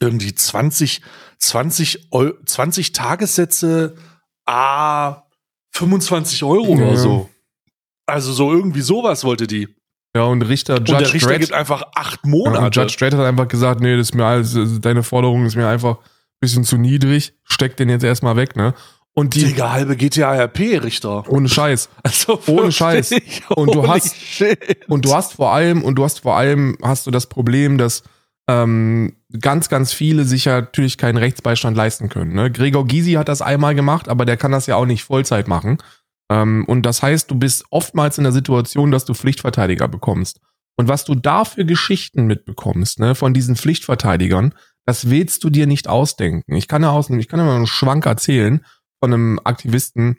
Irgendwie 0.00 0.34
20, 0.34 1.00
20, 1.38 2.08
20 2.44 2.92
Tagessätze, 2.92 3.94
ah, 4.46 5.21
25 5.72 6.42
Euro 6.44 6.76
ja. 6.76 6.86
oder 6.86 6.96
so. 6.96 7.28
Also 8.06 8.32
so 8.32 8.52
irgendwie 8.52 8.80
sowas 8.80 9.24
wollte 9.24 9.46
die. 9.46 9.68
Ja, 10.14 10.24
und 10.24 10.42
Richter 10.42 10.76
Judge 10.76 10.92
und 10.92 11.00
der 11.00 11.14
Richter 11.14 11.28
Dredd, 11.28 11.40
gibt 11.40 11.52
einfach 11.52 11.84
acht 11.94 12.20
ja, 12.24 12.30
Monate. 12.30 12.66
und 12.66 12.76
Judge 12.76 12.96
Dredd 12.98 13.14
hat 13.14 13.24
einfach 13.24 13.48
gesagt, 13.48 13.80
nee, 13.80 13.96
das 13.96 14.08
ist 14.08 14.14
mir 14.14 14.26
alles, 14.26 14.54
deine 14.80 15.02
Forderung 15.02 15.46
ist 15.46 15.56
mir 15.56 15.66
einfach 15.66 15.96
ein 15.96 16.00
bisschen 16.40 16.64
zu 16.64 16.76
niedrig, 16.76 17.32
steck 17.44 17.76
den 17.76 17.88
jetzt 17.88 18.04
erstmal 18.04 18.36
weg, 18.36 18.54
ne? 18.56 18.74
Und 19.14 19.34
die, 19.34 19.44
Digga, 19.44 19.72
halbe 19.72 19.94
GTA-RP-Richter. 19.96 21.28
ohne 21.30 21.48
Scheiß. 21.48 21.88
Also 22.02 22.40
Ohne 22.46 22.72
Scheiß. 22.72 23.14
Und 23.50 23.74
du 23.74 23.86
hast- 23.86 24.16
shit. 24.16 24.58
Und 24.88 25.04
du 25.04 25.14
hast 25.14 25.34
vor 25.34 25.52
allem, 25.52 25.82
und 25.82 25.96
du 25.96 26.04
hast 26.04 26.20
vor 26.20 26.36
allem, 26.36 26.76
hast 26.82 27.06
du 27.06 27.10
das 27.10 27.26
Problem, 27.26 27.76
dass 27.76 28.02
ähm, 28.48 29.16
ganz, 29.40 29.68
ganz 29.68 29.92
viele 29.92 30.24
sich 30.24 30.46
ja 30.46 30.60
natürlich 30.60 30.98
keinen 30.98 31.16
Rechtsbeistand 31.16 31.76
leisten 31.76 32.08
können. 32.08 32.34
Ne? 32.34 32.50
Gregor 32.50 32.86
Gysi 32.86 33.12
hat 33.12 33.28
das 33.28 33.42
einmal 33.42 33.74
gemacht, 33.74 34.08
aber 34.08 34.24
der 34.24 34.36
kann 34.36 34.52
das 34.52 34.66
ja 34.66 34.76
auch 34.76 34.86
nicht 34.86 35.04
Vollzeit 35.04 35.48
machen. 35.48 35.78
Ähm, 36.30 36.64
und 36.66 36.82
das 36.82 37.02
heißt, 37.02 37.30
du 37.30 37.36
bist 37.36 37.64
oftmals 37.70 38.18
in 38.18 38.24
der 38.24 38.32
Situation, 38.32 38.90
dass 38.90 39.04
du 39.04 39.14
Pflichtverteidiger 39.14 39.88
bekommst. 39.88 40.40
Und 40.76 40.88
was 40.88 41.04
du 41.04 41.14
da 41.14 41.44
für 41.44 41.64
Geschichten 41.64 42.26
mitbekommst, 42.26 42.98
ne, 42.98 43.14
von 43.14 43.34
diesen 43.34 43.56
Pflichtverteidigern, 43.56 44.54
das 44.86 45.10
willst 45.10 45.44
du 45.44 45.50
dir 45.50 45.66
nicht 45.66 45.86
ausdenken. 45.86 46.54
Ich 46.54 46.66
kann 46.66 46.82
ja 46.82 46.90
aus, 46.90 47.10
ich 47.10 47.28
kann 47.28 47.38
ja 47.38 47.46
mal 47.46 47.56
einen 47.56 47.66
Schwank 47.66 48.06
erzählen 48.06 48.64
von 49.00 49.12
einem 49.12 49.40
Aktivisten, 49.44 50.18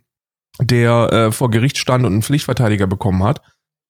der 0.60 1.12
äh, 1.12 1.32
vor 1.32 1.50
Gericht 1.50 1.78
stand 1.78 2.06
und 2.06 2.14
einen 2.14 2.22
Pflichtverteidiger 2.22 2.88
bekommen 2.88 3.24
hat 3.24 3.42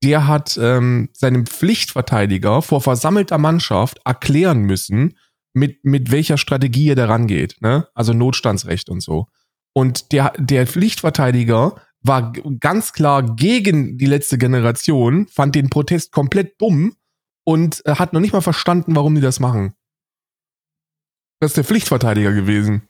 der 0.04 0.28
hat 0.28 0.58
ähm, 0.62 1.10
seinem 1.14 1.46
Pflichtverteidiger 1.46 2.62
vor 2.62 2.82
versammelter 2.82 3.38
Mannschaft 3.38 4.00
erklären 4.06 4.62
müssen, 4.64 5.18
mit, 5.54 5.84
mit 5.86 6.12
welcher 6.12 6.38
Strategie 6.38 6.90
er 6.90 6.96
da 6.96 7.06
rangeht, 7.06 7.58
ne? 7.62 7.88
Also 7.94 8.14
Notstandsrecht 8.14 8.90
und 8.90 9.02
so. 9.02 9.28
Und 9.74 10.12
der, 10.12 10.34
der 10.38 10.68
Pflichtverteidiger 10.68 11.82
war 12.02 12.34
ganz 12.60 12.94
klar 12.94 13.36
gegen 13.36 13.98
die 13.98 14.06
letzte 14.06 14.38
Generation, 14.38 15.28
fand 15.28 15.56
den 15.56 15.70
Protest 15.70 16.12
komplett 16.12 16.60
dumm 16.60 16.96
und 17.46 17.86
äh, 17.86 17.96
hat 17.96 18.14
noch 18.14 18.20
nicht 18.20 18.34
mal 18.34 18.42
verstanden, 18.42 18.96
warum 18.96 19.16
die 19.16 19.22
das 19.22 19.40
machen. 19.40 19.74
Das 21.40 21.52
ist 21.52 21.58
der 21.58 21.64
Pflichtverteidiger 21.64 22.34
gewesen. 22.34 22.88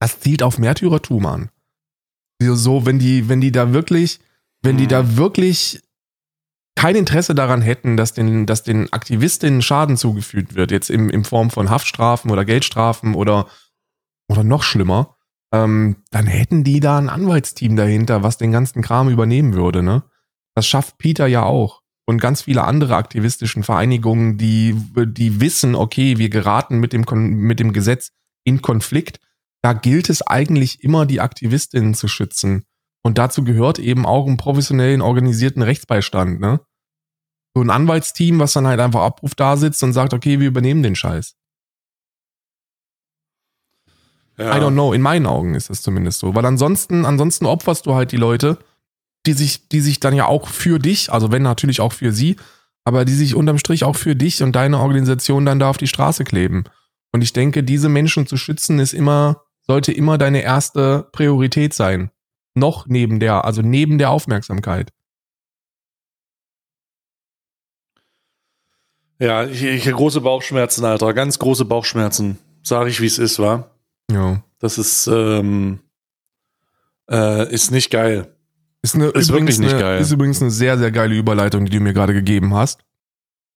Das 0.00 0.20
zielt 0.20 0.42
auf 0.42 0.58
Märtyrertum 0.58 1.26
an. 1.26 1.50
So, 2.40 2.84
wenn 2.84 2.98
die, 2.98 3.28
wenn 3.28 3.40
die 3.40 3.52
da 3.52 3.72
wirklich, 3.72 4.20
wenn 4.62 4.76
die 4.76 4.84
Mhm. 4.84 4.88
da 4.88 5.16
wirklich 5.16 5.80
kein 6.76 6.96
Interesse 6.96 7.34
daran 7.34 7.62
hätten, 7.62 7.96
dass 7.96 8.12
den, 8.12 8.44
dass 8.46 8.62
den 8.62 8.92
Aktivistinnen 8.92 9.62
Schaden 9.62 9.96
zugefügt 9.96 10.54
wird, 10.54 10.70
jetzt 10.70 10.90
im, 10.90 11.08
in 11.08 11.24
Form 11.24 11.50
von 11.50 11.70
Haftstrafen 11.70 12.30
oder 12.30 12.44
Geldstrafen 12.44 13.14
oder, 13.14 13.46
oder 14.28 14.44
noch 14.44 14.62
schlimmer, 14.62 15.16
ähm, 15.52 15.96
dann 16.10 16.26
hätten 16.26 16.64
die 16.64 16.80
da 16.80 16.98
ein 16.98 17.08
Anwaltsteam 17.08 17.76
dahinter, 17.76 18.22
was 18.22 18.36
den 18.36 18.52
ganzen 18.52 18.82
Kram 18.82 19.08
übernehmen 19.08 19.54
würde, 19.54 19.82
ne? 19.82 20.02
Das 20.54 20.66
schafft 20.66 20.98
Peter 20.98 21.26
ja 21.26 21.44
auch. 21.44 21.82
Und 22.06 22.20
ganz 22.20 22.42
viele 22.42 22.64
andere 22.64 22.96
aktivistischen 22.96 23.62
Vereinigungen, 23.62 24.38
die, 24.38 24.76
die 25.06 25.40
wissen, 25.40 25.74
okay, 25.74 26.18
wir 26.18 26.30
geraten 26.30 26.78
mit 26.78 26.92
dem, 26.92 27.04
mit 27.10 27.58
dem 27.58 27.72
Gesetz 27.72 28.12
in 28.44 28.62
Konflikt. 28.62 29.18
Da 29.62 29.72
gilt 29.72 30.08
es 30.08 30.22
eigentlich 30.22 30.84
immer, 30.84 31.04
die 31.04 31.20
Aktivistinnen 31.20 31.94
zu 31.94 32.06
schützen. 32.06 32.64
Und 33.06 33.18
dazu 33.18 33.44
gehört 33.44 33.78
eben 33.78 34.04
auch 34.04 34.26
einen 34.26 34.36
professionellen, 34.36 35.00
organisierten 35.00 35.62
Rechtsbeistand, 35.62 36.40
ne? 36.40 36.58
So 37.54 37.62
ein 37.62 37.70
Anwaltsteam, 37.70 38.40
was 38.40 38.52
dann 38.52 38.66
halt 38.66 38.80
einfach 38.80 39.02
Abruf 39.02 39.36
da 39.36 39.56
sitzt 39.56 39.80
und 39.84 39.92
sagt, 39.92 40.12
okay, 40.12 40.40
wir 40.40 40.48
übernehmen 40.48 40.82
den 40.82 40.96
Scheiß. 40.96 41.36
Ja. 44.38 44.56
I 44.56 44.60
don't 44.60 44.72
know, 44.72 44.92
in 44.92 45.02
meinen 45.02 45.26
Augen 45.26 45.54
ist 45.54 45.70
das 45.70 45.82
zumindest 45.82 46.18
so. 46.18 46.34
Weil 46.34 46.44
ansonsten, 46.46 47.04
ansonsten 47.04 47.46
opferst 47.46 47.86
du 47.86 47.94
halt 47.94 48.10
die 48.10 48.16
Leute, 48.16 48.58
die 49.24 49.34
sich, 49.34 49.68
die 49.68 49.80
sich 49.80 50.00
dann 50.00 50.12
ja 50.12 50.26
auch 50.26 50.48
für 50.48 50.80
dich, 50.80 51.12
also 51.12 51.30
wenn 51.30 51.42
natürlich 51.42 51.80
auch 51.80 51.92
für 51.92 52.10
sie, 52.10 52.34
aber 52.84 53.04
die 53.04 53.14
sich 53.14 53.36
unterm 53.36 53.58
Strich 53.58 53.84
auch 53.84 53.94
für 53.94 54.16
dich 54.16 54.42
und 54.42 54.56
deine 54.56 54.80
Organisation 54.80 55.46
dann 55.46 55.60
da 55.60 55.70
auf 55.70 55.78
die 55.78 55.86
Straße 55.86 56.24
kleben. 56.24 56.64
Und 57.12 57.22
ich 57.22 57.32
denke, 57.32 57.62
diese 57.62 57.88
Menschen 57.88 58.26
zu 58.26 58.36
schützen 58.36 58.80
ist 58.80 58.94
immer, 58.94 59.44
sollte 59.60 59.92
immer 59.92 60.18
deine 60.18 60.42
erste 60.42 61.08
Priorität 61.12 61.72
sein. 61.72 62.10
Noch 62.56 62.86
neben 62.86 63.20
der, 63.20 63.44
also 63.44 63.60
neben 63.60 63.98
der 63.98 64.10
Aufmerksamkeit. 64.10 64.90
Ja, 69.18 69.44
ich, 69.44 69.62
ich 69.62 69.84
große 69.84 70.22
Bauchschmerzen, 70.22 70.84
Alter. 70.84 71.12
Ganz 71.12 71.38
große 71.38 71.66
Bauchschmerzen. 71.66 72.38
Sag 72.62 72.88
ich, 72.88 73.00
wie 73.00 73.06
es 73.06 73.18
ist, 73.18 73.38
wa? 73.38 73.70
Ja. 74.10 74.42
Das 74.58 74.78
ist, 74.78 75.06
ähm, 75.06 75.80
äh, 77.10 77.52
ist 77.52 77.70
nicht 77.70 77.90
geil. 77.90 78.34
Ist, 78.82 78.94
eine, 78.94 79.06
Ist 79.06 79.28
übrigens 79.28 79.58
wirklich 79.58 79.58
nicht 79.58 79.72
eine, 79.72 79.80
geil. 79.80 80.00
Ist 80.00 80.12
übrigens 80.12 80.40
eine 80.40 80.50
sehr, 80.50 80.78
sehr 80.78 80.92
geile 80.92 81.14
Überleitung, 81.14 81.66
die 81.66 81.72
du 81.72 81.80
mir 81.80 81.92
gerade 81.92 82.14
gegeben 82.14 82.54
hast. 82.54 82.84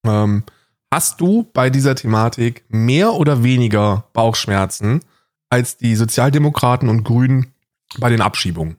Ähm, 0.05 0.43
hast 0.91 1.21
du 1.21 1.49
bei 1.53 1.69
dieser 1.69 1.95
Thematik 1.95 2.65
mehr 2.69 3.13
oder 3.13 3.43
weniger 3.43 4.05
Bauchschmerzen 4.13 5.01
als 5.49 5.77
die 5.77 5.95
Sozialdemokraten 5.95 6.89
und 6.89 7.03
Grünen 7.03 7.53
bei 7.99 8.09
den 8.09 8.21
Abschiebungen? 8.21 8.77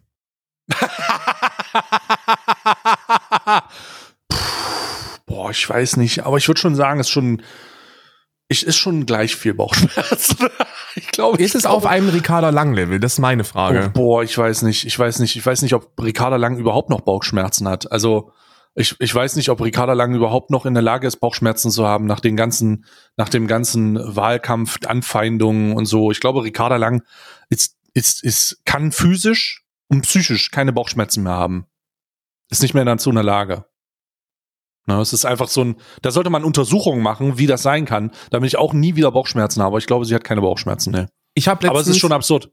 Boah, 5.27 5.51
ich 5.51 5.69
weiß 5.69 5.97
nicht, 5.97 6.25
aber 6.27 6.37
ich 6.37 6.49
würde 6.49 6.61
schon 6.61 6.75
sagen, 6.75 7.01
es 7.01 7.07
ist 7.07 7.13
schon, 7.13 7.43
ich 8.49 8.67
ist 8.67 8.77
schon 8.77 9.07
gleich 9.07 9.37
viel 9.37 9.55
Bauchschmerzen. 9.55 10.49
ich 10.95 11.09
glaube, 11.09 11.43
Ist 11.43 11.55
es 11.55 11.65
auf 11.65 11.87
einem 11.87 12.09
Ricarda 12.11 12.51
Lang-Level? 12.51 13.01
Das 13.01 13.15
ist 13.15 13.19
meine 13.19 13.43
Oh, 13.43 13.47
Frage. 13.47 13.91
boah, 13.95 14.23
ich 14.23 14.37
weiß 14.37 14.63
nicht, 14.63 14.85
ich 14.85 14.99
weiß 14.99 15.21
nicht, 15.21 15.37
ich 15.37 15.45
weiß 15.45 15.63
nicht, 15.63 15.75
ob 15.75 15.91
Ricarda 16.03 16.37
Lang 16.37 16.59
überhaupt 16.59 16.91
noch 16.91 17.01
Bauchschmerzen 17.01 17.69
hat. 17.69 17.91
Also 17.91 18.31
ich, 18.75 18.97
ich 19.01 19.15
weiß 19.15 19.37
nicht, 19.37 19.49
ob 19.51 19.61
Ricarda 19.63 19.93
Lang 19.93 20.15
überhaupt 20.15 20.51
noch 20.51 20.67
in 20.67 20.75
der 20.75 20.83
Lage 20.83 21.07
ist, 21.07 21.17
Bauchschmerzen 21.17 21.71
zu 21.71 21.87
haben 21.87 22.07
nach 22.07 22.21
den 22.21 22.37
ganzen, 22.37 22.85
nach 23.17 23.29
dem 23.29 23.47
ganzen 23.47 23.99
Wahlkampf, 24.17 24.79
Anfeindungen 24.87 25.75
und 25.75 25.87
so. 25.87 26.11
Ich 26.11 26.21
glaube, 26.21 26.43
Ricarda 26.45 26.77
Lang 26.77 27.03
ist, 27.49 27.77
ist, 27.95 28.23
ist, 28.25 28.61
kann 28.65 28.93
physisch 28.93 29.62
und 29.93 30.03
psychisch 30.03 30.51
keine 30.51 30.73
Bauchschmerzen 30.73 31.23
mehr 31.23 31.35
haben. 31.35 31.67
Ist 32.51 32.63
nicht 32.63 32.73
mehr 32.75 32.85
dazu 32.85 33.11
in 33.11 33.17
der 33.17 33.25
Lage. 33.25 33.67
Na, 34.87 35.01
es 35.01 35.13
ist 35.13 35.25
einfach 35.27 35.49
so 35.49 35.63
ein, 35.63 35.77
da 36.01 36.11
sollte 36.11 36.31
man 36.31 36.45
Untersuchungen 36.45 37.03
machen, 37.03 37.39
wie 37.39 37.47
das 37.47 37.63
sein 37.63 37.85
kann, 37.85 38.11
damit 38.31 38.49
ich 38.49 38.57
auch 38.57 38.73
nie 38.73 38.97
wieder 38.97 39.13
Bauchschmerzen 39.13 39.63
habe. 39.63 39.79
Ich 39.79 39.87
glaube, 39.87 40.07
sie 40.07 40.15
hat 40.15 40.25
keine 40.25 40.41
Bauchschmerzen, 40.41 40.91
ne. 40.93 41.09
Ich 41.35 41.47
habe 41.47 41.69
Aber 41.69 41.77
es 41.79 41.83
ist 41.83 41.89
letztens, 41.89 42.01
schon 42.01 42.13
absurd. 42.13 42.51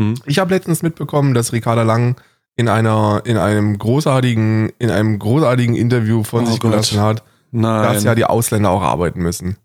Hm? 0.00 0.14
ich 0.26 0.38
hab 0.38 0.50
letztens 0.50 0.82
mitbekommen, 0.82 1.34
dass 1.34 1.52
Ricarda 1.52 1.82
Lang 1.82 2.20
in 2.56 2.68
einer, 2.68 3.22
in 3.24 3.36
einem 3.36 3.78
großartigen, 3.78 4.70
in 4.78 4.90
einem 4.90 5.18
großartigen 5.18 5.76
Interview 5.76 6.24
von 6.24 6.44
Oh 6.44 6.46
sich 6.46 6.58
Gott. 6.58 6.72
gelassen 6.72 7.00
hat, 7.00 7.22
Nein. 7.50 7.82
dass 7.82 8.02
ja 8.02 8.14
die 8.14 8.24
Ausländer 8.24 8.70
auch 8.70 8.82
arbeiten 8.82 9.20
müssen. 9.20 9.56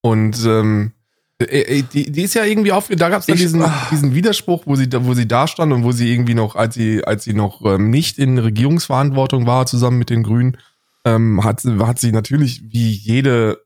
Und 0.00 0.38
ähm, 0.46 0.92
äh, 0.92 0.94
äh, 0.94 0.97
die, 1.40 2.10
die 2.10 2.22
ist 2.22 2.34
ja 2.34 2.44
irgendwie 2.44 2.72
auf, 2.72 2.88
da 2.88 3.08
gab 3.08 3.20
es 3.20 3.26
dann 3.26 3.36
Ich- 3.36 3.42
diesen, 3.42 3.62
ah. 3.62 3.86
diesen 3.92 4.14
Widerspruch, 4.14 4.62
wo 4.66 4.74
sie, 4.74 4.88
da- 4.88 5.04
wo 5.04 5.14
sie 5.14 5.28
da 5.28 5.46
stand 5.46 5.72
und 5.72 5.84
wo 5.84 5.92
sie 5.92 6.12
irgendwie 6.12 6.34
noch, 6.34 6.56
als 6.56 6.74
sie, 6.74 7.04
als 7.04 7.24
sie 7.24 7.32
noch 7.34 7.64
ähm, 7.64 7.90
nicht 7.90 8.18
in 8.18 8.38
Regierungsverantwortung 8.38 9.46
war, 9.46 9.66
zusammen 9.66 9.98
mit 9.98 10.10
den 10.10 10.24
Grünen, 10.24 10.56
ähm, 11.04 11.44
hat, 11.44 11.60
sie- 11.60 11.78
hat 11.78 12.00
sie 12.00 12.10
natürlich 12.10 12.62
wie 12.72 12.90
jede, 12.90 13.62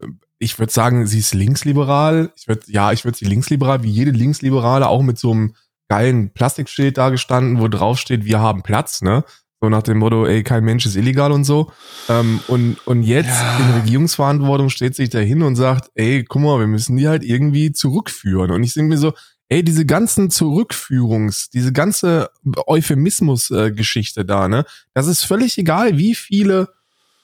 äh, 0.00 0.06
ich 0.38 0.58
würde 0.58 0.72
sagen, 0.72 1.06
sie 1.06 1.18
ist 1.18 1.34
linksliberal. 1.34 2.32
Ich 2.36 2.48
würde, 2.48 2.62
ja, 2.68 2.90
ich 2.92 3.04
würde 3.04 3.18
sie 3.18 3.26
linksliberal, 3.26 3.82
wie 3.82 3.90
jede 3.90 4.10
Linksliberale, 4.12 4.88
auch 4.88 5.02
mit 5.02 5.18
so 5.18 5.30
einem 5.32 5.54
geilen 5.88 6.30
Plastikschild 6.30 6.96
da 6.96 7.10
gestanden, 7.10 7.60
wo 7.60 7.68
drauf 7.68 7.98
steht, 7.98 8.24
wir 8.24 8.40
haben 8.40 8.62
Platz, 8.62 9.02
ne? 9.02 9.24
So 9.60 9.68
nach 9.68 9.82
dem 9.82 9.98
Motto, 9.98 10.24
ey, 10.24 10.44
kein 10.44 10.62
Mensch 10.64 10.86
ist 10.86 10.94
illegal 10.94 11.32
und 11.32 11.42
so. 11.44 11.72
Ähm, 12.08 12.40
und, 12.46 12.76
und 12.86 13.02
jetzt 13.02 13.26
Ja. 13.28 13.58
in 13.58 13.80
Regierungsverantwortung 13.80 14.68
steht 14.70 14.94
sich 14.94 15.10
da 15.10 15.18
hin 15.18 15.42
und 15.42 15.56
sagt, 15.56 15.90
ey, 15.96 16.24
guck 16.24 16.42
mal, 16.42 16.60
wir 16.60 16.68
müssen 16.68 16.96
die 16.96 17.08
halt 17.08 17.24
irgendwie 17.24 17.72
zurückführen. 17.72 18.52
Und 18.52 18.62
ich 18.62 18.74
denke 18.74 18.90
mir 18.90 18.98
so, 18.98 19.14
ey, 19.48 19.64
diese 19.64 19.84
ganzen 19.84 20.30
Zurückführungs, 20.30 21.50
diese 21.50 21.72
ganze 21.72 22.30
Euphemismus-Geschichte 22.66 24.24
da, 24.24 24.48
ne? 24.48 24.64
Das 24.94 25.06
ist 25.06 25.24
völlig 25.24 25.58
egal, 25.58 25.98
wie 25.98 26.14
viele, 26.14 26.68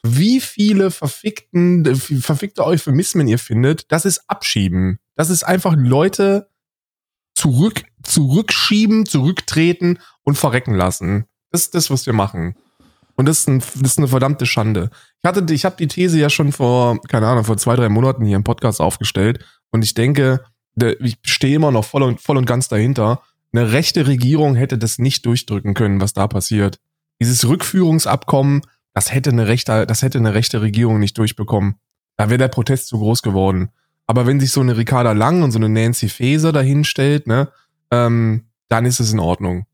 wie 0.03 0.41
viele 0.41 0.91
verfickten, 0.91 1.85
äh, 1.87 1.95
verfickte 1.95 2.65
Euphemismen 2.65 3.29
ihr 3.29 3.39
findet. 3.39 3.93
Das 3.93 4.05
ist 4.05 4.23
Abschieben. 4.29 4.99
Das 5.15 5.31
ist 5.31 5.45
einfach 5.45 5.75
Leute 5.77 6.49
zurück, 7.35 7.83
zurückschieben, 8.03 9.07
zurücktreten 9.07 9.99
und 10.25 10.37
verrecken 10.37 10.75
lassen. 10.75 11.27
Das 11.55 11.67
ist 11.67 11.75
das, 11.77 11.89
was 11.89 12.05
wir 12.05 12.13
machen. 12.13 12.57
Und 13.15 13.27
das 13.29 13.39
ist, 13.39 13.49
ein, 13.49 13.61
das 13.61 13.93
ist 13.93 13.99
eine 13.99 14.09
verdammte 14.09 14.45
Schande. 14.45 14.91
Ich 15.23 15.25
hatte, 15.25 15.55
ich 15.55 15.65
habe 15.65 15.77
die 15.77 15.87
These 15.87 16.19
ja 16.19 16.29
schon 16.29 16.51
vor, 16.51 17.01
keine 17.03 17.29
Ahnung, 17.29 17.45
vor 17.45 17.57
zwei, 17.57 17.77
drei 17.77 17.89
Monaten 17.89 18.25
hier 18.25 18.35
im 18.35 18.43
Podcast 18.43 18.81
aufgestellt. 18.81 19.39
Und 19.71 19.85
ich 19.85 19.95
denke, 19.95 20.41
ich 20.99 21.17
stehe 21.23 21.55
immer 21.55 21.71
noch 21.71 21.85
voll 21.85 22.03
und, 22.03 22.21
voll 22.21 22.39
und 22.39 22.47
ganz 22.47 22.67
dahinter. 22.67 23.23
Eine 23.53 23.71
rechte 23.71 24.09
Regierung 24.09 24.57
hätte 24.57 24.79
das 24.79 24.99
nicht 24.99 25.27
durchdrücken 25.27 25.75
können, 25.75 26.01
was 26.01 26.13
da 26.13 26.27
passiert. 26.27 26.81
Dieses 27.21 27.47
Rückführungsabkommen, 27.47 28.63
das 28.93 29.15
hätte 29.15 29.31
eine 29.31 29.47
rechte, 29.47 29.87
das 29.87 30.03
hätte 30.03 30.19
eine 30.19 30.35
rechte 30.35 30.61
Regierung 30.61 30.99
nicht 30.99 31.17
durchbekommen. 31.19 31.77
Da 32.17 32.31
wäre 32.31 32.39
der 32.39 32.49
Protest 32.49 32.89
zu 32.89 32.99
groß 32.99 33.23
geworden. 33.23 33.69
Aber 34.09 34.27
wenn 34.27 34.41
sich 34.41 34.51
so 34.51 34.61
eine 34.61 34.77
Ricarda 34.77 35.13
Lang 35.13 35.45
und 35.45 35.53
so 35.53 35.61
eine 35.61 35.69
Nancy 35.69 36.09
Faeser 36.09 36.51
dahin 36.51 36.83
stellt, 36.83 37.29
ne, 37.29 37.53
ähm, 37.93 38.47
dann 38.69 38.87
ist 38.87 38.99
es 38.99 39.13
in 39.13 39.21
Ordnung. 39.21 39.67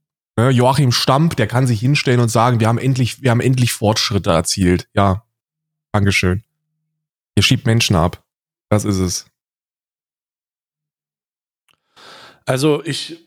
Joachim 0.49 0.93
Stamp, 0.93 1.36
der 1.36 1.47
kann 1.47 1.66
sich 1.66 1.80
hinstellen 1.80 2.20
und 2.20 2.30
sagen, 2.30 2.61
wir 2.61 2.68
haben 2.68 2.78
endlich, 2.78 3.22
wir 3.22 3.30
haben 3.30 3.41
endlich 3.41 3.72
Fortschritte 3.72 4.30
erzielt. 4.30 4.88
Ja, 4.95 5.24
Dankeschön. 5.93 6.45
Ihr 7.36 7.43
schiebt 7.43 7.66
Menschen 7.66 7.97
ab. 7.97 8.24
Das 8.68 8.84
ist 8.84 8.99
es. 8.99 9.26
Also 12.47 12.82
ich, 12.84 13.26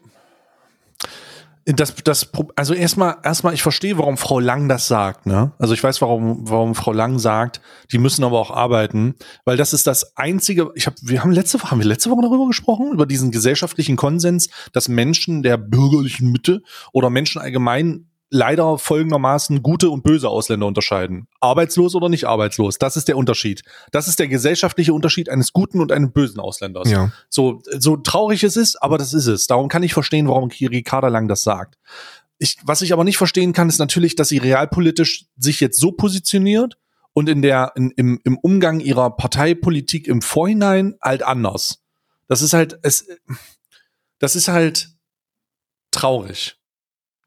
das, 1.66 1.95
das, 2.03 2.30
also 2.55 2.74
erstmal, 2.74 3.18
erstmal, 3.24 3.53
ich 3.53 3.64
verstehe, 3.64 3.97
warum 3.97 4.18
Frau 4.18 4.39
Lang 4.39 4.68
das 4.68 4.88
sagt, 4.88 5.26
ne? 5.26 5.53
Also 5.59 5.74
ich 5.74 5.84
weiß, 5.84 6.01
warum, 6.01 6.49
warum 6.49 6.76
Frau 6.76 6.91
Lang 6.91 7.20
sagt, 7.20 7.61
die 7.91 7.97
müssen 7.97 8.24
aber 8.24 8.39
auch 8.39 8.51
arbeiten, 8.51 9.16
weil 9.45 9.55
das 9.55 9.72
ist 9.72 9.88
das 9.88 10.18
einzige, 10.18 10.72
ich 10.76 10.88
habe, 10.88 10.97
wir 11.01 11.24
haben 11.24 11.32
letzte 11.32 11.61
Woche, 11.61 11.72
haben 11.72 11.80
wir 11.80 11.88
letzte 11.88 12.09
Woche 12.09 12.22
darüber 12.22 12.47
gesprochen, 12.47 12.91
über 12.91 13.05
diesen 13.05 13.32
gesellschaftlichen 13.32 13.95
Konsens, 13.95 14.49
dass 14.74 14.89
Menschen 14.89 15.41
der 15.41 15.57
bürgerlichen 15.57 16.32
Mitte 16.32 16.64
oder 16.91 17.09
Menschen 17.09 17.41
allgemein 17.41 18.07
leider 18.34 18.79
folgendermaßen 18.79 19.61
gute 19.61 19.91
und 19.91 20.03
böse 20.03 20.27
Ausländer 20.27 20.65
unterscheiden. 20.65 21.27
Arbeitslos 21.39 21.93
oder 21.93 22.09
nicht 22.09 22.25
arbeitslos. 22.25 22.79
Das 22.79 22.97
ist 22.97 23.07
der 23.07 23.15
Unterschied. 23.15 23.61
Das 23.91 24.07
ist 24.07 24.17
der 24.17 24.27
gesellschaftliche 24.27 24.91
Unterschied 24.91 25.29
eines 25.29 25.53
guten 25.53 25.79
und 25.79 25.91
eines 25.91 26.11
bösen 26.11 26.39
Ausländers. 26.39 26.89
Ja. 26.89 27.11
So, 27.29 27.61
so 27.77 27.95
traurig 27.95 28.43
es 28.43 28.57
ist, 28.57 28.81
aber 28.81 28.97
das 28.97 29.13
ist 29.13 29.27
es. 29.27 29.45
Darum 29.45 29.69
kann 29.69 29.84
ich 29.84 29.93
verstehen, 29.93 30.27
warum 30.27 30.49
Ricarda 30.49 31.09
Lang 31.09 31.27
das 31.27 31.43
sagt. 31.43 31.77
Ich, 32.39 32.57
was 32.63 32.81
ich 32.81 32.91
aber 32.91 33.03
nicht 33.03 33.17
verstehen 33.17 33.53
kann, 33.53 33.69
ist 33.69 33.77
natürlich, 33.77 34.15
dass 34.15 34.29
sie 34.29 34.39
realpolitisch 34.39 35.27
sich 35.38 35.59
jetzt 35.59 35.79
so 35.79 35.91
positioniert 35.91 36.79
und 37.13 37.29
in 37.29 37.43
der, 37.43 37.73
in, 37.75 37.91
im, 37.91 38.19
im 38.23 38.39
Umgang 38.39 38.79
ihrer 38.79 39.11
Parteipolitik 39.11 40.07
im 40.07 40.23
Vorhinein 40.23 40.95
halt 41.01 41.21
anders. 41.21 41.84
Das 42.27 42.41
ist 42.41 42.53
halt, 42.53 42.79
es, 42.81 43.07
das 44.17 44.36
ist 44.36 44.47
halt 44.47 44.89
traurig. 45.91 46.57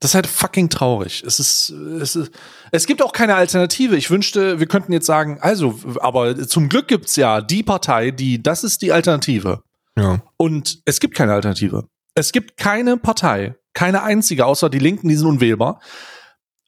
Das 0.01 0.11
ist 0.11 0.15
halt 0.15 0.27
fucking 0.27 0.69
traurig. 0.69 1.23
Es 1.27 1.41
ist, 1.41 1.71
es 1.71 2.17
ist, 2.17 2.31
es 2.71 2.87
gibt 2.87 3.03
auch 3.03 3.13
keine 3.13 3.35
Alternative. 3.35 3.97
Ich 3.97 4.11
wünschte, 4.11 4.61
wir 4.61 4.67
könnten 4.67 4.93
jetzt 4.93 5.07
sagen, 5.07 5.39
also, 5.41 5.79
aber 6.01 6.47
zum 6.47 6.69
Glück 6.69 6.89
gibt's 6.89 7.17
ja 7.17 7.41
die 7.41 7.63
Partei, 7.63 8.11
die, 8.11 8.43
das 8.43 8.63
ist 8.63 8.83
die 8.83 8.93
Alternative. 8.93 9.63
Ja. 9.97 10.21
Und 10.37 10.83
es 10.85 11.01
gibt 11.01 11.15
keine 11.15 11.33
Alternative. 11.33 11.89
Es 12.15 12.33
gibt 12.33 12.59
keine 12.59 12.99
Partei, 12.99 13.57
keine 13.73 14.03
einzige, 14.03 14.45
außer 14.45 14.69
die 14.69 14.79
Linken, 14.79 15.09
die 15.09 15.17
sind 15.17 15.27
unwählbar, 15.27 15.81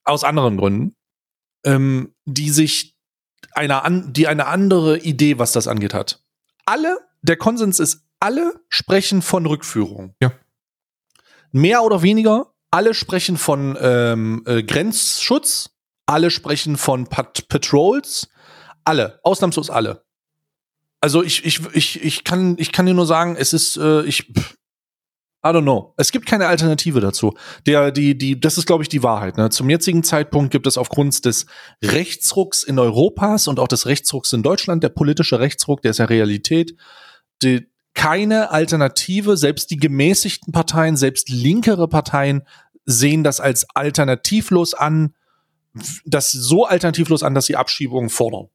aus 0.04 0.24
anderen 0.24 0.56
Gründen, 0.56 0.96
ähm, 1.64 2.14
die 2.24 2.48
sich 2.48 2.96
einer 3.52 3.84
an, 3.84 4.12
die 4.12 4.26
eine 4.26 4.46
andere 4.46 4.98
Idee, 4.98 5.38
was 5.38 5.52
das 5.52 5.68
angeht, 5.68 5.92
hat. 5.92 6.22
Alle, 6.64 6.98
der 7.22 7.36
Konsens 7.36 7.78
ist, 7.78 8.06
alle 8.20 8.60
sprechen 8.68 9.22
von 9.22 9.46
Rückführung. 9.46 10.14
Ja. 10.20 10.32
Mehr 11.52 11.82
oder 11.82 12.02
weniger 12.02 12.52
alle 12.70 12.94
sprechen 12.94 13.36
von 13.36 13.76
ähm, 13.80 14.42
äh, 14.46 14.62
Grenzschutz, 14.62 15.70
alle 16.06 16.30
sprechen 16.30 16.76
von 16.76 17.06
Pat 17.06 17.48
Patrols, 17.48 18.28
alle, 18.84 19.20
ausnahmslos 19.22 19.70
alle. 19.70 20.04
Also 21.00 21.22
ich, 21.22 21.44
ich, 21.44 21.60
ich, 21.74 22.02
ich 22.02 22.24
kann, 22.24 22.56
ich 22.58 22.72
kann 22.72 22.86
dir 22.86 22.94
nur 22.94 23.06
sagen, 23.06 23.36
es 23.36 23.52
ist, 23.52 23.76
äh, 23.76 24.02
ich, 24.02 24.32
pff, 24.36 24.58
I 25.44 25.50
don't 25.50 25.62
know. 25.62 25.94
Es 25.96 26.10
gibt 26.10 26.26
keine 26.26 26.48
Alternative 26.48 27.00
dazu. 27.00 27.34
Der, 27.64 27.92
die, 27.92 28.18
die, 28.18 28.40
das 28.40 28.58
ist, 28.58 28.66
glaube 28.66 28.82
ich, 28.82 28.88
die 28.88 29.04
Wahrheit. 29.04 29.36
Ne? 29.36 29.50
Zum 29.50 29.70
jetzigen 29.70 30.02
Zeitpunkt 30.02 30.50
gibt 30.50 30.66
es 30.66 30.76
aufgrund 30.76 31.24
des 31.24 31.46
Rechtsrucks 31.82 32.64
in 32.64 32.78
Europas 32.78 33.46
und 33.46 33.60
auch 33.60 33.68
des 33.68 33.86
Rechtsrucks 33.86 34.32
in 34.32 34.42
Deutschland, 34.42 34.82
der 34.82 34.88
politische 34.88 35.38
Rechtsruck, 35.38 35.82
der 35.82 35.92
ist 35.92 35.98
ja 35.98 36.06
Realität, 36.06 36.74
die, 37.42 37.70
keine 37.98 38.50
Alternative. 38.50 39.36
Selbst 39.36 39.70
die 39.70 39.76
gemäßigten 39.76 40.52
Parteien, 40.52 40.96
selbst 40.96 41.28
linkere 41.28 41.88
Parteien 41.88 42.42
sehen 42.86 43.22
das 43.24 43.40
als 43.40 43.66
alternativlos 43.74 44.72
an, 44.72 45.14
das 46.06 46.30
so 46.30 46.64
alternativlos 46.64 47.22
an, 47.22 47.34
dass 47.34 47.46
sie 47.46 47.56
Abschiebungen 47.56 48.08
fordern. 48.08 48.48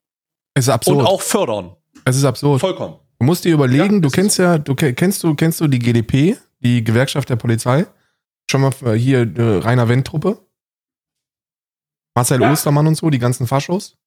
Es 0.55 0.65
ist 0.65 0.69
absurd. 0.73 0.99
Und 0.99 1.05
auch 1.05 1.21
fördern. 1.21 1.75
Es 2.05 2.15
ist 2.15 2.23
absurd. 2.25 2.59
Vollkommen. 2.59 2.95
Du 3.19 3.25
musst 3.25 3.45
dir 3.45 3.53
überlegen, 3.53 3.95
Ja, 3.95 3.99
du 4.01 4.09
kennst 4.09 4.37
ja, 4.39 4.57
du 4.57 4.75
ke- 4.75 4.93
kennst 4.93 5.23
du, 5.23 5.35
kennst 5.35 5.61
du 5.61 5.67
die 5.67 5.79
GDP, 5.79 6.37
die 6.59 6.83
Gewerkschaft 6.83 7.29
der 7.29 7.35
Polizei? 7.35 7.85
Schon 8.49 8.61
mal 8.61 8.71
hier 8.95 9.19
äh, 9.37 9.57
Rainer 9.59 9.87
Wendt-Truppe? 9.87 10.39
Marcel 12.15 12.41
Ja. 12.41 12.51
Ostermann 12.51 12.87
und 12.87 12.95
so, 12.95 13.09
die 13.09 13.19
ganzen 13.19 13.47
Faschos? 13.47 13.97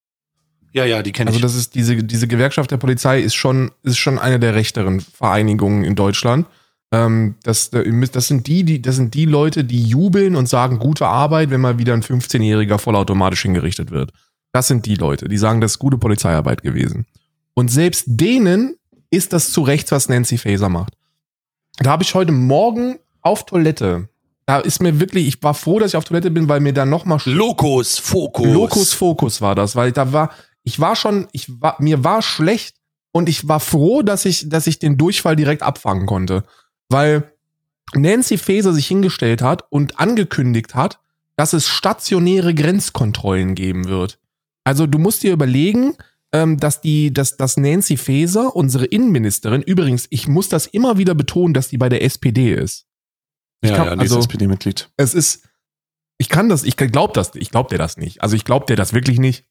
Ja, 0.76 0.84
ja, 0.84 1.02
die 1.02 1.12
kenne 1.12 1.28
Also 1.28 1.38
ich. 1.38 1.42
das 1.42 1.54
ist 1.54 1.74
diese, 1.74 1.96
diese 2.04 2.28
Gewerkschaft 2.28 2.70
der 2.70 2.76
Polizei 2.76 3.20
ist 3.20 3.34
schon, 3.34 3.70
ist 3.82 3.96
schon 3.96 4.18
eine 4.18 4.38
der 4.38 4.54
rechteren 4.54 5.00
Vereinigungen 5.00 5.84
in 5.84 5.94
Deutschland. 5.94 6.46
Ähm, 6.92 7.36
das, 7.44 7.70
das 7.70 8.28
sind 8.28 8.46
die, 8.46 8.62
die, 8.62 8.82
das 8.82 8.96
sind 8.96 9.14
die 9.14 9.24
Leute, 9.24 9.64
die 9.64 9.82
jubeln 9.82 10.36
und 10.36 10.50
sagen, 10.50 10.78
gute 10.78 11.06
Arbeit, 11.06 11.48
wenn 11.48 11.62
mal 11.62 11.78
wieder 11.78 11.94
ein 11.94 12.02
15-Jähriger 12.02 12.78
vollautomatisch 12.78 13.40
hingerichtet 13.42 13.90
wird. 13.90 14.12
Das 14.52 14.68
sind 14.68 14.84
die 14.84 14.96
Leute, 14.96 15.28
die 15.28 15.38
sagen, 15.38 15.62
das 15.62 15.72
ist 15.72 15.78
gute 15.78 15.96
Polizeiarbeit 15.96 16.62
gewesen. 16.62 17.06
Und 17.54 17.70
selbst 17.70 18.04
denen 18.06 18.76
ist 19.10 19.32
das 19.32 19.52
zu 19.52 19.62
Recht, 19.62 19.90
was 19.92 20.10
Nancy 20.10 20.36
Faeser 20.36 20.68
macht. 20.68 20.92
Da 21.78 21.90
habe 21.90 22.02
ich 22.02 22.14
heute 22.14 22.32
Morgen 22.32 22.98
auf 23.22 23.46
Toilette, 23.46 24.10
da 24.44 24.58
ist 24.58 24.82
mir 24.82 25.00
wirklich, 25.00 25.26
ich 25.26 25.42
war 25.42 25.54
froh, 25.54 25.78
dass 25.78 25.92
ich 25.92 25.96
auf 25.96 26.04
Toilette 26.04 26.30
bin, 26.30 26.48
weil 26.50 26.60
mir 26.60 26.72
da 26.74 26.84
noch 26.84 27.06
mal 27.06 27.18
Locus 27.24 27.98
Focus. 27.98 28.46
Locus 28.46 28.92
Focus 28.92 29.40
war 29.40 29.54
das, 29.54 29.74
weil 29.74 29.90
da 29.92 30.12
war, 30.12 30.30
ich 30.66 30.80
war 30.80 30.96
schon, 30.96 31.28
ich 31.32 31.46
war, 31.62 31.76
mir 31.80 32.02
war 32.02 32.22
schlecht 32.22 32.76
und 33.12 33.28
ich 33.28 33.46
war 33.48 33.60
froh, 33.60 34.02
dass 34.02 34.24
ich, 34.24 34.48
dass 34.48 34.66
ich 34.66 34.80
den 34.80 34.98
Durchfall 34.98 35.36
direkt 35.36 35.62
abfangen 35.62 36.06
konnte. 36.06 36.42
Weil 36.88 37.32
Nancy 37.94 38.36
Faeser 38.36 38.72
sich 38.72 38.88
hingestellt 38.88 39.42
hat 39.42 39.64
und 39.70 40.00
angekündigt 40.00 40.74
hat, 40.74 40.98
dass 41.36 41.52
es 41.52 41.68
stationäre 41.68 42.52
Grenzkontrollen 42.52 43.54
geben 43.54 43.86
wird. 43.86 44.18
Also 44.64 44.88
du 44.88 44.98
musst 44.98 45.22
dir 45.22 45.32
überlegen, 45.32 45.94
ähm, 46.32 46.58
dass 46.58 46.80
die, 46.80 47.12
dass, 47.14 47.36
dass 47.36 47.56
Nancy 47.56 47.96
Faeser, 47.96 48.56
unsere 48.56 48.86
Innenministerin, 48.86 49.62
übrigens, 49.62 50.08
ich 50.10 50.26
muss 50.26 50.48
das 50.48 50.66
immer 50.66 50.98
wieder 50.98 51.14
betonen, 51.14 51.54
dass 51.54 51.68
die 51.68 51.78
bei 51.78 51.88
der 51.88 52.02
SPD 52.02 52.52
ist. 52.54 52.86
Ich 53.60 53.70
Ja, 53.70 53.76
kann- 53.76 53.86
ja, 53.86 53.94
die 53.94 54.00
also- 54.00 54.18
ist 54.18 54.24
SPD-Mitglied. 54.24 54.90
Es 54.96 55.14
ist, 55.14 55.48
ich 56.18 56.28
kann 56.28 56.48
das, 56.48 56.64
ich 56.64 56.76
glaub 56.76 57.14
das, 57.14 57.36
ich 57.36 57.50
glaub 57.50 57.68
dir 57.68 57.78
das 57.78 57.96
nicht. 57.96 58.22
Also 58.22 58.34
ich 58.34 58.44
glaub 58.44 58.66
dir 58.66 58.74
das 58.76 58.92
wirklich 58.92 59.20
nicht. 59.20 59.44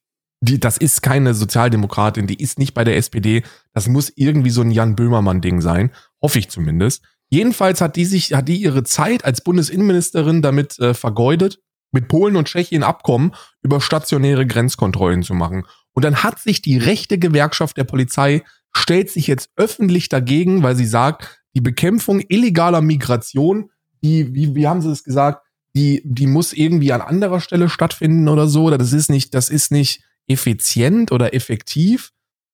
Die, 0.45 0.59
das 0.59 0.77
ist 0.77 1.01
keine 1.01 1.33
Sozialdemokratin, 1.33 2.27
die 2.27 2.41
ist 2.41 2.59
nicht 2.59 2.73
bei 2.73 2.83
der 2.83 2.97
SPD. 2.97 3.43
Das 3.73 3.87
muss 3.87 4.11
irgendwie 4.15 4.51
so 4.51 4.61
ein 4.61 4.71
Jan 4.71 4.95
Böhmermann-Ding 4.95 5.61
sein. 5.61 5.91
Hoffe 6.21 6.39
ich 6.39 6.49
zumindest. 6.49 7.03
Jedenfalls 7.29 7.81
hat 7.81 7.95
die 7.95 8.05
sich, 8.05 8.33
hat 8.33 8.47
die 8.47 8.57
ihre 8.57 8.83
Zeit 8.83 9.25
als 9.25 9.41
Bundesinnenministerin 9.41 10.41
damit 10.41 10.77
äh, 10.79 10.93
vergeudet, 10.93 11.59
mit 11.91 12.07
Polen 12.07 12.35
und 12.35 12.47
Tschechien 12.47 12.83
Abkommen 12.83 13.31
über 13.63 13.81
stationäre 13.81 14.45
Grenzkontrollen 14.45 15.23
zu 15.23 15.33
machen. 15.33 15.65
Und 15.93 16.05
dann 16.05 16.23
hat 16.23 16.39
sich 16.39 16.61
die 16.61 16.77
rechte 16.77 17.17
Gewerkschaft 17.17 17.77
der 17.77 17.85
Polizei 17.85 18.43
stellt 18.75 19.09
sich 19.09 19.27
jetzt 19.27 19.49
öffentlich 19.55 20.09
dagegen, 20.09 20.61
weil 20.61 20.75
sie 20.75 20.85
sagt, 20.85 21.41
die 21.55 21.61
Bekämpfung 21.61 22.21
illegaler 22.27 22.81
Migration, 22.81 23.71
die, 24.03 24.33
wie, 24.33 24.53
wie 24.53 24.67
haben 24.67 24.81
sie 24.81 24.91
es 24.91 25.03
gesagt, 25.03 25.41
die, 25.75 26.01
die 26.05 26.27
muss 26.27 26.53
irgendwie 26.53 26.91
an 26.91 27.01
anderer 27.01 27.39
Stelle 27.39 27.69
stattfinden 27.69 28.27
oder 28.27 28.47
so. 28.47 28.69
Das 28.69 28.93
ist 28.93 29.09
nicht, 29.09 29.33
das 29.33 29.49
ist 29.49 29.71
nicht 29.71 30.03
effizient 30.27 31.11
oder 31.11 31.33
effektiv. 31.33 32.11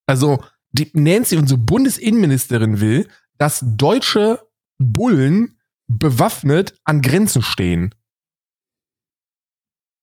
Also, 0.08 0.44
die 0.72 0.90
Nancy, 0.94 1.38
unsere 1.38 1.58
Bundesinnenministerin 1.60 2.80
will, 2.80 3.08
dass 3.38 3.60
deutsche 3.64 4.46
Bullen 4.78 5.60
bewaffnet 5.88 6.80
an 6.86 7.02
Grenzen 7.02 7.42
stehen. 7.42 7.94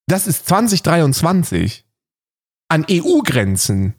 Das 0.07 0.27
ist 0.27 0.47
2023. 0.47 1.85
An 2.69 2.85
EU-Grenzen. 2.91 3.95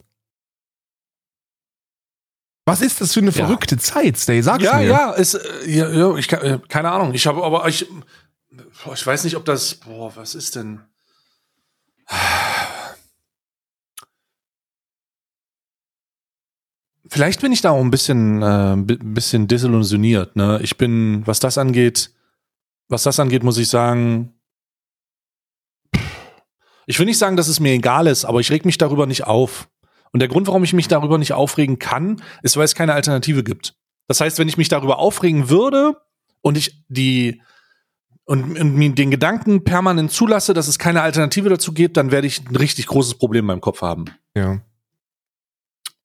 Was 2.65 2.82
ist 2.82 3.01
das 3.01 3.13
für 3.13 3.20
eine 3.22 3.32
Ja. 3.32 3.45
verrückte 3.45 3.78
Zeit, 3.80 4.17
Stay? 4.17 4.41
Sag's 4.41 4.63
ja, 4.63 4.78
mir. 4.78 4.86
ja, 4.86 5.11
ist, 5.13 5.34
äh, 5.34 5.70
ja, 5.70 5.89
ja, 5.89 6.15
ich 6.17 6.32
äh, 6.32 6.59
keine 6.67 6.91
Ahnung. 6.91 7.15
Ich 7.15 7.26
habe 7.26 7.43
aber 7.43 7.67
ich, 7.67 7.88
ich 8.93 9.07
weiß 9.07 9.24
nicht, 9.24 9.36
ob 9.36 9.45
das, 9.45 9.76
boah, 9.76 10.15
was 10.15 10.36
ist 10.36 10.55
denn? 10.55 10.82
Vielleicht 17.10 17.41
bin 17.41 17.51
ich 17.51 17.62
da 17.62 17.72
auch 17.72 17.82
ein 17.82 17.91
bisschen, 17.91 18.41
äh, 18.41 18.76
bisschen 18.78 19.47
desillusioniert. 19.47 20.36
Ne? 20.36 20.60
Ich 20.62 20.78
bin, 20.78 21.26
was 21.26 21.39
das 21.39 21.57
angeht, 21.57 22.12
was 22.88 23.03
das 23.03 23.20
angeht, 23.20 23.43
muss 23.43 23.57
ich 23.57 23.68
sagen, 23.68 24.34
ich 26.86 26.97
will 26.97 27.05
nicht 27.05 27.18
sagen, 27.18 27.38
dass 27.38 27.47
es 27.47 27.60
mir 27.60 27.74
egal 27.74 28.07
ist, 28.07 28.26
aber 28.26 28.39
ich 28.39 28.51
reg 28.51 28.66
mich 28.66 28.78
darüber 28.78 29.05
nicht 29.05 29.26
auf. 29.26 29.70
Und 30.12 30.22
der 30.22 30.30
Grund, 30.30 30.47
warum 30.47 30.64
ich 30.64 30.74
mich 30.74 30.88
darüber 30.88 31.18
nicht 31.18 31.34
aufregen 31.34 31.78
kann, 31.78 32.22
ist, 32.41 32.57
weil 32.57 32.66
es 32.66 32.74
keine 32.74 32.93
Alternative 32.93 33.43
gibt. 33.43 33.76
Das 34.07 34.22
heißt, 34.22 34.39
wenn 34.39 34.49
ich 34.49 34.57
mich 34.57 34.70
darüber 34.70 34.97
aufregen 34.97 35.49
würde 35.49 35.97
und 36.41 36.57
ich 36.57 36.84
die 36.89 37.41
und, 38.26 38.60
und 38.60 38.76
mir 38.76 38.91
den 38.91 39.12
Gedanken 39.12 39.64
permanent 39.64 40.12
zulasse, 40.12 40.53
dass 40.53 40.68
es 40.68 40.80
keine 40.80 41.01
Alternative 41.01 41.49
dazu 41.49 41.74
gibt, 41.74 41.97
dann 41.97 42.12
werde 42.12 42.28
ich 42.28 42.47
ein 42.47 42.55
richtig 42.55 42.88
großes 42.88 43.16
Problem 43.16 43.41
in 43.41 43.47
meinem 43.47 43.62
Kopf 43.62 43.82
haben. 43.82 44.05
Ja. 44.36 44.62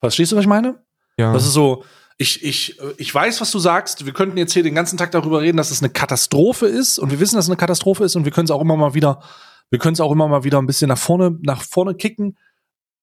Verstehst 0.01 0.33
du, 0.33 0.37
was 0.37 0.43
ich 0.43 0.49
meine? 0.49 0.84
Ja. 1.19 1.33
Das 1.33 1.45
ist 1.45 1.53
so, 1.53 1.85
ich, 2.17 2.45
ich, 2.45 2.81
ich 2.97 3.15
weiß, 3.15 3.41
was 3.41 3.51
du 3.51 3.59
sagst. 3.59 4.07
Wir 4.07 4.12
könnten 4.12 4.37
jetzt 4.37 4.53
hier 4.53 4.62
den 4.62 4.75
ganzen 4.75 4.97
Tag 4.97 5.11
darüber 5.11 5.41
reden, 5.41 5.57
dass 5.57 5.71
es 5.71 5.83
eine 5.83 5.91
Katastrophe 5.91 6.67
ist. 6.67 6.99
Und 6.99 7.11
wir 7.11 7.21
wissen, 7.21 7.37
dass 7.37 7.47
es 7.47 7.51
eine 7.51 7.57
Katastrophe 7.57 8.05
ist. 8.05 8.17
Und 8.17 8.25
wir 8.25 8.33
können 8.33 8.45
es 8.45 8.51
auch 8.51 8.61
immer 8.61 8.77
mal 8.77 8.95
wieder, 8.95 9.23
wir 9.71 9.79
können 9.79 9.95
es 9.95 10.01
auch 10.01 10.12
immer 10.12 10.29
mal 10.29 10.45
wieder 10.45 10.59
ein 10.61 10.67
bisschen 10.67 10.89
nach 10.89 10.99
vorne, 10.99 11.39
nach 11.43 11.62
vorne 11.62 11.95
kicken. 11.95 12.39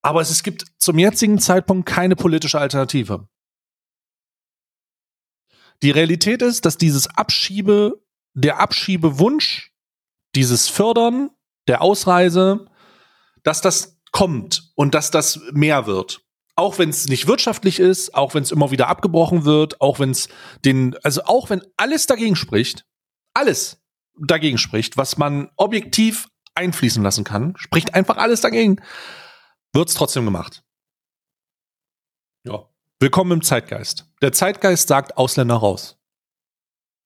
Aber 0.01 0.22
es, 0.22 0.30
es 0.30 0.43
gibt 0.43 0.66
zum 0.78 0.97
jetzigen 0.97 1.39
Zeitpunkt 1.39 1.88
keine 1.88 2.16
politische 2.16 2.59
Alternative. 2.59 3.28
Die 5.84 5.91
Realität 5.91 6.41
ist, 6.41 6.66
dass 6.66 6.78
dieses 6.78 7.07
Abschiebe, 7.07 8.01
der 8.34 8.59
Abschiebewunsch, 8.59 9.74
dieses 10.36 10.70
Fördern 10.70 11.32
der 11.68 11.82
Ausreise, 11.82 12.68
dass 13.43 13.62
das 13.62 13.99
kommt 14.12 14.72
und 14.76 14.93
dass 14.95 15.12
das 15.12 15.41
mehr 15.51 15.86
wird. 15.86 16.22
Auch 16.62 16.78
wenn 16.78 16.89
es 16.89 17.07
nicht 17.07 17.26
wirtschaftlich 17.26 17.80
ist, 17.80 18.14
auch 18.14 18.36
wenn 18.36 18.43
es 18.43 18.51
immer 18.51 18.70
wieder 18.70 18.88
abgebrochen 18.88 19.45
wird, 19.45 19.82
auch 19.82 19.97
wenn 19.97 20.12
es 20.12 20.30
den, 20.64 20.95
also 21.01 21.24
auch 21.24 21.49
wenn 21.49 21.64
alles 21.76 22.05
dagegen 22.05 22.36
spricht, 22.36 22.86
alles 23.34 23.82
dagegen 24.16 24.59
spricht, 24.59 24.95
was 24.95 25.18
man 25.18 25.49
objektiv 25.55 26.30
einfließen 26.53 27.01
lassen 27.01 27.24
kann, 27.24 27.55
spricht 27.57 27.95
einfach 27.95 28.18
alles 28.18 28.41
dagegen, 28.41 28.80
wird 29.74 29.89
es 29.89 29.95
trotzdem 29.95 30.24
gemacht. 30.24 30.62
Ja. 32.43 32.70
Willkommen 32.99 33.32
im 33.32 33.41
Zeitgeist. 33.41 34.05
Der 34.22 34.32
Zeitgeist 34.32 34.88
sagt 34.88 35.18
Ausländer 35.18 35.55
raus. 35.55 35.97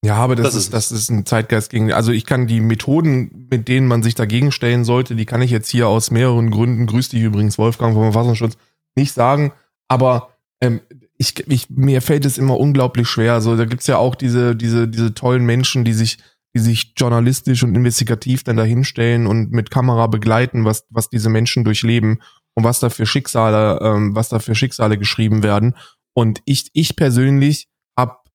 Ja, 0.04 0.16
aber 0.16 0.36
das, 0.36 0.48
das 0.48 0.56
ist, 0.56 0.74
das 0.74 0.92
ist 0.92 1.10
ein 1.10 1.26
Zeitgeist 1.26 1.70
gegen, 1.70 1.94
also 1.94 2.12
ich 2.12 2.26
kann 2.26 2.48
die 2.48 2.60
Methoden, 2.60 3.48
mit 3.50 3.70
denen 3.70 3.88
man 3.88 4.04
sich 4.04 4.16
dagegen 4.16 4.52
stellen 4.52 4.84
sollte, 4.84 5.16
die 5.16 5.26
kann 5.26 5.42
ich 5.42 5.50
jetzt 5.50 5.70
hier 5.70 5.88
aus 5.88 6.12
mehreren 6.12 6.52
Gründen, 6.52 6.88
grüß 6.88 7.08
dich 7.08 7.22
übrigens 7.22 7.58
Wolfgang 7.58 7.94
vom 7.94 8.12
Verfassungsschutz, 8.12 8.58
nicht 8.96 9.14
sagen, 9.14 9.54
aber 9.88 10.36
ähm, 10.62 10.82
ich, 11.18 11.48
ich, 11.48 11.70
mir 11.70 12.02
fällt 12.02 12.26
es 12.26 12.38
immer 12.38 12.60
unglaublich 12.60 13.08
schwer. 13.08 13.34
Also 13.34 13.56
da 13.56 13.66
gibt's 13.66 13.88
ja 13.88 13.98
auch 13.98 14.16
diese, 14.16 14.56
diese, 14.56 14.88
diese 14.88 15.14
tollen 15.14 15.46
Menschen, 15.46 15.86
die 15.86 15.94
sich, 15.94 16.18
die 16.54 16.60
sich 16.60 16.94
journalistisch 16.98 17.64
und 17.64 17.76
investigativ 17.76 18.44
dann 18.44 18.58
dahinstellen 18.58 19.28
und 19.28 19.52
mit 19.52 19.72
Kamera 19.72 20.08
begleiten, 20.08 20.66
was, 20.66 20.86
was 20.90 21.10
diese 21.10 21.30
Menschen 21.30 21.64
durchleben 21.64 22.22
und 22.54 22.64
was 22.64 22.80
da 22.80 22.90
für 22.90 23.06
Schicksale, 23.06 23.80
ähm, 23.82 24.16
was 24.16 24.30
da 24.30 24.40
für 24.40 24.56
Schicksale 24.56 24.98
geschrieben 24.98 25.44
werden. 25.44 25.76
Und 26.14 26.42
ich, 26.46 26.70
ich 26.74 26.96
persönlich 26.96 27.70
hab, 27.98 28.26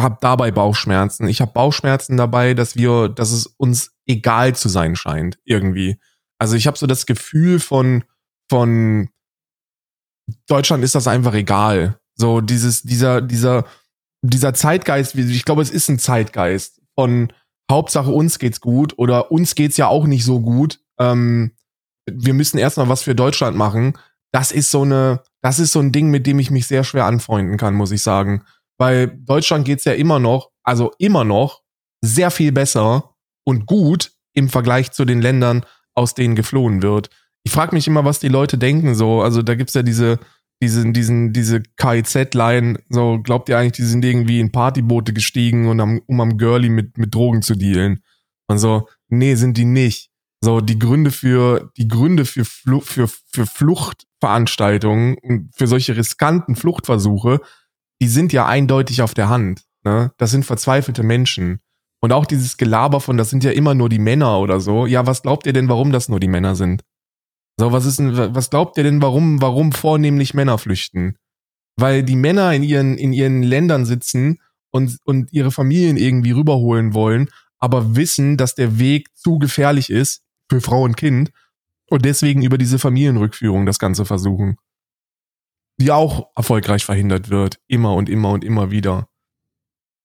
hab 0.00 0.20
dabei 0.20 0.50
Bauchschmerzen. 0.50 1.28
Ich 1.28 1.40
habe 1.40 1.52
Bauchschmerzen 1.52 2.16
dabei, 2.16 2.54
dass 2.54 2.76
wir, 2.76 3.08
dass 3.08 3.32
es 3.32 3.46
uns 3.46 3.92
egal 4.06 4.54
zu 4.54 4.68
sein 4.68 4.96
scheint 4.96 5.38
irgendwie. 5.44 5.98
Also 6.38 6.56
ich 6.56 6.66
habe 6.66 6.76
so 6.76 6.86
das 6.86 7.06
Gefühl 7.06 7.60
von 7.60 8.04
von 8.48 9.08
Deutschland 10.46 10.84
ist 10.84 10.94
das 10.94 11.06
einfach 11.06 11.34
egal. 11.34 11.98
So 12.14 12.40
dieses 12.40 12.82
dieser 12.82 13.20
dieser 13.20 13.64
dieser 14.22 14.54
Zeitgeist, 14.54 15.14
ich 15.14 15.44
glaube, 15.44 15.62
es 15.62 15.70
ist 15.70 15.88
ein 15.88 15.98
Zeitgeist 15.98 16.80
von 16.94 17.32
Hauptsache 17.70 18.10
uns 18.10 18.38
geht's 18.38 18.60
gut 18.60 18.94
oder 18.96 19.30
uns 19.30 19.54
geht's 19.54 19.76
ja 19.76 19.88
auch 19.88 20.06
nicht 20.06 20.24
so 20.24 20.40
gut. 20.40 20.80
Ähm, 20.98 21.52
wir 22.08 22.34
müssen 22.34 22.58
erstmal 22.58 22.88
was 22.88 23.02
für 23.02 23.14
Deutschland 23.14 23.56
machen. 23.56 23.98
Das 24.32 24.52
ist 24.52 24.70
so 24.70 24.82
eine, 24.82 25.22
das 25.42 25.58
ist 25.58 25.72
so 25.72 25.80
ein 25.80 25.92
Ding, 25.92 26.10
mit 26.10 26.26
dem 26.26 26.38
ich 26.38 26.50
mich 26.50 26.66
sehr 26.66 26.84
schwer 26.84 27.06
anfreunden 27.06 27.56
kann, 27.56 27.74
muss 27.74 27.90
ich 27.90 28.02
sagen. 28.02 28.44
Weil 28.78 29.08
Deutschland 29.08 29.64
geht's 29.64 29.84
ja 29.84 29.92
immer 29.92 30.18
noch, 30.18 30.50
also 30.62 30.92
immer 30.98 31.24
noch 31.24 31.62
sehr 32.02 32.30
viel 32.30 32.52
besser 32.52 33.16
und 33.44 33.66
gut 33.66 34.12
im 34.32 34.48
Vergleich 34.48 34.92
zu 34.92 35.04
den 35.04 35.20
Ländern, 35.20 35.64
aus 35.94 36.14
denen 36.14 36.36
geflohen 36.36 36.82
wird. 36.82 37.10
Ich 37.46 37.52
frage 37.52 37.76
mich 37.76 37.86
immer, 37.86 38.04
was 38.04 38.18
die 38.18 38.26
Leute 38.26 38.58
denken 38.58 38.96
so. 38.96 39.22
Also 39.22 39.40
da 39.40 39.54
gibt's 39.54 39.74
ja 39.74 39.84
diese, 39.84 40.18
diesen, 40.60 40.92
diesen, 40.92 41.32
diese 41.32 41.62
KIZ-Line, 41.76 42.80
so 42.88 43.20
glaubt 43.22 43.48
ihr 43.48 43.56
eigentlich, 43.56 43.74
die 43.74 43.84
sind 43.84 44.04
irgendwie 44.04 44.40
in 44.40 44.50
Partyboote 44.50 45.12
gestiegen 45.12 45.68
und 45.68 45.78
am, 45.78 46.00
um 46.06 46.20
am 46.20 46.38
Girlie 46.38 46.70
mit, 46.70 46.98
mit 46.98 47.14
Drogen 47.14 47.42
zu 47.42 47.54
dealen? 47.54 48.02
Und 48.48 48.58
so, 48.58 48.88
nee, 49.06 49.36
sind 49.36 49.58
die 49.58 49.64
nicht. 49.64 50.10
So, 50.40 50.60
die 50.60 50.76
Gründe 50.76 51.12
für, 51.12 51.70
die 51.76 51.86
Gründe 51.86 52.24
für, 52.24 52.44
Fl 52.44 52.80
für, 52.80 53.06
für 53.06 53.46
Fluchtveranstaltungen 53.46 55.16
und 55.22 55.54
für 55.54 55.68
solche 55.68 55.96
riskanten 55.96 56.56
Fluchtversuche, 56.56 57.40
die 58.02 58.08
sind 58.08 58.32
ja 58.32 58.46
eindeutig 58.46 59.02
auf 59.02 59.14
der 59.14 59.28
Hand. 59.28 59.62
Ne? 59.84 60.10
Das 60.18 60.32
sind 60.32 60.44
verzweifelte 60.44 61.04
Menschen. 61.04 61.60
Und 62.00 62.12
auch 62.12 62.26
dieses 62.26 62.56
Gelaber 62.56 63.00
von, 63.00 63.16
das 63.16 63.30
sind 63.30 63.44
ja 63.44 63.52
immer 63.52 63.74
nur 63.74 63.88
die 63.88 64.00
Männer 64.00 64.40
oder 64.40 64.58
so. 64.58 64.84
Ja, 64.84 65.06
was 65.06 65.22
glaubt 65.22 65.46
ihr 65.46 65.52
denn, 65.52 65.68
warum 65.68 65.92
das 65.92 66.08
nur 66.08 66.18
die 66.18 66.26
Männer 66.26 66.56
sind? 66.56 66.82
So, 67.58 67.72
was 67.72 67.86
ist 67.86 67.98
denn, 67.98 68.16
was 68.16 68.50
glaubt 68.50 68.76
ihr 68.76 68.84
denn, 68.84 69.00
warum, 69.00 69.40
warum 69.40 69.72
vornehmlich 69.72 70.34
Männer 70.34 70.58
flüchten? 70.58 71.16
Weil 71.76 72.02
die 72.02 72.16
Männer 72.16 72.52
in 72.52 72.62
ihren, 72.62 72.98
in 72.98 73.12
ihren 73.12 73.42
Ländern 73.42 73.86
sitzen 73.86 74.40
und, 74.70 74.98
und 75.04 75.32
ihre 75.32 75.50
Familien 75.50 75.96
irgendwie 75.96 76.32
rüberholen 76.32 76.92
wollen, 76.92 77.30
aber 77.58 77.96
wissen, 77.96 78.36
dass 78.36 78.54
der 78.54 78.78
Weg 78.78 79.08
zu 79.16 79.38
gefährlich 79.38 79.90
ist 79.90 80.22
für 80.50 80.60
Frau 80.60 80.82
und 80.82 80.96
Kind 80.96 81.32
und 81.88 82.04
deswegen 82.04 82.42
über 82.42 82.58
diese 82.58 82.78
Familienrückführung 82.78 83.64
das 83.66 83.78
Ganze 83.78 84.04
versuchen. 84.04 84.58
Die 85.78 85.90
auch 85.92 86.30
erfolgreich 86.34 86.84
verhindert 86.84 87.28
wird. 87.28 87.58
Immer 87.66 87.94
und 87.94 88.08
immer 88.08 88.30
und 88.30 88.44
immer 88.44 88.70
wieder. 88.70 89.08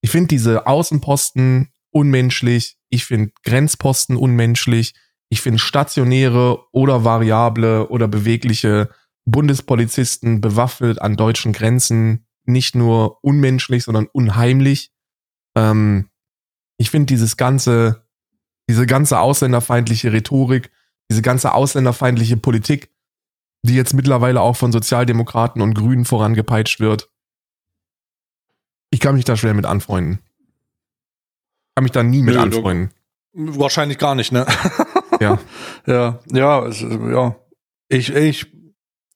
Ich 0.00 0.10
finde 0.10 0.28
diese 0.28 0.66
Außenposten 0.66 1.72
unmenschlich. 1.90 2.76
Ich 2.88 3.04
finde 3.04 3.32
Grenzposten 3.44 4.16
unmenschlich. 4.16 4.94
Ich 5.32 5.40
finde 5.40 5.58
stationäre 5.58 6.62
oder 6.72 7.04
variable 7.04 7.88
oder 7.88 8.06
bewegliche 8.06 8.90
Bundespolizisten 9.24 10.42
bewaffnet 10.42 11.00
an 11.00 11.16
deutschen 11.16 11.54
Grenzen 11.54 12.26
nicht 12.44 12.74
nur 12.74 13.24
unmenschlich, 13.24 13.84
sondern 13.84 14.08
unheimlich. 14.12 14.92
Ähm, 15.56 16.10
ich 16.76 16.90
finde 16.90 17.06
dieses 17.06 17.38
ganze 17.38 18.06
diese 18.68 18.84
ganze 18.84 19.20
ausländerfeindliche 19.20 20.12
Rhetorik, 20.12 20.70
diese 21.10 21.22
ganze 21.22 21.54
ausländerfeindliche 21.54 22.36
Politik, 22.36 22.90
die 23.62 23.74
jetzt 23.74 23.94
mittlerweile 23.94 24.42
auch 24.42 24.56
von 24.56 24.70
Sozialdemokraten 24.70 25.62
und 25.62 25.72
Grünen 25.72 26.04
vorangepeitscht 26.04 26.78
wird. 26.78 27.10
Ich 28.90 29.00
kann 29.00 29.14
mich 29.14 29.24
da 29.24 29.38
schwer 29.38 29.54
mit 29.54 29.64
anfreunden. 29.64 30.18
Kann 31.74 31.84
mich 31.84 31.92
da 31.92 32.02
nie 32.02 32.20
mit 32.20 32.34
Nö, 32.34 32.40
anfreunden. 32.42 32.90
Wahrscheinlich 33.32 33.96
gar 33.96 34.14
nicht, 34.14 34.30
ne? 34.30 34.44
ja. 35.22 35.38
Ja, 35.86 36.20
ja, 36.32 36.68
ja. 36.68 37.36
Ich, 37.88 38.14
ich, 38.14 38.46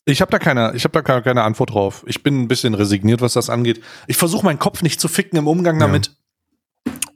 ich 0.04 0.20
habe 0.20 0.30
da 0.30 0.38
keine, 0.38 0.72
ich 0.74 0.84
habe 0.84 0.92
da 0.92 1.02
keine, 1.02 1.22
keine 1.22 1.42
Antwort 1.42 1.72
drauf. 1.72 2.04
Ich 2.07 2.22
bin 2.22 2.42
ein 2.42 2.48
bisschen 2.48 2.74
resigniert, 2.74 3.20
was 3.20 3.34
das 3.34 3.50
angeht. 3.50 3.80
Ich 4.07 4.16
versuche 4.16 4.44
meinen 4.44 4.59
Kopf 4.59 4.82
nicht 4.82 5.00
zu 5.00 5.09
ficken 5.09 5.38
im 5.38 5.48
Umgang 5.48 5.78
damit. 5.78 6.07
Ja 6.07 6.12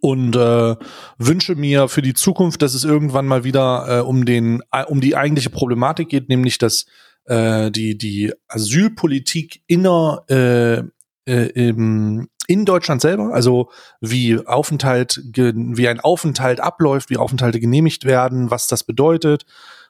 und 0.00 0.34
äh, 0.34 0.76
wünsche 1.18 1.54
mir 1.54 1.88
für 1.88 2.02
die 2.02 2.14
Zukunft, 2.14 2.62
dass 2.62 2.74
es 2.74 2.84
irgendwann 2.84 3.26
mal 3.26 3.44
wieder 3.44 3.98
äh, 3.98 4.00
um 4.00 4.24
den 4.24 4.62
äh, 4.72 4.84
um 4.84 5.00
die 5.00 5.16
eigentliche 5.16 5.50
Problematik 5.50 6.08
geht, 6.08 6.28
nämlich 6.28 6.58
dass 6.58 6.86
äh, 7.26 7.70
die 7.70 7.96
die 7.96 8.32
Asylpolitik 8.48 9.62
inner 9.66 10.24
äh, 10.28 10.82
äh, 11.30 11.46
im, 11.54 12.28
in 12.50 12.64
Deutschland 12.64 13.00
selber, 13.00 13.32
also 13.32 13.70
wie 14.00 14.44
Aufenthalt 14.44 15.22
wie 15.24 15.86
ein 15.86 16.00
Aufenthalt 16.00 16.58
abläuft, 16.58 17.08
wie 17.08 17.16
Aufenthalte 17.16 17.60
genehmigt 17.60 18.04
werden, 18.04 18.50
was 18.50 18.66
das 18.66 18.82
bedeutet 18.82 19.46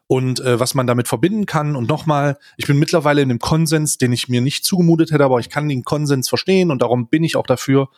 und 0.07 0.41
äh, 0.41 0.61
was 0.61 0.75
man 0.75 0.87
damit 0.87 1.09
verbinden 1.09 1.47
kann. 1.47 1.75
Und 1.75 1.89
nochmal, 1.89 2.37
ich 2.59 2.67
bin 2.67 2.79
mittlerweile 2.79 3.23
in 3.23 3.31
einem 3.31 3.39
Konsens, 3.39 3.97
den 3.97 4.13
ich 4.13 4.29
mir 4.29 4.43
nicht 4.43 4.67
zugemutet 4.67 5.11
hätte, 5.11 5.25
aber 5.25 5.41
ich 5.41 5.49
kann 5.49 5.71
den 5.71 5.85
Konsens 5.85 6.29
verstehen 6.29 6.71
und 6.71 6.83
darum 6.83 7.09
bin 7.09 7.25
ich 7.25 7.35
auch 7.37 7.47
dafür, 7.47 7.89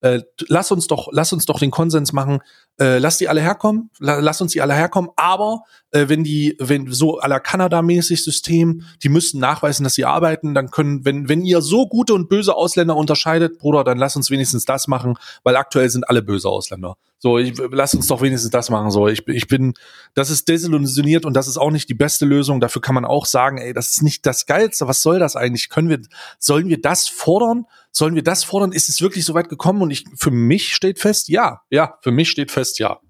äh, 0.00 0.20
lass 0.48 0.70
uns 0.70 0.86
doch, 0.86 1.08
lass 1.12 1.32
uns 1.32 1.46
doch 1.46 1.58
den 1.58 1.70
Konsens 1.70 2.12
machen, 2.12 2.40
äh, 2.78 2.98
lass 2.98 3.18
die 3.18 3.28
alle 3.28 3.40
herkommen, 3.40 3.90
la, 3.98 4.18
lass 4.20 4.40
uns 4.40 4.52
die 4.52 4.60
alle 4.60 4.74
herkommen, 4.74 5.10
aber 5.16 5.62
äh, 5.90 6.08
wenn 6.08 6.24
die, 6.24 6.56
wenn 6.58 6.90
so 6.92 7.20
à 7.20 7.28
la 7.28 7.40
Kanada-mäßig 7.40 8.22
System, 8.22 8.82
die 9.02 9.08
müssen 9.08 9.40
nachweisen, 9.40 9.84
dass 9.84 9.94
sie 9.94 10.04
arbeiten, 10.04 10.54
dann 10.54 10.70
können, 10.70 11.04
wenn, 11.04 11.28
wenn 11.28 11.42
ihr 11.42 11.60
so 11.60 11.86
gute 11.86 12.14
und 12.14 12.28
böse 12.28 12.54
Ausländer 12.54 12.96
unterscheidet, 12.96 13.58
Bruder, 13.58 13.84
dann 13.84 13.98
lass 13.98 14.16
uns 14.16 14.30
wenigstens 14.30 14.64
das 14.64 14.88
machen, 14.88 15.14
weil 15.42 15.56
aktuell 15.56 15.90
sind 15.90 16.08
alle 16.08 16.22
böse 16.22 16.48
Ausländer. 16.48 16.96
So, 17.22 17.36
ich, 17.36 17.52
lass 17.70 17.92
uns 17.92 18.06
doch 18.06 18.22
wenigstens 18.22 18.50
das 18.50 18.70
machen. 18.70 18.90
So, 18.90 19.06
ich, 19.06 19.28
ich 19.28 19.46
bin, 19.46 19.74
das 20.14 20.30
ist 20.30 20.48
desillusioniert 20.48 21.26
und 21.26 21.34
das 21.34 21.48
ist 21.48 21.58
auch 21.58 21.70
nicht 21.70 21.90
die 21.90 21.94
beste 21.94 22.24
Lösung. 22.24 22.60
Dafür 22.60 22.80
kann 22.80 22.94
man 22.94 23.04
auch 23.04 23.26
sagen, 23.26 23.58
ey, 23.58 23.74
das 23.74 23.90
ist 23.90 24.02
nicht 24.02 24.24
das 24.24 24.46
Geilste. 24.46 24.88
Was 24.88 25.02
soll 25.02 25.18
das 25.18 25.36
eigentlich? 25.36 25.68
Können 25.68 25.90
wir, 25.90 26.00
sollen 26.38 26.68
wir 26.68 26.80
das 26.80 27.08
fordern? 27.08 27.66
Sollen 27.92 28.14
wir 28.14 28.22
das 28.22 28.44
fordern? 28.44 28.72
Ist 28.72 28.88
es 28.88 29.00
wirklich 29.00 29.24
so 29.24 29.34
weit 29.34 29.48
gekommen? 29.48 29.82
Und 29.82 29.90
ich, 29.90 30.04
für 30.16 30.30
mich 30.30 30.74
steht 30.74 30.98
fest, 30.98 31.28
ja, 31.28 31.60
ja, 31.70 31.98
für 32.02 32.12
mich 32.12 32.30
steht 32.30 32.50
fest, 32.50 32.78
ja. 32.78 33.00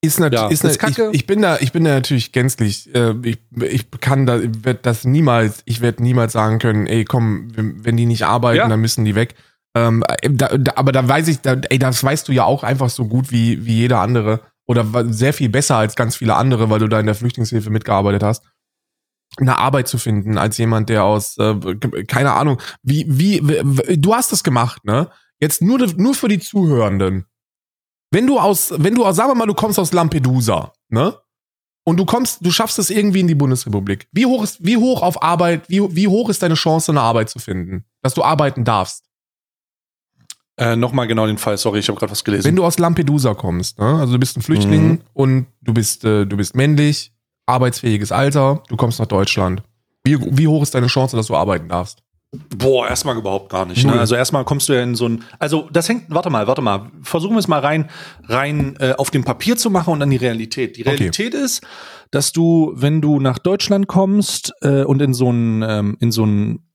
Ist 0.00 0.20
natürlich, 0.20 0.40
ja, 0.40 0.48
ist, 0.48 0.64
ist 0.64 0.78
kacke. 0.78 1.08
Ich, 1.10 1.20
ich, 1.20 1.26
bin 1.26 1.42
da, 1.42 1.58
ich 1.58 1.72
bin 1.72 1.84
da 1.84 1.90
natürlich 1.90 2.30
gänzlich. 2.30 2.94
Äh, 2.94 3.14
ich, 3.24 3.38
ich 3.60 3.90
kann 4.00 4.26
da, 4.26 4.40
werde 4.40 4.80
das 4.82 5.04
niemals, 5.04 5.62
ich 5.64 5.80
werde 5.80 6.02
niemals 6.02 6.32
sagen 6.32 6.60
können, 6.60 6.86
ey, 6.86 7.04
komm, 7.04 7.50
wenn 7.56 7.96
die 7.96 8.06
nicht 8.06 8.24
arbeiten, 8.24 8.58
ja. 8.58 8.68
dann 8.68 8.80
müssen 8.80 9.04
die 9.04 9.16
weg. 9.16 9.34
Ähm, 9.74 10.04
äh, 10.06 10.30
da, 10.30 10.56
da, 10.56 10.72
aber 10.76 10.92
da 10.92 11.06
weiß 11.06 11.26
ich, 11.28 11.40
da, 11.40 11.54
ey, 11.68 11.80
das 11.80 12.02
weißt 12.02 12.28
du 12.28 12.32
ja 12.32 12.44
auch 12.44 12.62
einfach 12.62 12.90
so 12.90 13.06
gut 13.06 13.32
wie, 13.32 13.66
wie 13.66 13.74
jeder 13.74 14.00
andere 14.00 14.40
oder 14.66 14.86
sehr 15.12 15.32
viel 15.32 15.48
besser 15.48 15.76
als 15.76 15.96
ganz 15.96 16.16
viele 16.16 16.36
andere, 16.36 16.70
weil 16.70 16.78
du 16.78 16.88
da 16.88 17.00
in 17.00 17.06
der 17.06 17.14
Flüchtlingshilfe 17.14 17.70
mitgearbeitet 17.70 18.22
hast. 18.22 18.44
Eine 19.40 19.58
Arbeit 19.58 19.88
zu 19.88 19.98
finden 19.98 20.38
als 20.38 20.58
jemand, 20.58 20.88
der 20.88 21.04
aus, 21.04 21.36
äh, 21.38 21.54
keine 22.06 22.32
Ahnung, 22.32 22.60
wie, 22.82 23.06
wie, 23.08 23.98
du 23.98 24.14
hast 24.14 24.32
es 24.32 24.44
gemacht, 24.44 24.84
ne? 24.84 25.08
Jetzt 25.40 25.62
nur, 25.62 25.78
nur 25.96 26.14
für 26.14 26.28
die 26.28 26.40
Zuhörenden. 26.40 27.26
Wenn 28.10 28.26
du 28.26 28.38
aus, 28.38 28.72
wenn 28.76 28.94
du 28.94 29.04
aus, 29.04 29.16
sagen 29.16 29.30
wir 29.30 29.34
mal, 29.34 29.46
du 29.46 29.54
kommst 29.54 29.78
aus 29.78 29.92
Lampedusa, 29.92 30.72
ne? 30.88 31.16
Und 31.84 31.96
du 31.96 32.04
kommst, 32.04 32.44
du 32.44 32.50
schaffst 32.50 32.78
es 32.78 32.90
irgendwie 32.90 33.20
in 33.20 33.28
die 33.28 33.34
Bundesrepublik. 33.34 34.08
Wie 34.12 34.26
hoch 34.26 34.42
ist, 34.42 34.62
wie 34.62 34.76
hoch 34.76 35.00
auf 35.00 35.22
Arbeit, 35.22 35.70
wie, 35.70 35.80
wie 35.96 36.06
hoch 36.06 36.28
ist 36.28 36.42
deine 36.42 36.54
Chance, 36.54 36.92
eine 36.92 37.00
Arbeit 37.00 37.30
zu 37.30 37.38
finden? 37.38 37.84
Dass 38.02 38.12
du 38.12 38.22
arbeiten 38.22 38.64
darfst? 38.64 39.04
Äh, 40.58 40.76
Nochmal 40.76 41.06
genau 41.06 41.26
den 41.26 41.38
Fall, 41.38 41.56
sorry, 41.56 41.78
ich 41.78 41.88
habe 41.88 41.98
gerade 41.98 42.12
was 42.12 42.24
gelesen. 42.24 42.44
Wenn 42.44 42.56
du 42.56 42.64
aus 42.64 42.78
Lampedusa 42.78 43.34
kommst, 43.34 43.78
ne? 43.78 44.00
also 44.00 44.12
du 44.12 44.18
bist 44.18 44.36
ein 44.36 44.42
Flüchtling 44.42 44.88
mhm. 44.88 45.00
und 45.14 45.46
du 45.62 45.72
bist, 45.72 46.04
äh, 46.04 46.26
du 46.26 46.36
bist 46.36 46.56
männlich, 46.56 47.12
arbeitsfähiges 47.48 48.12
Alter, 48.12 48.62
du 48.68 48.76
kommst 48.76 48.98
nach 48.98 49.06
Deutschland. 49.06 49.62
Wie, 50.04 50.18
wie 50.18 50.48
hoch 50.48 50.62
ist 50.62 50.74
deine 50.74 50.86
Chance, 50.86 51.16
dass 51.16 51.26
du 51.26 51.36
arbeiten 51.36 51.68
darfst? 51.68 52.02
Boah, 52.54 52.86
erstmal 52.86 53.16
überhaupt 53.16 53.50
gar 53.50 53.64
nicht. 53.64 53.86
Ne? 53.86 53.98
Also 53.98 54.14
erstmal 54.14 54.44
kommst 54.44 54.68
du 54.68 54.74
ja 54.74 54.82
in 54.82 54.94
so 54.94 55.08
ein, 55.08 55.24
also 55.38 55.66
das 55.72 55.88
hängt, 55.88 56.04
warte 56.08 56.28
mal, 56.28 56.46
warte 56.46 56.60
mal, 56.60 56.90
versuchen 57.02 57.34
wir 57.34 57.38
es 57.38 57.48
mal 57.48 57.60
rein, 57.60 57.88
rein 58.24 58.76
äh, 58.80 58.92
auf 58.98 59.10
dem 59.10 59.24
Papier 59.24 59.56
zu 59.56 59.70
machen 59.70 59.94
und 59.94 60.00
dann 60.00 60.10
die 60.10 60.16
Realität. 60.16 60.76
Die 60.76 60.82
Realität 60.82 61.34
okay. 61.34 61.44
ist, 61.44 61.66
dass 62.10 62.32
du, 62.32 62.72
wenn 62.74 63.00
du 63.00 63.18
nach 63.18 63.38
Deutschland 63.38 63.86
kommst 63.86 64.52
äh, 64.60 64.82
und 64.84 65.00
in 65.00 65.14
so 65.14 65.30
ein, 65.30 65.62
ähm, 65.66 65.96
in 66.00 66.12
so 66.12 66.26
ein 66.26 66.67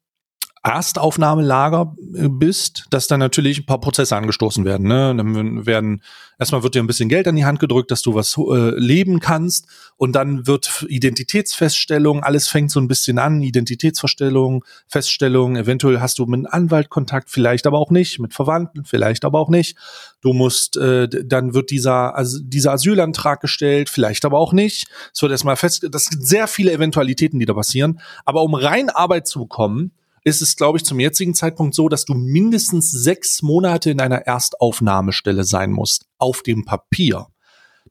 Erstaufnahmelager 0.63 1.95
äh, 2.15 2.29
bist, 2.29 2.85
dass 2.89 3.07
dann 3.07 3.19
natürlich 3.19 3.59
ein 3.59 3.65
paar 3.65 3.81
Prozesse 3.81 4.15
angestoßen 4.15 4.63
werden. 4.63 4.87
Ne? 4.87 5.13
Dann 5.15 5.65
werden 5.65 6.01
erstmal 6.39 6.63
wird 6.63 6.75
dir 6.75 6.81
ein 6.81 6.87
bisschen 6.87 7.09
Geld 7.09 7.27
an 7.27 7.35
die 7.35 7.45
Hand 7.45 7.59
gedrückt, 7.59 7.91
dass 7.91 8.01
du 8.01 8.15
was 8.15 8.37
äh, 8.37 8.69
leben 8.77 9.19
kannst, 9.19 9.67
und 9.97 10.13
dann 10.13 10.47
wird 10.47 10.85
Identitätsfeststellung, 10.89 12.23
alles 12.23 12.47
fängt 12.47 12.71
so 12.71 12.79
ein 12.79 12.87
bisschen 12.87 13.19
an, 13.19 13.41
Identitätsverstellung, 13.41 14.65
Feststellung, 14.87 15.55
eventuell 15.55 16.01
hast 16.01 16.19
du 16.19 16.25
mit 16.25 16.39
einem 16.39 16.47
Anwalt 16.47 16.89
Kontakt, 16.89 17.29
vielleicht 17.29 17.67
aber 17.67 17.77
auch 17.77 17.91
nicht, 17.91 18.19
mit 18.19 18.33
Verwandten, 18.33 18.85
vielleicht 18.85 19.23
aber 19.23 19.39
auch 19.39 19.49
nicht. 19.49 19.77
Du 20.21 20.33
musst, 20.33 20.77
äh, 20.77 21.07
dann 21.07 21.53
wird 21.53 21.71
dieser, 21.71 22.15
also 22.15 22.39
dieser 22.41 22.73
Asylantrag 22.73 23.39
gestellt, 23.39 23.89
vielleicht 23.89 24.25
aber 24.25 24.39
auch 24.39 24.51
nicht. 24.51 24.87
Es 25.13 25.21
wird 25.21 25.31
erstmal 25.31 25.55
fest, 25.55 25.87
das 25.91 26.05
sind 26.05 26.25
sehr 26.25 26.47
viele 26.47 26.71
Eventualitäten, 26.71 27.39
die 27.39 27.45
da 27.45 27.53
passieren. 27.53 27.99
Aber 28.25 28.43
um 28.43 28.55
rein 28.55 28.89
Arbeit 28.89 29.27
zu 29.27 29.39
bekommen, 29.39 29.91
ist 30.23 30.41
es, 30.41 30.55
glaube 30.55 30.77
ich, 30.77 30.85
zum 30.85 30.99
jetzigen 30.99 31.33
Zeitpunkt 31.33 31.75
so, 31.75 31.89
dass 31.89 32.05
du 32.05 32.13
mindestens 32.13 32.91
sechs 32.91 33.41
Monate 33.41 33.91
in 33.91 33.99
einer 33.99 34.19
Erstaufnahmestelle 34.19 35.43
sein 35.43 35.71
musst, 35.71 36.05
auf 36.17 36.43
dem 36.43 36.65
Papier. 36.65 37.27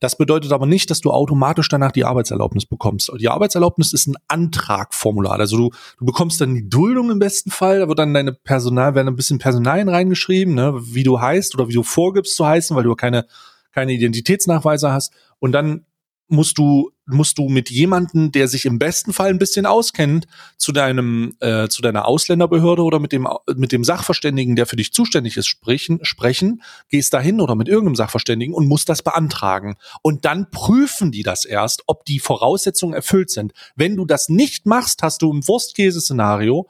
Das 0.01 0.17
bedeutet 0.17 0.51
aber 0.51 0.67
nicht, 0.67 0.91
dass 0.91 1.01
du 1.01 1.13
automatisch 1.13 1.69
danach 1.69 1.93
die 1.93 2.05
Arbeitserlaubnis 2.05 2.67
bekommst. 2.67 3.13
Die 3.21 3.29
Arbeitserlaubnis 3.29 3.93
ist 3.93 4.09
ein 4.09 4.17
Antragformular. 4.27 5.39
Also 5.39 5.57
du, 5.57 5.71
du 5.99 6.05
bekommst 6.05 6.41
dann 6.41 6.55
die 6.57 6.69
Duldung 6.69 7.11
im 7.11 7.21
besten 7.21 7.53
Fall, 7.53 7.79
da 7.79 7.89
wird 7.89 8.01
dann 8.01 8.13
deine 8.13 8.33
Personal, 8.33 8.97
werden 8.97 9.09
ein 9.09 9.17
bisschen 9.17 9.39
Personalien 9.39 9.89
reingeschrieben, 9.89 10.55
ne, 10.55 10.75
wie 10.77 11.05
du 11.05 11.21
heißt 11.21 11.55
oder 11.55 11.69
wie 11.69 11.75
du 11.75 11.85
vorgibst 11.85 12.35
zu 12.35 12.45
heißen, 12.45 12.77
weil 12.77 12.83
du 12.83 12.97
keine, 12.97 13.27
keine 13.71 13.93
Identitätsnachweise 13.93 14.91
hast. 14.91 15.13
Und 15.39 15.53
dann 15.53 15.85
musst 16.33 16.59
du 16.59 16.91
musst 17.05 17.37
du 17.39 17.49
mit 17.49 17.69
jemanden, 17.69 18.33
der 18.33 18.49
sich 18.49 18.65
im 18.65 18.79
besten 18.79 19.13
Fall 19.13 19.31
ein 19.31 19.39
bisschen 19.39 19.67
auskennt, 19.67 20.27
zu 20.57 20.73
deinem 20.73 21.35
äh, 21.41 21.69
zu 21.69 21.83
deiner 21.83 22.07
Ausländerbehörde 22.07 22.83
oder 22.83 22.99
mit 22.99 23.13
dem 23.13 23.29
mit 23.55 23.73
dem 23.73 23.85
Sachverständigen, 23.85 24.57
der 24.57 24.67
für 24.67 24.77
dich 24.77 24.93
zuständig 24.93 25.37
ist, 25.37 25.47
sprechen 25.47 26.01
sprechen, 26.03 26.63
gehst 26.89 27.13
dahin 27.13 27.41
oder 27.41 27.55
mit 27.55 27.69
irgendeinem 27.69 27.97
Sachverständigen 27.97 28.55
und 28.55 28.67
musst 28.67 28.89
das 28.89 29.03
beantragen 29.03 29.77
und 30.03 30.25
dann 30.25 30.51
prüfen 30.51 31.13
die 31.13 31.23
das 31.23 31.45
erst, 31.45 31.83
ob 31.87 32.05
die 32.05 32.19
Voraussetzungen 32.19 32.95
erfüllt 32.95 33.31
sind. 33.31 33.53
Wenn 33.77 33.97
du 33.97 34.05
das 34.05 34.29
nicht 34.29 34.67
machst, 34.67 35.03
hast 35.03 35.23
du 35.23 35.31
im 35.31 35.47
Wurstkäse-Szenario 35.47 36.69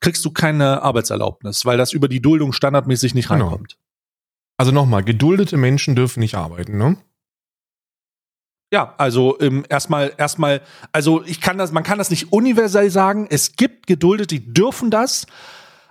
kriegst 0.00 0.24
du 0.24 0.30
keine 0.30 0.82
Arbeitserlaubnis, 0.82 1.64
weil 1.64 1.78
das 1.78 1.92
über 1.92 2.08
die 2.08 2.20
Duldung 2.20 2.52
standardmäßig 2.52 3.14
nicht 3.14 3.28
genau. 3.28 3.44
reinkommt. 3.46 3.78
Also 4.56 4.72
nochmal, 4.72 5.02
geduldete 5.02 5.56
Menschen 5.56 5.94
dürfen 5.94 6.20
nicht 6.20 6.36
arbeiten, 6.36 6.78
ne? 6.78 6.96
Ja, 8.74 8.92
also 8.98 9.38
ähm, 9.38 9.64
erstmal, 9.68 10.12
erstmal, 10.18 10.60
also 10.90 11.22
ich 11.24 11.40
kann 11.40 11.58
das, 11.58 11.70
man 11.70 11.84
kann 11.84 11.96
das 11.96 12.10
nicht 12.10 12.32
universell 12.32 12.90
sagen. 12.90 13.28
Es 13.30 13.54
gibt 13.54 13.86
Geduldete, 13.86 14.34
die 14.34 14.52
dürfen 14.52 14.90
das, 14.90 15.26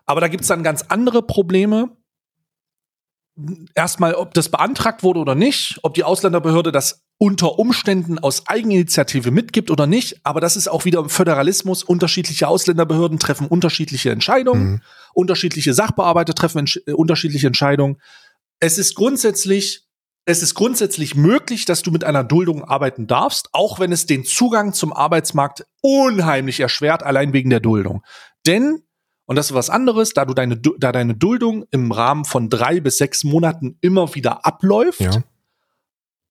aber 0.05 0.19
da 0.19 0.27
gibt 0.27 0.41
es 0.41 0.49
dann 0.49 0.63
ganz 0.63 0.83
andere 0.89 1.21
Probleme. 1.21 1.95
Erstmal, 3.73 4.15
ob 4.15 4.33
das 4.33 4.49
beantragt 4.49 5.01
wurde 5.01 5.21
oder 5.21 5.33
nicht, 5.33 5.79
ob 5.83 5.93
die 5.93 6.03
Ausländerbehörde 6.03 6.73
das 6.73 7.05
unter 7.17 7.57
Umständen 7.57 8.19
aus 8.19 8.47
Eigeninitiative 8.47 9.31
mitgibt 9.31 9.71
oder 9.71 9.87
nicht. 9.87 10.19
Aber 10.25 10.41
das 10.41 10.57
ist 10.57 10.67
auch 10.67 10.83
wieder 10.83 10.99
im 10.99 11.09
Föderalismus. 11.09 11.83
Unterschiedliche 11.83 12.49
Ausländerbehörden 12.49 13.17
treffen 13.17 13.47
unterschiedliche 13.47 14.11
Entscheidungen. 14.11 14.63
Mhm. 14.63 14.81
Unterschiedliche 15.13 15.73
Sachbearbeiter 15.73 16.35
treffen 16.35 16.59
entsch 16.59 16.81
äh, 16.85 16.91
unterschiedliche 16.91 17.47
Entscheidungen. 17.47 18.01
Es 18.59 18.77
ist 18.77 18.93
grundsätzlich 18.95 19.82
es 20.25 20.41
ist 20.41 20.55
grundsätzlich 20.55 21.15
möglich, 21.15 21.65
dass 21.65 21.81
du 21.81 21.91
mit 21.91 22.03
einer 22.03 22.23
Duldung 22.23 22.63
arbeiten 22.63 23.07
darfst, 23.07 23.49
auch 23.51 23.79
wenn 23.79 23.91
es 23.91 24.05
den 24.05 24.23
Zugang 24.23 24.73
zum 24.73 24.93
Arbeitsmarkt 24.93 25.65
unheimlich 25.81 26.59
erschwert, 26.59 27.03
allein 27.03 27.33
wegen 27.33 27.49
der 27.49 27.59
Duldung. 27.59 28.03
Denn, 28.47 28.83
und 29.25 29.35
das 29.35 29.47
ist 29.47 29.53
was 29.53 29.69
anderes, 29.69 30.13
da 30.13 30.25
du 30.25 30.33
deine, 30.33 30.57
da 30.57 30.91
deine 30.91 31.15
Duldung 31.15 31.65
im 31.71 31.91
Rahmen 31.91 32.23
von 32.23 32.49
drei 32.49 32.79
bis 32.79 32.97
sechs 32.97 33.23
Monaten 33.23 33.77
immer 33.81 34.15
wieder 34.15 34.45
abläuft, 34.45 35.01
ja. 35.01 35.23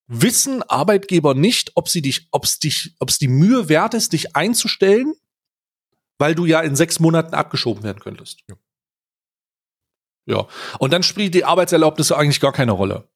wissen 0.07 0.63
Arbeitgeber 0.63 1.35
nicht, 1.35 1.73
ob 1.75 1.89
sie 1.89 2.01
dich, 2.01 2.29
ob 2.31 2.45
es 2.45 2.59
dich, 2.59 2.95
ob 2.99 3.11
es 3.11 3.19
die 3.19 3.29
Mühe 3.29 3.69
wert 3.69 3.93
ist, 3.93 4.15
dich 4.15 4.35
einzustellen, 4.35 5.13
weil 6.19 6.35
du 6.35 6.47
ja 6.47 6.61
in 6.61 6.77
sechs 6.77 6.99
Monaten 6.99 7.35
abgeschoben 7.35 7.83
werden 7.83 8.01
könntest. 8.01 8.41
Ja. 8.49 8.57
Ja. 10.25 10.47
Und 10.79 10.93
dann 10.93 11.03
spielt 11.03 11.35
die 11.35 11.45
Arbeitserlaubnis 11.45 12.13
eigentlich 12.13 12.41
gar 12.41 12.53
keine 12.53 12.73
Rolle. 12.73 13.09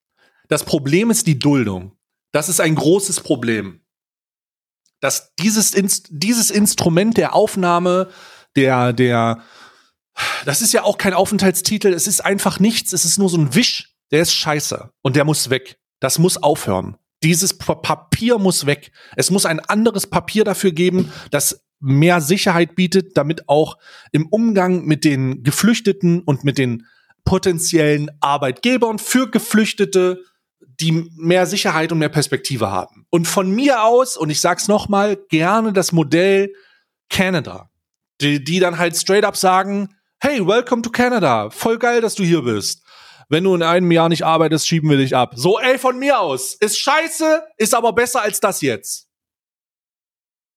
Das 0.48 0.64
Problem 0.64 1.10
ist 1.10 1.26
die 1.26 1.38
Duldung. 1.38 1.92
Das 2.32 2.48
ist 2.48 2.60
ein 2.60 2.74
großes 2.74 3.20
Problem. 3.20 3.80
Dass 5.00 5.34
dieses, 5.36 5.74
Inst 5.74 6.08
dieses 6.10 6.50
Instrument 6.50 7.16
der 7.16 7.34
Aufnahme, 7.34 8.08
der, 8.56 8.92
der, 8.92 9.42
das 10.44 10.62
ist 10.62 10.72
ja 10.72 10.82
auch 10.82 10.98
kein 10.98 11.14
Aufenthaltstitel, 11.14 11.92
es 11.92 12.06
ist 12.06 12.24
einfach 12.24 12.60
nichts, 12.60 12.92
es 12.92 13.04
ist 13.04 13.18
nur 13.18 13.28
so 13.28 13.36
ein 13.36 13.54
Wisch, 13.54 13.94
der 14.10 14.22
ist 14.22 14.32
scheiße 14.32 14.90
und 15.02 15.16
der 15.16 15.24
muss 15.24 15.50
weg. 15.50 15.78
Das 16.00 16.18
muss 16.18 16.36
aufhören. 16.36 16.96
Dieses 17.22 17.56
Papier 17.56 18.38
muss 18.38 18.66
weg. 18.66 18.92
Es 19.16 19.30
muss 19.30 19.46
ein 19.46 19.60
anderes 19.60 20.06
Papier 20.06 20.44
dafür 20.44 20.72
geben, 20.72 21.10
das 21.30 21.64
mehr 21.80 22.20
Sicherheit 22.20 22.74
bietet, 22.74 23.16
damit 23.16 23.48
auch 23.48 23.78
im 24.12 24.26
Umgang 24.26 24.84
mit 24.84 25.04
den 25.04 25.42
Geflüchteten 25.42 26.20
und 26.20 26.44
mit 26.44 26.58
den 26.58 26.86
potenziellen 27.24 28.10
Arbeitgebern 28.20 28.98
für 28.98 29.30
Geflüchtete 29.30 30.22
die 30.60 31.10
mehr 31.16 31.46
Sicherheit 31.46 31.92
und 31.92 31.98
mehr 31.98 32.08
Perspektive 32.08 32.70
haben. 32.70 33.06
Und 33.10 33.26
von 33.26 33.50
mir 33.50 33.82
aus, 33.84 34.16
und 34.16 34.30
ich 34.30 34.40
sag's 34.40 34.68
nochmal, 34.68 35.16
gerne 35.28 35.72
das 35.72 35.92
Modell 35.92 36.52
Canada. 37.08 37.70
Die, 38.20 38.42
die 38.42 38.60
dann 38.60 38.78
halt 38.78 38.96
straight 38.96 39.24
up 39.24 39.36
sagen, 39.36 39.94
hey, 40.20 40.46
welcome 40.46 40.82
to 40.82 40.90
Canada. 40.90 41.50
Voll 41.50 41.78
geil, 41.78 42.00
dass 42.00 42.14
du 42.14 42.22
hier 42.22 42.42
bist. 42.42 42.82
Wenn 43.28 43.44
du 43.44 43.54
in 43.54 43.62
einem 43.62 43.90
Jahr 43.90 44.08
nicht 44.08 44.24
arbeitest, 44.24 44.66
schieben 44.66 44.88
wir 44.88 44.96
dich 44.96 45.16
ab. 45.16 45.32
So, 45.36 45.58
ey, 45.58 45.78
von 45.78 45.98
mir 45.98 46.20
aus. 46.20 46.54
Ist 46.54 46.78
scheiße, 46.78 47.42
ist 47.56 47.74
aber 47.74 47.92
besser 47.92 48.22
als 48.22 48.40
das 48.40 48.60
jetzt. 48.60 49.08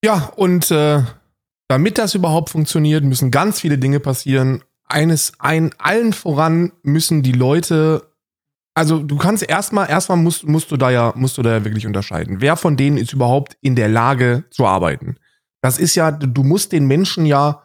Ja, 0.03 0.31
und 0.35 0.71
äh, 0.71 1.03
damit 1.67 1.97
das 1.97 2.15
überhaupt 2.15 2.49
funktioniert, 2.49 3.03
müssen 3.03 3.31
ganz 3.31 3.59
viele 3.59 3.77
Dinge 3.77 3.99
passieren. 3.99 4.63
Eines, 4.85 5.33
ein, 5.39 5.71
allen 5.77 6.13
voran 6.13 6.71
müssen 6.83 7.21
die 7.21 7.31
Leute 7.31 8.08
also 8.73 9.03
du 9.03 9.17
kannst 9.17 9.43
erstmal, 9.43 9.89
erstmal 9.89 10.17
musst, 10.17 10.47
musst 10.47 10.71
du 10.71 10.77
da 10.77 10.89
ja, 10.89 11.13
musst 11.15 11.37
du 11.37 11.41
da 11.41 11.51
ja 11.51 11.65
wirklich 11.65 11.87
unterscheiden. 11.87 12.41
Wer 12.41 12.55
von 12.55 12.77
denen 12.77 12.97
ist 12.97 13.13
überhaupt 13.13 13.57
in 13.61 13.75
der 13.75 13.89
Lage 13.89 14.45
zu 14.51 14.65
arbeiten? 14.65 15.17
Das 15.61 15.77
ist 15.77 15.95
ja, 15.95 16.11
du 16.11 16.43
musst 16.43 16.71
den 16.71 16.87
Menschen 16.87 17.25
ja 17.25 17.63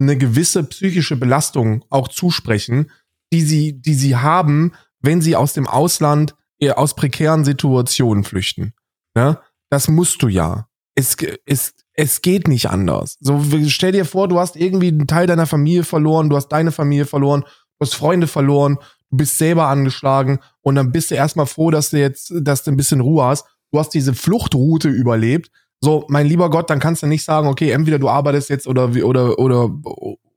eine 0.00 0.16
gewisse 0.16 0.64
psychische 0.64 1.16
Belastung 1.16 1.84
auch 1.90 2.08
zusprechen, 2.08 2.90
die 3.32 3.42
sie, 3.42 3.80
die 3.80 3.94
sie 3.94 4.16
haben, 4.16 4.72
wenn 5.00 5.20
sie 5.20 5.36
aus 5.36 5.52
dem 5.52 5.66
Ausland 5.66 6.34
äh, 6.60 6.70
aus 6.70 6.94
prekären 6.94 7.44
Situationen 7.44 8.24
flüchten. 8.24 8.74
Ja? 9.16 9.42
Das 9.70 9.88
musst 9.88 10.22
du 10.22 10.28
ja. 10.28 10.68
Es, 10.94 11.16
es, 11.46 11.74
es 11.94 12.22
geht 12.22 12.46
nicht 12.46 12.70
anders. 12.70 13.16
So, 13.20 13.42
stell 13.66 13.92
dir 13.92 14.04
vor, 14.04 14.28
du 14.28 14.38
hast 14.38 14.56
irgendwie 14.56 14.88
einen 14.88 15.06
Teil 15.06 15.26
deiner 15.26 15.46
Familie 15.46 15.84
verloren, 15.84 16.28
du 16.28 16.36
hast 16.36 16.48
deine 16.48 16.70
Familie 16.70 17.06
verloren, 17.06 17.40
du 17.42 17.80
hast 17.80 17.94
Freunde 17.94 18.28
verloren 18.28 18.78
bist 19.16 19.38
selber 19.38 19.68
angeschlagen 19.68 20.38
und 20.62 20.74
dann 20.74 20.92
bist 20.92 21.10
du 21.10 21.14
erstmal 21.14 21.46
froh, 21.46 21.70
dass 21.70 21.90
du 21.90 21.98
jetzt, 21.98 22.32
dass 22.40 22.62
du 22.64 22.70
ein 22.70 22.76
bisschen 22.76 23.00
Ruhe 23.00 23.24
hast. 23.24 23.46
Du 23.72 23.78
hast 23.78 23.90
diese 23.90 24.14
Fluchtroute 24.14 24.88
überlebt. 24.88 25.50
So, 25.80 26.04
mein 26.08 26.26
lieber 26.26 26.48
Gott, 26.50 26.70
dann 26.70 26.78
kannst 26.80 27.02
du 27.02 27.06
nicht 27.06 27.24
sagen, 27.24 27.48
okay, 27.48 27.70
entweder 27.70 27.98
du 27.98 28.08
arbeitest 28.08 28.48
jetzt 28.48 28.66
oder 28.66 28.90
oder 29.04 29.38
oder 29.38 29.70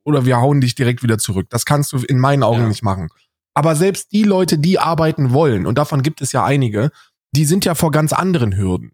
oder 0.03 0.25
wir 0.25 0.37
hauen 0.37 0.61
dich 0.61 0.75
direkt 0.75 1.03
wieder 1.03 1.17
zurück. 1.17 1.47
Das 1.49 1.65
kannst 1.65 1.93
du 1.93 1.97
in 1.97 2.19
meinen 2.19 2.43
Augen 2.43 2.61
ja. 2.61 2.67
nicht 2.67 2.83
machen. 2.83 3.09
Aber 3.53 3.75
selbst 3.75 4.11
die 4.11 4.23
Leute, 4.23 4.57
die 4.57 4.79
arbeiten 4.79 5.33
wollen, 5.33 5.65
und 5.65 5.77
davon 5.77 6.01
gibt 6.03 6.21
es 6.21 6.31
ja 6.31 6.43
einige, 6.45 6.91
die 7.31 7.45
sind 7.45 7.65
ja 7.65 7.75
vor 7.75 7.91
ganz 7.91 8.13
anderen 8.13 8.55
Hürden. 8.57 8.91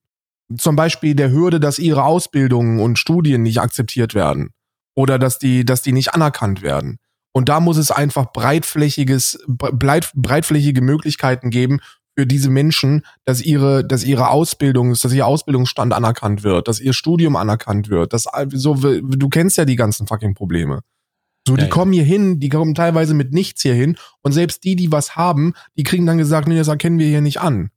zum 0.57 0.75
Beispiel 0.75 1.15
der 1.15 1.31
Hürde, 1.31 1.59
dass 1.59 1.79
ihre 1.79 2.03
Ausbildungen 2.03 2.79
und 2.79 2.99
Studien 2.99 3.43
nicht 3.43 3.59
akzeptiert 3.61 4.13
werden 4.13 4.51
oder 4.95 5.19
dass 5.19 5.39
die, 5.39 5.65
dass 5.65 5.81
die 5.81 5.91
nicht 5.93 6.13
anerkannt 6.13 6.61
werden. 6.61 6.99
Und 7.33 7.49
da 7.49 7.59
muss 7.59 7.77
es 7.77 7.91
einfach 7.91 8.31
breitflächiges, 8.31 9.39
breit, 9.47 10.11
breitflächige 10.15 10.81
Möglichkeiten 10.81 11.49
geben 11.49 11.79
für 12.15 12.27
diese 12.27 12.49
Menschen, 12.49 13.03
dass 13.25 13.41
ihre, 13.41 13.83
dass 13.83 14.03
ihre 14.03 14.29
Ausbildung, 14.29 14.93
dass 14.93 15.11
ihr 15.11 15.25
Ausbildungsstand 15.25 15.93
anerkannt 15.93 16.43
wird, 16.43 16.67
dass 16.67 16.79
ihr 16.79 16.93
Studium 16.93 17.35
anerkannt 17.35 17.89
wird. 17.89 18.13
Das, 18.13 18.27
so, 18.51 18.75
du 18.75 19.29
kennst 19.29 19.57
ja 19.57 19.65
die 19.65 19.75
ganzen 19.75 20.05
fucking 20.07 20.35
Probleme. 20.35 20.81
So, 21.47 21.57
die 21.57 21.63
ja, 21.63 21.69
kommen 21.69 21.91
hier 21.91 22.05
hin, 22.05 22.39
die 22.39 22.49
kommen 22.49 22.73
teilweise 22.73 23.13
mit 23.13 23.33
nichts 23.33 23.63
hier 23.63 23.73
hin 23.73 23.97
und 24.21 24.31
selbst 24.31 24.63
die, 24.63 24.75
die 24.75 24.91
was 24.91 25.15
haben, 25.15 25.53
die 25.75 25.83
kriegen 25.83 26.05
dann 26.05 26.17
gesagt, 26.17 26.47
nee, 26.47 26.55
das 26.55 26.69
erkennen 26.69 26.99
wir 26.99 27.07
hier 27.07 27.19
nicht 27.19 27.41
an. 27.41 27.71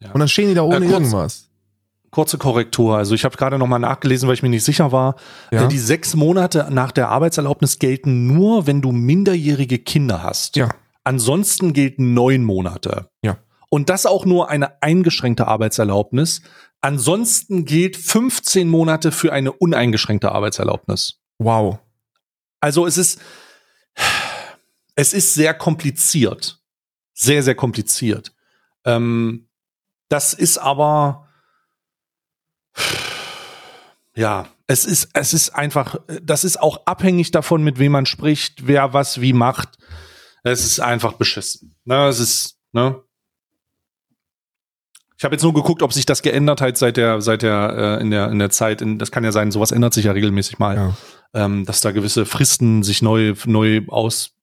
Ja. 0.00 0.12
Und 0.12 0.20
dann 0.20 0.28
stehen 0.28 0.48
die 0.48 0.54
da 0.54 0.62
ohne 0.62 0.76
äh, 0.76 0.80
kurz, 0.80 0.90
irgendwas. 0.90 1.47
Kurze 2.10 2.38
Korrektur. 2.38 2.96
Also 2.96 3.14
ich 3.14 3.24
habe 3.24 3.36
gerade 3.36 3.58
nochmal 3.58 3.80
nachgelesen, 3.80 4.28
weil 4.28 4.34
ich 4.34 4.42
mir 4.42 4.48
nicht 4.48 4.64
sicher 4.64 4.92
war. 4.92 5.16
Ja. 5.50 5.66
Die 5.66 5.78
sechs 5.78 6.14
Monate 6.14 6.68
nach 6.70 6.92
der 6.92 7.08
Arbeitserlaubnis 7.08 7.78
gelten 7.78 8.26
nur, 8.26 8.66
wenn 8.66 8.80
du 8.80 8.92
minderjährige 8.92 9.78
Kinder 9.78 10.22
hast. 10.22 10.56
Ja. 10.56 10.68
Ansonsten 11.04 11.72
gelten 11.72 12.14
neun 12.14 12.44
Monate. 12.44 13.08
Ja. 13.22 13.38
Und 13.70 13.90
das 13.90 14.06
auch 14.06 14.24
nur 14.24 14.48
eine 14.48 14.82
eingeschränkte 14.82 15.46
Arbeitserlaubnis. 15.46 16.42
Ansonsten 16.80 17.64
gilt 17.64 17.96
15 17.96 18.68
Monate 18.68 19.12
für 19.12 19.32
eine 19.32 19.52
uneingeschränkte 19.52 20.32
Arbeitserlaubnis. 20.32 21.20
Wow. 21.38 21.78
Also 22.60 22.86
es 22.86 22.96
ist, 22.96 23.20
es 24.94 25.12
ist 25.12 25.34
sehr 25.34 25.54
kompliziert. 25.54 26.60
Sehr, 27.14 27.42
sehr 27.42 27.54
kompliziert. 27.54 28.32
Ähm, 28.84 29.48
das 30.08 30.32
ist 30.32 30.58
aber, 30.58 31.27
ja, 34.14 34.46
es 34.66 34.84
ist, 34.84 35.10
es 35.14 35.32
ist 35.32 35.50
einfach, 35.50 35.96
das 36.22 36.44
ist 36.44 36.60
auch 36.60 36.86
abhängig 36.86 37.30
davon, 37.30 37.62
mit 37.62 37.78
wem 37.78 37.92
man 37.92 38.06
spricht, 38.06 38.66
wer 38.66 38.92
was 38.92 39.20
wie 39.20 39.32
macht. 39.32 39.78
Es 40.42 40.64
ist 40.64 40.80
einfach 40.80 41.14
beschissen. 41.14 41.74
Ne, 41.84 42.06
es 42.06 42.20
ist, 42.20 42.58
ne? 42.72 43.00
Ich 45.16 45.24
habe 45.24 45.34
jetzt 45.34 45.42
nur 45.42 45.54
geguckt, 45.54 45.82
ob 45.82 45.92
sich 45.92 46.06
das 46.06 46.22
geändert 46.22 46.60
hat 46.60 46.76
seit 46.76 46.96
der, 46.96 47.20
seit 47.20 47.42
der, 47.42 47.98
äh, 47.98 48.02
in 48.02 48.10
der, 48.10 48.30
in 48.30 48.38
der 48.38 48.50
Zeit. 48.50 48.82
In, 48.82 48.98
das 48.98 49.10
kann 49.10 49.24
ja 49.24 49.32
sein, 49.32 49.50
sowas 49.50 49.72
ändert 49.72 49.94
sich 49.94 50.04
ja 50.04 50.12
regelmäßig 50.12 50.60
mal, 50.60 50.76
ja. 50.76 50.96
ähm, 51.34 51.64
dass 51.64 51.80
da 51.80 51.90
gewisse 51.90 52.24
Fristen 52.24 52.84
sich 52.84 53.02
neu, 53.02 53.34
neu 53.46 53.82
aus, 53.88 54.36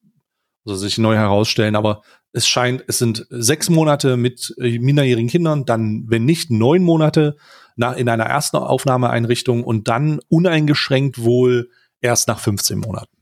also 0.65 0.75
sich 0.75 0.97
neu 0.97 1.15
herausstellen. 1.15 1.77
Aber 1.77 2.01
es 2.33 2.45
scheint, 2.45 2.83
es 2.87 2.97
sind 2.97 3.25
sechs 3.29 3.69
Monate 3.69 4.17
mit 4.17 4.53
äh, 4.57 4.79
minderjährigen 4.79 5.29
Kindern, 5.29 5.65
dann, 5.65 6.05
wenn 6.07 6.25
nicht, 6.25 6.51
neun 6.51 6.83
Monate 6.83 7.37
in 7.77 8.09
einer 8.09 8.25
ersten 8.25 8.57
Aufnahmeeinrichtung 8.57 9.63
und 9.63 9.87
dann 9.87 10.19
uneingeschränkt 10.29 11.23
wohl 11.23 11.69
erst 12.01 12.27
nach 12.27 12.39
15 12.39 12.79
Monaten. 12.79 13.17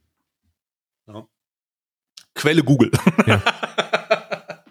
Ja. 1.08 1.26
Quelle 2.36 2.64
Google. 2.64 2.92
Ja. 3.26 3.42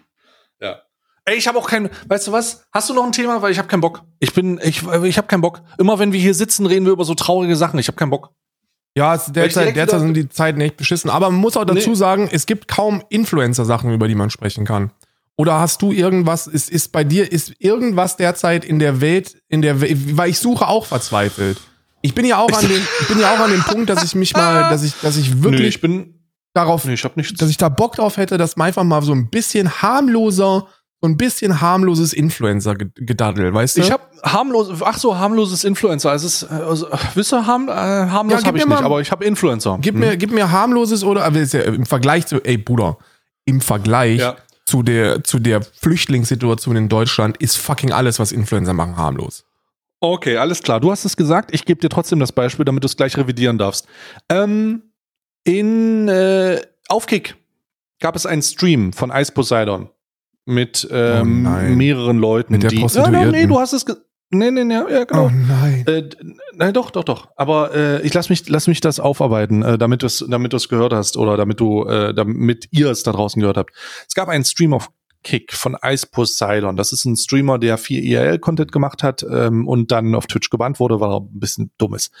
ja. 0.61 0.81
Ey, 1.25 1.37
ich 1.37 1.47
habe 1.47 1.57
auch 1.57 1.67
kein, 1.67 1.89
weißt 2.07 2.27
du 2.27 2.31
was? 2.31 2.65
Hast 2.71 2.89
du 2.89 2.93
noch 2.93 3.05
ein 3.05 3.11
Thema? 3.11 3.41
Weil 3.41 3.51
ich 3.51 3.57
habe 3.57 3.67
keinen 3.67 3.81
Bock. 3.81 4.03
Ich 4.19 4.33
bin, 4.33 4.59
ich, 4.63 4.83
ich 4.83 5.17
habe 5.17 5.27
keinen 5.27 5.41
Bock. 5.41 5.61
Immer 5.77 5.99
wenn 5.99 6.11
wir 6.13 6.19
hier 6.19 6.33
sitzen, 6.33 6.65
reden 6.65 6.85
wir 6.85 6.93
über 6.93 7.05
so 7.05 7.15
traurige 7.15 7.55
Sachen. 7.55 7.79
Ich 7.79 7.87
habe 7.87 7.97
keinen 7.97 8.09
Bock. 8.09 8.33
Ja, 8.95 9.17
derzeit, 9.17 9.75
derzeit 9.75 10.01
sind 10.01 10.13
die 10.13 10.29
Zeiten 10.29 10.61
echt 10.61 10.77
beschissen. 10.77 11.09
Aber 11.09 11.29
man 11.31 11.39
muss 11.39 11.57
auch 11.57 11.65
dazu 11.65 11.89
nee. 11.89 11.95
sagen, 11.95 12.29
es 12.31 12.45
gibt 12.45 12.67
kaum 12.67 13.03
Influencer-Sachen, 13.09 13.91
über 13.91 14.07
die 14.07 14.15
man 14.15 14.29
sprechen 14.29 14.65
kann. 14.65 14.91
Oder 15.35 15.59
hast 15.59 15.81
du 15.81 15.91
irgendwas, 15.91 16.47
ist, 16.47 16.69
ist 16.69 16.91
bei 16.91 17.03
dir, 17.03 17.31
ist 17.31 17.53
irgendwas 17.59 18.17
derzeit 18.17 18.65
in 18.65 18.79
der 18.79 19.01
Welt, 19.01 19.35
in 19.49 19.61
der 19.61 19.81
Welt, 19.81 20.17
weil 20.17 20.29
ich 20.29 20.39
suche 20.39 20.67
auch 20.67 20.85
verzweifelt. 20.85 21.59
Ich 22.01 22.13
bin 22.13 22.25
ja 22.25 22.37
auch 22.37 22.51
an 22.51 22.67
dem, 22.67 22.81
ich 23.01 23.07
bin 23.07 23.19
ja 23.19 23.33
auch 23.33 23.39
an 23.39 23.51
dem 23.51 23.63
Punkt, 23.63 23.89
dass 23.89 24.03
ich 24.03 24.13
mich 24.13 24.33
mal, 24.33 24.61
dass 24.69 24.83
ich, 24.83 24.93
dass 25.01 25.17
ich 25.17 25.41
wirklich 25.41 25.61
nee, 25.61 25.67
ich 25.67 25.81
bin, 25.81 26.19
darauf, 26.53 26.85
nee, 26.85 26.93
ich 26.93 27.03
hab 27.03 27.17
nichts. 27.17 27.33
dass 27.39 27.49
ich 27.49 27.57
da 27.57 27.69
Bock 27.69 27.95
drauf 27.95 28.17
hätte, 28.17 28.37
dass 28.37 28.57
man 28.57 28.67
einfach 28.67 28.83
mal 28.83 29.01
so 29.01 29.13
ein 29.13 29.29
bisschen 29.29 29.81
harmloser 29.81 30.67
so 31.03 31.09
ein 31.09 31.17
bisschen 31.17 31.59
harmloses 31.59 32.13
Influencer-Gedaddel, 32.13 33.53
weißt 33.53 33.75
du? 33.75 33.81
Ich 33.81 33.91
habe 33.91 34.03
harmlos, 34.23 34.69
ach 34.85 34.97
so, 34.97 35.17
harmloses 35.17 35.65
Influencer. 35.65 36.11
Also, 36.11 36.27
es, 36.27 36.45
also 36.45 36.87
wisst 37.13 37.33
ihr, 37.33 37.45
harm, 37.45 37.67
äh, 37.67 37.73
harmlos 37.73 38.39
ja, 38.39 38.47
habe 38.47 38.57
ich 38.57 38.65
nicht, 38.65 38.81
aber 38.81 39.01
ich 39.01 39.11
habe 39.11 39.25
Influencer. 39.25 39.79
Gib, 39.81 39.95
hm. 39.95 39.99
mir, 39.99 40.15
gib 40.15 40.31
mir 40.31 40.49
harmloses 40.49 41.03
oder 41.03 41.25
aber 41.25 41.41
ja 41.41 41.59
im 41.63 41.85
Vergleich 41.85 42.25
zu, 42.27 42.39
ey 42.45 42.57
Bruder, 42.57 42.97
im 43.43 43.59
Vergleich 43.59 44.21
ja. 44.21 44.37
Zu 44.65 44.83
der 44.83 45.23
zu 45.23 45.39
der 45.39 45.61
Flüchtlingssituation 45.61 46.75
in 46.75 46.89
Deutschland 46.89 47.37
ist 47.37 47.57
fucking 47.57 47.91
alles, 47.91 48.19
was 48.19 48.31
Influencer 48.31 48.73
machen, 48.73 48.97
harmlos. 48.97 49.45
Okay, 49.99 50.37
alles 50.37 50.61
klar. 50.61 50.79
Du 50.79 50.91
hast 50.91 51.05
es 51.05 51.15
gesagt. 51.15 51.53
Ich 51.53 51.63
gebe 51.63 51.79
dir 51.79 51.89
trotzdem 51.89 52.19
das 52.19 52.31
Beispiel, 52.31 52.65
damit 52.65 52.83
du 52.83 52.87
es 52.87 52.97
gleich 52.97 53.15
revidieren 53.15 53.57
darfst. 53.57 53.87
Ähm, 54.29 54.83
in 55.45 56.09
äh, 56.09 56.61
auf 56.89 57.05
Kick 57.05 57.35
gab 57.99 58.15
es 58.15 58.25
einen 58.25 58.41
Stream 58.41 58.91
von 58.91 59.11
Ice 59.11 59.31
Poseidon 59.31 59.89
mit 60.45 60.87
ähm, 60.91 61.47
oh 61.47 61.73
mehreren 61.73 62.17
Leuten. 62.17 62.53
Mit 62.53 62.63
der 62.63 62.69
die, 62.69 62.79
Prostituierten. 62.79 63.21
Ja, 63.21 63.31
nee, 63.31 63.47
du 63.47 63.59
hast 63.59 63.73
es 63.73 63.85
Nee, 64.33 64.51
nee, 64.51 64.63
nee, 64.63 64.73
ja, 64.73 65.03
genau. 65.03 65.25
Oh 65.25 65.29
nein. 65.29 65.85
Äh, 65.87 66.09
nein, 66.53 66.73
doch, 66.73 66.91
doch, 66.91 67.03
doch. 67.03 67.29
Aber 67.35 67.73
äh, 67.73 68.01
ich 68.01 68.13
lass 68.13 68.29
mich, 68.29 68.49
lass 68.49 68.67
mich 68.67 68.81
das 68.81 68.99
aufarbeiten, 68.99 69.61
äh, 69.61 69.77
damit 69.77 70.01
du 70.01 70.07
es, 70.07 70.25
damit 70.27 70.53
du 70.53 70.57
es 70.57 70.69
gehört 70.69 70.93
hast 70.93 71.17
oder 71.17 71.37
damit 71.37 71.59
du, 71.59 71.85
äh, 71.85 72.13
damit 72.13 72.67
ihr 72.71 72.89
es 72.89 73.03
da 73.03 73.11
draußen 73.11 73.39
gehört 73.39 73.57
habt. 73.57 73.71
Es 74.07 74.15
gab 74.15 74.27
einen 74.29 74.43
Stream 74.43 74.73
of 74.73 74.89
Kick 75.23 75.53
von 75.53 75.77
Ice 75.83 76.07
Poseidon. 76.07 76.75
Das 76.75 76.91
ist 76.91 77.05
ein 77.05 77.15
Streamer, 77.15 77.57
der 77.57 77.77
viel 77.77 78.03
IRL-Content 78.03 78.71
gemacht 78.71 79.03
hat 79.03 79.25
ähm, 79.29 79.67
und 79.67 79.91
dann 79.91 80.15
auf 80.15 80.27
Twitch 80.27 80.49
gebannt 80.49 80.79
wurde, 80.79 80.99
weil 80.99 81.11
er 81.11 81.21
ein 81.21 81.39
bisschen 81.39 81.71
dumm 81.77 81.95
ist. 81.95 82.11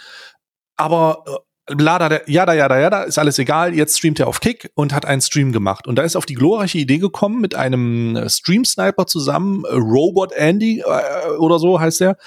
Aber 0.75 1.23
Lada, 1.67 2.19
jada, 2.27 2.53
jada, 2.53 2.77
jada, 2.77 3.03
ist 3.03 3.17
alles 3.17 3.39
egal. 3.39 3.73
Jetzt 3.73 3.97
streamt 3.97 4.19
er 4.19 4.27
auf 4.27 4.41
Kick 4.41 4.71
und 4.75 4.93
hat 4.93 5.05
einen 5.05 5.21
Stream 5.21 5.53
gemacht. 5.53 5.87
Und 5.87 5.95
da 5.95 6.03
ist 6.03 6.17
auf 6.17 6.25
die 6.25 6.33
glorreiche 6.33 6.77
Idee 6.77 6.97
gekommen, 6.97 7.39
mit 7.39 7.55
einem 7.55 8.17
äh, 8.17 8.29
Stream-Sniper 8.29 9.07
zusammen, 9.07 9.63
äh, 9.63 9.73
Robot 9.75 10.33
Andy 10.33 10.81
äh, 10.81 11.29
oder 11.37 11.59
so 11.59 11.79
heißt 11.79 12.01
er, 12.01 12.17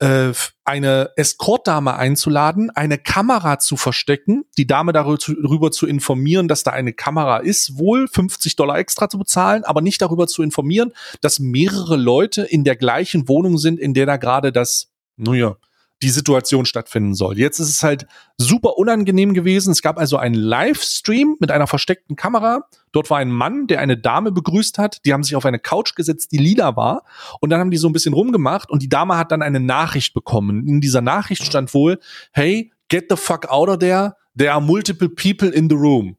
äh, 0.00 0.32
eine 0.64 1.10
Escort-Dame 1.14 1.94
einzuladen, 1.94 2.70
eine 2.70 2.98
Kamera 2.98 3.60
zu 3.60 3.76
verstecken, 3.76 4.44
die 4.58 4.66
Dame 4.66 4.92
darüber 4.92 5.70
zu 5.70 5.86
informieren, 5.86 6.48
dass 6.48 6.64
da 6.64 6.72
eine 6.72 6.92
Kamera 6.92 7.38
ist, 7.38 7.78
wohl 7.78 8.08
50 8.08 8.56
Dollar 8.56 8.78
extra 8.78 9.08
zu 9.08 9.16
bezahlen, 9.16 9.64
aber 9.64 9.80
nicht 9.80 10.02
darüber 10.02 10.26
zu 10.26 10.42
informieren, 10.42 10.92
dass 11.20 11.38
mehrere 11.38 11.96
Leute 11.96 12.42
in 12.42 12.64
der 12.64 12.74
gleichen 12.74 13.28
Wohnung 13.28 13.58
sind, 13.58 13.78
in 13.78 13.94
der 13.94 14.06
da 14.06 14.16
gerade 14.16 14.50
das, 14.50 14.88
naja, 15.16 15.56
die 16.02 16.10
Situation 16.10 16.66
stattfinden 16.66 17.14
soll. 17.14 17.38
Jetzt 17.38 17.58
ist 17.58 17.70
es 17.70 17.82
halt 17.82 18.06
super 18.36 18.76
unangenehm 18.76 19.32
gewesen. 19.32 19.70
Es 19.70 19.80
gab 19.80 19.98
also 19.98 20.18
einen 20.18 20.34
Livestream 20.34 21.36
mit 21.40 21.50
einer 21.50 21.66
versteckten 21.66 22.16
Kamera. 22.16 22.68
Dort 22.92 23.08
war 23.08 23.18
ein 23.18 23.30
Mann, 23.30 23.66
der 23.66 23.80
eine 23.80 23.96
Dame 23.96 24.30
begrüßt 24.30 24.76
hat. 24.78 25.04
Die 25.06 25.12
haben 25.12 25.22
sich 25.22 25.36
auf 25.36 25.46
eine 25.46 25.58
Couch 25.58 25.94
gesetzt, 25.94 26.32
die 26.32 26.38
lila 26.38 26.76
war. 26.76 27.04
Und 27.40 27.50
dann 27.50 27.60
haben 27.60 27.70
die 27.70 27.78
so 27.78 27.88
ein 27.88 27.92
bisschen 27.92 28.12
rumgemacht 28.12 28.70
und 28.70 28.82
die 28.82 28.88
Dame 28.88 29.16
hat 29.16 29.32
dann 29.32 29.42
eine 29.42 29.60
Nachricht 29.60 30.12
bekommen. 30.12 30.66
In 30.66 30.80
dieser 30.80 31.00
Nachricht 31.00 31.44
stand 31.44 31.72
wohl, 31.72 31.98
hey, 32.32 32.72
get 32.88 33.06
the 33.08 33.16
fuck 33.16 33.48
out 33.48 33.68
of 33.68 33.78
there. 33.78 34.16
There 34.36 34.52
are 34.52 34.60
multiple 34.60 35.08
people 35.08 35.48
in 35.48 35.70
the 35.70 35.76
room. 35.76 36.16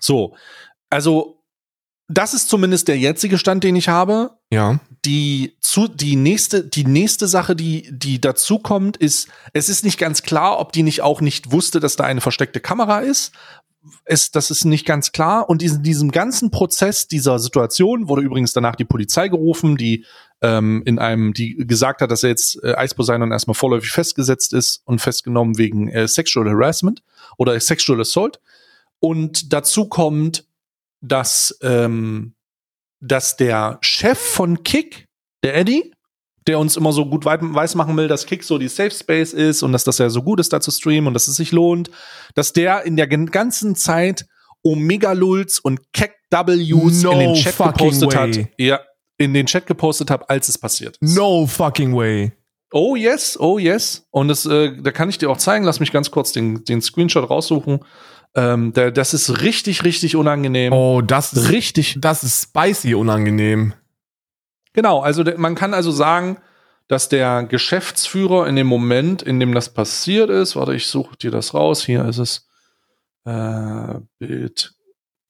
So. 0.00 0.36
Also 0.90 1.42
das 2.08 2.34
ist 2.34 2.50
zumindest 2.50 2.88
der 2.88 2.98
jetzige 2.98 3.38
Stand, 3.38 3.64
den 3.64 3.76
ich 3.76 3.88
habe. 3.88 4.32
Ja. 4.50 4.78
Die 5.04 5.56
zu 5.60 5.88
die 5.88 6.16
nächste 6.16 6.64
die 6.64 6.84
nächste 6.84 7.26
Sache, 7.26 7.54
die 7.56 7.88
die 7.90 8.20
dazu 8.20 8.58
kommt, 8.58 8.96
ist 8.96 9.28
es 9.52 9.68
ist 9.68 9.84
nicht 9.84 9.98
ganz 9.98 10.22
klar, 10.22 10.58
ob 10.58 10.72
die 10.72 10.82
nicht 10.82 11.02
auch 11.02 11.20
nicht 11.20 11.52
wusste, 11.52 11.80
dass 11.80 11.96
da 11.96 12.04
eine 12.04 12.20
versteckte 12.20 12.60
Kamera 12.60 13.00
ist. 13.00 13.32
Es, 14.06 14.30
das 14.30 14.50
ist 14.50 14.64
nicht 14.64 14.86
ganz 14.86 15.12
klar. 15.12 15.50
Und 15.50 15.62
in 15.62 15.82
diesem 15.82 16.10
ganzen 16.10 16.50
Prozess 16.50 17.06
dieser 17.06 17.38
Situation 17.38 18.08
wurde 18.08 18.22
übrigens 18.22 18.54
danach 18.54 18.76
die 18.76 18.86
Polizei 18.86 19.28
gerufen, 19.28 19.76
die 19.76 20.06
ähm, 20.40 20.82
in 20.86 20.98
einem, 20.98 21.34
die 21.34 21.54
gesagt 21.56 22.00
hat, 22.00 22.10
dass 22.10 22.22
er 22.22 22.30
jetzt 22.30 22.62
äh, 22.62 22.82
Ice 22.82 22.94
Poseidon 22.94 23.32
erstmal 23.32 23.54
vorläufig 23.54 23.90
festgesetzt 23.90 24.52
ist 24.52 24.82
und 24.84 25.00
festgenommen 25.00 25.58
wegen 25.58 25.88
äh, 25.88 26.08
Sexual 26.08 26.48
Harassment 26.48 27.02
oder 27.36 27.58
Sexual 27.60 28.00
Assault. 28.00 28.40
Und 29.00 29.52
dazu 29.52 29.86
kommt, 29.86 30.46
dass, 31.00 31.58
ähm, 31.60 32.33
dass 33.04 33.36
der 33.36 33.78
Chef 33.82 34.18
von 34.18 34.62
Kick, 34.62 35.06
der 35.42 35.56
Eddie, 35.56 35.92
der 36.46 36.58
uns 36.58 36.76
immer 36.76 36.92
so 36.92 37.06
gut 37.06 37.24
weiß 37.24 37.74
machen 37.74 37.96
will, 37.96 38.08
dass 38.08 38.26
Kick 38.26 38.44
so 38.44 38.58
die 38.58 38.68
Safe 38.68 38.90
Space 38.90 39.32
ist 39.32 39.62
und 39.62 39.72
dass 39.72 39.84
das 39.84 39.98
ja 39.98 40.10
so 40.10 40.22
gut 40.22 40.40
ist, 40.40 40.52
da 40.52 40.60
zu 40.60 40.70
streamen 40.70 41.08
und 41.08 41.14
dass 41.14 41.28
es 41.28 41.36
sich 41.36 41.52
lohnt, 41.52 41.90
dass 42.34 42.52
der 42.52 42.84
in 42.84 42.96
der 42.96 43.06
ganzen 43.06 43.76
Zeit 43.76 44.26
Omega 44.62 45.12
Lulz 45.12 45.58
und 45.58 45.92
Keck 45.92 46.16
W's 46.30 47.02
no 47.02 47.12
in 47.12 47.18
den 47.18 47.34
Chat 47.34 47.56
gepostet 47.56 48.14
way. 48.14 48.32
hat. 48.32 48.48
Ja, 48.58 48.80
in 49.18 49.34
den 49.34 49.46
Chat 49.46 49.66
gepostet 49.66 50.10
hat, 50.10 50.28
als 50.28 50.48
es 50.48 50.58
passiert 50.58 50.98
ist. 51.00 51.16
No 51.16 51.46
fucking 51.46 51.94
way. 51.94 52.32
Oh 52.72 52.96
yes, 52.96 53.38
oh 53.38 53.58
yes. 53.58 54.04
Und 54.10 54.28
das, 54.28 54.46
äh, 54.46 54.72
da 54.82 54.90
kann 54.90 55.08
ich 55.08 55.18
dir 55.18 55.30
auch 55.30 55.36
zeigen. 55.36 55.64
Lass 55.64 55.78
mich 55.78 55.92
ganz 55.92 56.10
kurz 56.10 56.32
den, 56.32 56.64
den 56.64 56.82
Screenshot 56.82 57.30
raussuchen. 57.30 57.80
Ähm, 58.36 58.72
der, 58.72 58.90
das 58.90 59.14
ist 59.14 59.42
richtig, 59.42 59.84
richtig 59.84 60.16
unangenehm. 60.16 60.72
Oh, 60.72 61.00
das 61.00 61.32
ist 61.32 61.50
richtig. 61.50 61.98
Das 62.00 62.24
ist 62.24 62.42
spicy 62.42 62.94
unangenehm. 62.94 63.74
Genau, 64.72 65.00
also 65.00 65.22
man 65.36 65.54
kann 65.54 65.72
also 65.72 65.92
sagen, 65.92 66.38
dass 66.88 67.08
der 67.08 67.44
Geschäftsführer 67.44 68.46
in 68.46 68.56
dem 68.56 68.66
Moment, 68.66 69.22
in 69.22 69.40
dem 69.40 69.54
das 69.54 69.72
passiert 69.72 70.30
ist, 70.30 70.56
warte, 70.56 70.74
ich 70.74 70.86
suche 70.86 71.16
dir 71.16 71.30
das 71.30 71.54
raus, 71.54 71.84
hier 71.84 72.04
ist 72.04 72.18
es, 72.18 72.48
äh, 73.24 74.00
Bild 74.18 74.74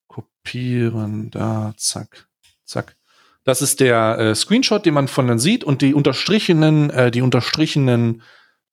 kopieren, 0.08 1.30
da, 1.30 1.74
zack, 1.76 2.26
zack. 2.64 2.96
Das 3.44 3.60
ist 3.60 3.80
der 3.80 4.18
äh, 4.18 4.34
Screenshot, 4.34 4.86
den 4.86 4.94
man 4.94 5.06
von 5.06 5.28
dann 5.28 5.38
sieht 5.38 5.64
und 5.64 5.82
die 5.82 5.94
unterstrichenen, 5.94 6.90
äh, 6.90 7.10
die 7.10 7.20
unterstrichenen 7.20 8.22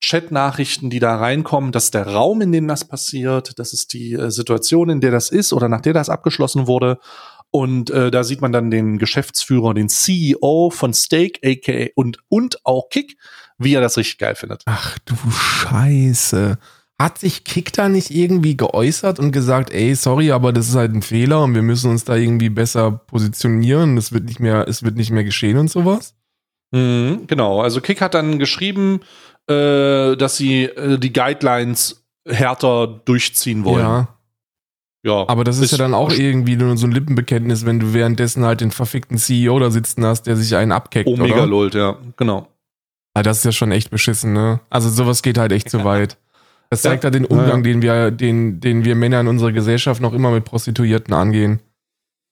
Chat-Nachrichten, 0.02 0.90
die 0.90 1.00
da 1.00 1.16
reinkommen, 1.16 1.72
das 1.72 1.86
ist 1.86 1.94
der 1.94 2.08
Raum, 2.08 2.42
in 2.42 2.52
dem 2.52 2.68
das 2.68 2.86
passiert, 2.86 3.58
das 3.60 3.72
ist 3.72 3.94
die 3.94 4.14
äh, 4.14 4.32
Situation, 4.32 4.90
in 4.90 5.00
der 5.00 5.12
das 5.12 5.30
ist 5.30 5.54
oder 5.54 5.70
nach 5.70 5.82
der 5.82 5.94
das 5.94 6.10
abgeschlossen 6.10 6.68
wurde. 6.68 7.00
Und 7.52 7.90
äh, 7.90 8.12
da 8.12 8.24
sieht 8.24 8.42
man 8.42 8.52
dann 8.52 8.72
den 8.72 8.98
Geschäftsführer, 8.98 9.74
den 9.74 9.90
CEO 9.90 10.72
von 10.74 10.94
Stake, 10.94 11.40
aka 11.46 11.92
und, 11.96 12.18
und 12.30 12.66
auch 12.66 12.90
Kick, 12.90 13.18
wie 13.58 13.76
er 13.76 13.82
das 13.82 13.98
richtig 13.98 14.18
geil 14.18 14.36
findet. 14.36 14.64
Ach 14.66 14.98
du 15.00 15.16
Scheiße. 15.30 16.58
Hat 16.98 17.18
sich 17.18 17.44
Kick 17.44 17.74
da 17.74 17.90
nicht 17.90 18.12
irgendwie 18.12 18.56
geäußert 18.56 19.20
und 19.20 19.32
gesagt, 19.32 19.72
ey, 19.72 19.96
sorry, 19.96 20.32
aber 20.32 20.54
das 20.54 20.70
ist 20.70 20.76
halt 20.76 20.94
ein 20.94 21.02
Fehler 21.02 21.44
und 21.44 21.54
wir 21.56 21.62
müssen 21.62 21.92
uns 21.92 22.06
da 22.06 22.16
irgendwie 22.16 22.50
besser 22.50 22.92
positionieren, 22.92 23.98
es 23.98 24.12
wird 24.12 24.26
nicht 24.26 24.40
mehr, 24.40 24.68
es 24.68 24.84
wird 24.84 24.96
nicht 24.96 25.12
mehr 25.12 25.24
geschehen 25.24 25.58
und 25.58 25.70
sowas? 25.70 26.16
Mhm, 26.72 27.28
genau, 27.28 27.62
also 27.62 27.82
Kick 27.82 28.02
hat 28.02 28.14
dann 28.14 28.40
geschrieben, 28.40 29.02
äh, 29.50 30.16
dass 30.16 30.38
sie 30.38 30.66
äh, 30.66 30.98
die 30.98 31.14
Guidelines 31.14 32.04
härter 32.28 32.88
durchziehen 33.06 33.64
wollen. 33.66 33.80
Ja. 33.86 34.08
Ja, 35.04 35.28
Aber 35.28 35.44
das 35.44 35.58
ist, 35.58 35.72
ja 35.72 35.80
dann 35.80 35.96
auch 35.96 36.12
irgendwie 36.12 36.56
nur 36.56 36.78
so 36.78 36.86
ein 36.86 36.92
Lippenbekenntnis, 36.92 37.66
wenn 37.66 37.80
du 37.80 37.92
währenddessen 37.92 38.46
halt 38.46 38.62
den 38.62 38.70
verfickten 38.70 39.18
CEO 39.18 39.58
da 39.58 39.72
sitzen 39.72 40.06
hast, 40.06 40.28
der 40.28 40.36
sich 40.36 40.56
einen 40.56 40.72
abkeckt, 40.72 41.08
Omega 41.08 41.44
lult, 41.46 41.74
ja, 41.74 41.98
genau. 42.18 42.48
Ah, 43.16 43.24
das 43.24 43.40
ist 43.40 43.46
ja 43.46 43.52
schon 43.52 43.72
echt 43.72 43.90
beschissen, 43.90 44.34
ne? 44.34 44.60
Also 44.70 44.90
sowas 44.90 45.24
geht 45.24 45.40
halt 45.40 45.54
echt 45.54 45.72
zu 45.72 45.84
weit. 45.84 46.18
Das 46.70 46.84
zeigt 46.84 47.04
Ja. 47.04 47.08
halt 47.08 47.16
den 47.16 47.26
Umgang, 47.26 47.64
den 47.64 47.82
wir, 47.82 48.12
den, 48.12 48.60
den 48.60 48.86
wir 48.86 48.96
Männer 48.96 49.20
in 49.22 49.28
unserer 49.28 49.52
Gesellschaft 49.52 50.02
noch 50.02 50.14
immer 50.14 50.30
mit 50.32 50.46
Prostituierten 50.46 51.14
angehen. 51.16 51.60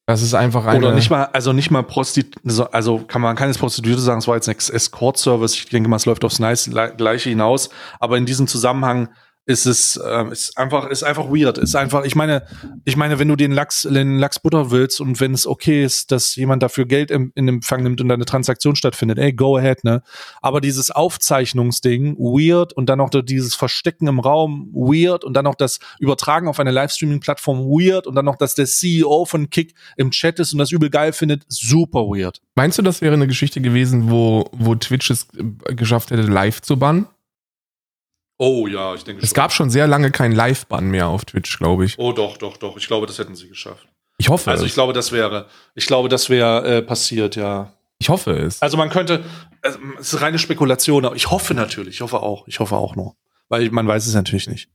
Das 0.10 0.24
ist 0.24 0.34
einfach 0.34 0.66
eine. 0.66 0.88
Oder 0.88 0.96
nicht 0.96 1.12
mal, 1.12 1.26
also 1.34 1.54
nicht 1.54 1.70
mal 1.70 1.84
Prostituierte, 1.84 2.74
also 2.74 2.98
kann 2.98 3.22
man 3.22 3.38
jetzt 3.38 3.60
Prostituierte 3.60 4.02
sagen, 4.02 4.18
es 4.18 4.28
war 4.28 4.34
jetzt 4.34 4.50
ein 4.50 4.56
Escort-Service, 4.56 5.54
ich 5.54 5.70
denke 5.70 5.88
mal, 5.88 5.98
es 5.98 6.08
läuft 6.08 6.26
aufs 6.26 6.40
nice 6.40 6.68
Gleiche 6.98 7.30
hinaus, 7.30 7.70
aber 8.00 8.18
in 8.18 8.26
diesem 8.26 8.48
Zusammenhang 8.48 9.10
ist 9.50 9.66
es 9.66 10.00
ähm, 10.06 10.32
ist 10.32 10.56
einfach 10.60 10.88
ist 10.90 11.02
einfach 11.02 11.26
weird, 11.26 11.58
ist 11.58 11.76
einfach, 11.76 12.06
ich 12.06 12.16
meine, 12.16 12.44
ich 12.86 12.96
meine, 12.96 13.18
wenn 13.18 13.28
du 13.28 13.36
den 13.36 13.52
Lachs 13.52 13.82
den 13.82 14.20
Lachs 14.20 14.38
Butter 14.38 14.70
willst 14.70 15.02
und 15.02 15.20
wenn 15.20 15.34
es 15.34 15.48
okay 15.48 15.84
ist, 15.84 16.12
dass 16.12 16.36
jemand 16.36 16.62
dafür 16.62 16.86
Geld 16.86 17.10
im, 17.10 17.32
in 17.34 17.48
Empfang 17.48 17.82
nimmt 17.82 18.00
und 18.00 18.12
eine 18.12 18.26
Transaktion 18.26 18.76
stattfindet, 18.76 19.18
ey, 19.18 19.34
go 19.34 19.58
ahead, 19.58 19.84
ne? 19.84 20.04
Aber 20.44 20.62
dieses 20.62 20.92
Aufzeichnungsding, 20.92 22.16
weird 22.18 22.74
und 22.74 22.88
dann 22.90 23.00
noch 23.00 23.10
dieses 23.10 23.56
Verstecken 23.56 24.08
im 24.08 24.20
Raum, 24.20 24.70
weird 24.72 25.24
und 25.24 25.34
dann 25.34 25.46
noch 25.46 25.56
das 25.56 25.80
Übertragen 26.00 26.48
auf 26.48 26.60
eine 26.60 26.70
Livestreaming-Plattform, 26.70 27.62
weird 27.62 28.06
und 28.06 28.14
dann 28.14 28.26
noch, 28.26 28.36
dass 28.36 28.54
der 28.54 28.68
CEO 28.68 29.26
von 29.26 29.50
Kick 29.50 29.74
im 29.98 30.12
Chat 30.12 30.40
ist 30.40 30.54
und 30.54 30.60
das 30.60 30.72
übel 30.72 30.92
geil 30.92 31.12
findet, 31.12 31.44
super 31.48 32.02
weird. 32.02 32.40
Meinst 32.54 32.78
du, 32.78 32.84
das 32.84 33.02
wäre 33.02 33.16
eine 33.16 33.26
Geschichte 33.26 33.62
gewesen, 33.62 34.12
wo, 34.12 34.46
wo 34.52 34.76
Twitch 34.76 35.10
es 35.10 35.28
äh, 35.36 35.74
geschafft 35.74 36.12
hätte, 36.12 36.22
live 36.22 36.62
zu 36.62 36.78
bannen? 36.78 37.08
Oh 38.42 38.68
ja, 38.68 38.96
ich 38.96 39.04
denke 39.04 39.22
Es 39.22 39.34
gab 39.34 39.52
schon 39.52 39.70
sehr 39.70 39.86
lange 39.86 40.12
keinen 40.12 40.32
Live-Bann 40.32 40.90
mehr 40.90 41.08
auf 41.08 41.26
Twitch, 41.26 41.58
glaube 41.58 41.84
ich. 41.84 42.00
Oh 42.00 42.14
doch, 42.14 42.38
doch, 42.38 42.56
doch. 42.56 42.78
Ich 42.78 42.88
glaube, 42.88 43.06
das 43.06 43.20
hätten 43.20 43.36
sie 43.36 43.50
geschafft. 43.50 43.86
Ich 44.18 44.30
hoffe 44.30 44.50
Also 44.50 44.64
es. 44.64 44.70
ich 44.70 44.74
glaube, 44.74 44.94
das 44.94 45.12
wäre, 45.12 45.48
ich 45.76 45.86
glaube, 45.86 46.08
das 46.08 46.30
wäre 46.30 46.78
äh, 46.78 46.82
passiert, 46.82 47.36
ja. 47.36 47.74
ich 48.00 48.08
hoffe 48.08 48.32
es. 48.32 48.62
Also 48.62 48.78
man 48.78 48.90
könnte, 48.90 49.26
also, 49.62 49.78
es 50.00 50.14
ist 50.14 50.22
reine 50.22 50.40
Spekulation, 50.40 51.06
aber 51.06 51.16
ich 51.18 51.30
hoffe 51.30 51.54
natürlich, 51.54 51.96
ich 51.96 52.02
hoffe 52.02 52.22
auch, 52.22 52.48
ich 52.48 52.60
hoffe 52.62 52.78
auch 52.78 52.96
nur. 52.96 53.16
Weil 53.50 53.70
man 53.72 53.88
weiß 53.88 54.08
es 54.08 54.14
natürlich 54.14 54.48
nicht. 54.48 54.70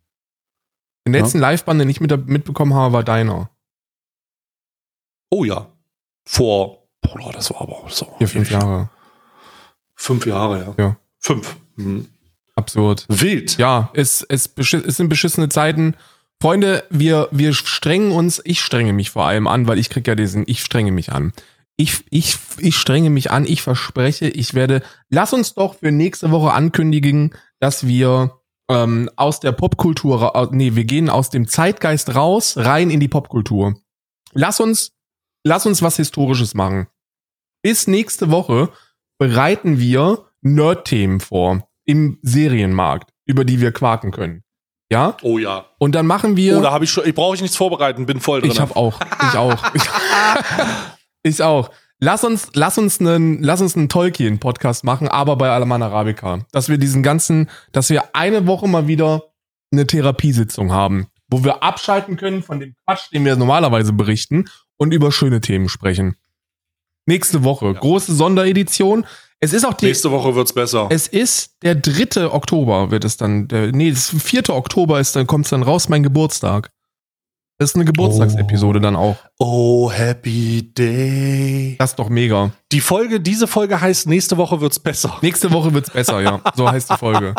Den 1.07 1.15
letzten 1.15 1.39
Live-Bann, 1.39 1.79
den 1.79 1.89
ich 1.89 2.01
mit, 2.01 2.27
mitbekommen 2.27 2.75
habe, 2.75 2.93
war 2.93 3.03
deiner. 3.03 3.51
Oh 5.31 5.45
ja. 5.45 5.71
Vor, 6.27 6.87
boah, 7.01 7.33
das 7.33 7.51
war 7.51 7.63
aber 7.63 7.73
auch 7.73 7.91
so. 7.91 8.15
Vier, 8.19 8.29
fünf 8.29 8.51
Jahre. 8.51 8.91
Fünf 9.95 10.27
Jahre, 10.27 10.75
ja. 10.77 10.85
Ja. 10.85 10.97
Fünf. 11.19 11.57
Mhm. 11.77 12.09
Absurd. 12.57 13.07
Wild. 13.09 13.59
Ja, 13.59 13.91
es, 13.95 14.23
es, 14.23 14.51
es 14.57 14.97
sind 14.97 15.09
beschissene 15.09 15.49
Zeiten. 15.49 15.97
Freunde, 16.41 16.85
wir, 16.91 17.29
wir 17.31 17.55
strengen 17.55 18.13
uns, 18.13 18.41
ich 18.45 18.61
strenge 18.61 18.93
mich 18.93 19.11
vor 19.11 19.25
allem 19.25 19.47
an, 19.47 19.67
weil 19.67 19.79
ich 19.79 19.91
krieg 19.91 20.07
ja 20.07 20.15
diesen, 20.15 20.45
ich 20.47 20.61
strenge 20.61 20.93
mich 20.93 21.13
an. 21.13 21.33
Ich, 21.77 22.05
ich, 22.11 22.37
ich 22.59 22.77
strenge 22.77 23.11
mich 23.11 23.31
an, 23.31 23.47
ich 23.47 23.63
verspreche, 23.63 24.29
ich 24.29 24.55
werde, 24.55 24.83
lass 25.09 25.33
uns 25.33 25.55
doch 25.55 25.77
für 25.77 25.91
nächste 25.91 26.31
Woche 26.31 26.53
ankündigen, 26.53 27.35
dass 27.59 27.87
wir 27.87 28.39
ähm, 28.69 29.11
aus 29.17 29.41
der 29.41 29.53
Popkultur, 29.53 30.49
nee, 30.53 30.77
wir 30.77 30.85
gehen 30.85 31.11
aus 31.11 31.31
dem 31.31 31.49
Zeitgeist 31.49 32.15
raus, 32.15 32.57
rein 32.57 32.91
in 32.91 33.01
die 33.01 33.09
Popkultur. 33.09 33.77
Lass 34.33 34.61
uns, 34.61 34.93
lass 35.43 35.67
uns 35.67 35.83
was 35.83 35.97
Historisches 35.97 36.55
machen. 36.55 36.87
Bis 37.63 37.87
nächste 37.87 38.31
Woche 38.31 38.69
bereiten 39.19 39.79
wir 39.79 40.27
Nerd-Themen 40.43 41.21
vor 41.21 41.69
im 41.85 42.19
Serienmarkt, 42.23 43.11
über 43.27 43.45
die 43.45 43.61
wir 43.61 43.73
quaken 43.73 44.11
können. 44.11 44.43
Ja? 44.91 45.17
Oh 45.23 45.39
ja. 45.39 45.67
Und 45.79 45.95
dann 45.95 46.07
machen 46.07 46.37
wir. 46.37 46.59
Oh, 46.59 46.63
da 46.63 46.73
habe 46.73 46.85
ich 46.85 46.91
schon, 46.91 47.07
ich 47.07 47.15
brauche 47.15 47.35
ich 47.35 47.43
nichts 47.43 47.57
vorbereiten, 47.57 48.07
bin 48.07 48.21
voll 48.21 48.41
drin. 48.41 48.51
ich 48.51 48.61
habe 48.61 48.77
auch. 48.77 49.01
Ich 49.23 49.37
auch. 49.37 49.75
Ich, 49.75 49.83
ich 51.23 51.43
auch. 51.43 51.71
Lass 52.01 52.23
uns, 52.25 52.51
lass 52.55 52.77
uns 52.77 53.01
einen, 53.01 53.43
lass 53.43 53.61
uns 53.61 53.77
einen 53.77 53.89
Tolkien-Podcast 53.89 54.85
machen, 54.85 55.09
aber 55.09 55.37
bei 55.37 55.49
Alaman 55.51 55.83
Arabica. 55.83 56.41
Dass 56.53 56.69
wir 56.69 56.77
diesen 56.77 57.03
ganzen, 57.03 57.49
dass 57.73 57.89
wir 57.89 58.15
eine 58.15 58.47
Woche 58.47 58.69
mal 58.69 58.87
wieder 58.87 59.23
eine 59.73 59.87
Therapiesitzung 59.87 60.73
haben, 60.73 61.07
wo 61.29 61.45
wir 61.45 61.63
abschalten 61.63 62.17
können 62.17 62.43
von 62.43 62.61
dem 62.61 62.75
Quatsch, 62.85 63.11
den 63.13 63.25
wir 63.25 63.37
normalerweise 63.37 63.93
berichten 63.93 64.45
und 64.77 64.93
über 64.93 65.13
schöne 65.13 65.41
Themen 65.41 65.69
sprechen. 65.69 66.17
Nächste 67.07 67.45
Woche. 67.45 67.73
Große 67.73 68.15
Sonderedition. 68.15 69.07
Es 69.41 69.53
ist 69.53 69.65
auch 69.65 69.75
die, 69.75 69.87
Nächste 69.87 70.11
Woche 70.11 70.35
wird's 70.35 70.53
besser. 70.53 70.89
es 70.91 71.07
ist 71.07 71.57
der 71.63 71.75
3. 71.75 72.33
Oktober, 72.33 72.91
wird 72.91 73.05
es 73.05 73.17
dann. 73.17 73.49
Der, 73.49 73.73
nee, 73.73 73.91
das 73.91 74.09
4. 74.11 74.51
Oktober 74.51 75.01
ist 75.01 75.15
dann, 75.17 75.27
kommt 75.27 75.47
es 75.47 75.51
dann 75.51 75.63
raus, 75.63 75.89
mein 75.89 76.03
Geburtstag. 76.03 76.71
Das 77.59 77.71
ist 77.71 77.77
eine 77.77 77.85
Geburtstagsepisode 77.85 78.81
dann 78.81 78.97
auch. 78.97 79.17
Oh, 79.39 79.89
happy 79.91 80.73
day. 80.75 81.77
Das 81.79 81.91
ist 81.91 81.99
doch 82.01 82.09
mega. 82.09 82.51
Die 82.73 82.81
Folge, 82.81 83.21
diese 83.21 83.47
Folge 83.47 83.81
heißt, 83.81 84.09
nächste 84.09 84.37
Woche 84.37 84.61
wird's 84.61 84.81
besser. 84.81 85.19
Nächste 85.23 85.53
Woche 85.53 85.73
wird's 85.73 85.91
besser, 85.91 86.21
ja. 86.21 86.41
So 86.57 86.69
heißt 86.69 86.91
die 86.91 86.97
Folge. 86.97 87.35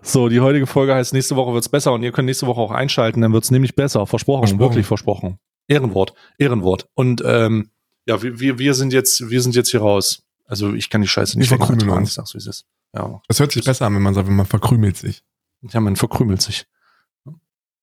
So, 0.00 0.30
die 0.30 0.40
heutige 0.40 0.66
Folge 0.66 0.94
heißt, 0.94 1.12
nächste 1.12 1.36
Woche 1.36 1.52
wird's 1.52 1.68
besser 1.68 1.92
und 1.92 2.02
ihr 2.02 2.12
könnt 2.12 2.26
nächste 2.26 2.46
Woche 2.46 2.60
auch 2.60 2.70
einschalten, 2.70 3.20
dann 3.20 3.32
wird's 3.34 3.50
nämlich 3.50 3.74
besser. 3.74 4.06
Versprochen, 4.06 4.46
Versprochen. 4.46 4.60
wirklich 4.60 4.86
versprochen. 4.86 5.38
Ehrenwort, 5.68 6.14
Ehrenwort. 6.38 6.88
Und 6.94 7.22
ähm, 7.26 7.70
ja, 8.06 8.22
wir, 8.22 8.40
wir, 8.40 8.58
wir 8.58 8.72
sind 8.72 8.92
jetzt, 8.94 9.28
wir 9.28 9.42
sind 9.42 9.54
jetzt 9.54 9.70
hier 9.70 9.80
raus. 9.80 10.22
Also 10.46 10.74
ich 10.74 10.90
kann 10.90 11.02
die 11.02 11.08
Scheiße 11.08 11.38
nicht 11.38 11.48
verkrümeln 11.48 11.80
vertragen, 11.80 12.00
uns. 12.00 12.10
Ich 12.10 12.14
sag's, 12.14 12.34
wie 12.34 12.38
es 12.38 12.46
ist. 12.46 12.66
Ja, 12.94 13.20
Das 13.28 13.40
hört 13.40 13.52
sich 13.52 13.64
besser 13.64 13.86
an, 13.86 13.94
wenn 13.94 14.02
man 14.02 14.14
sagt, 14.14 14.28
wenn 14.28 14.36
man 14.36 14.46
verkrümelt 14.46 14.96
sich. 14.96 15.22
ja, 15.62 15.80
man 15.80 15.96
verkrümelt 15.96 16.40
sich. 16.42 16.66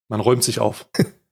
Man 0.07 0.19
räumt 0.19 0.43
sich 0.43 0.59
auf. 0.59 0.87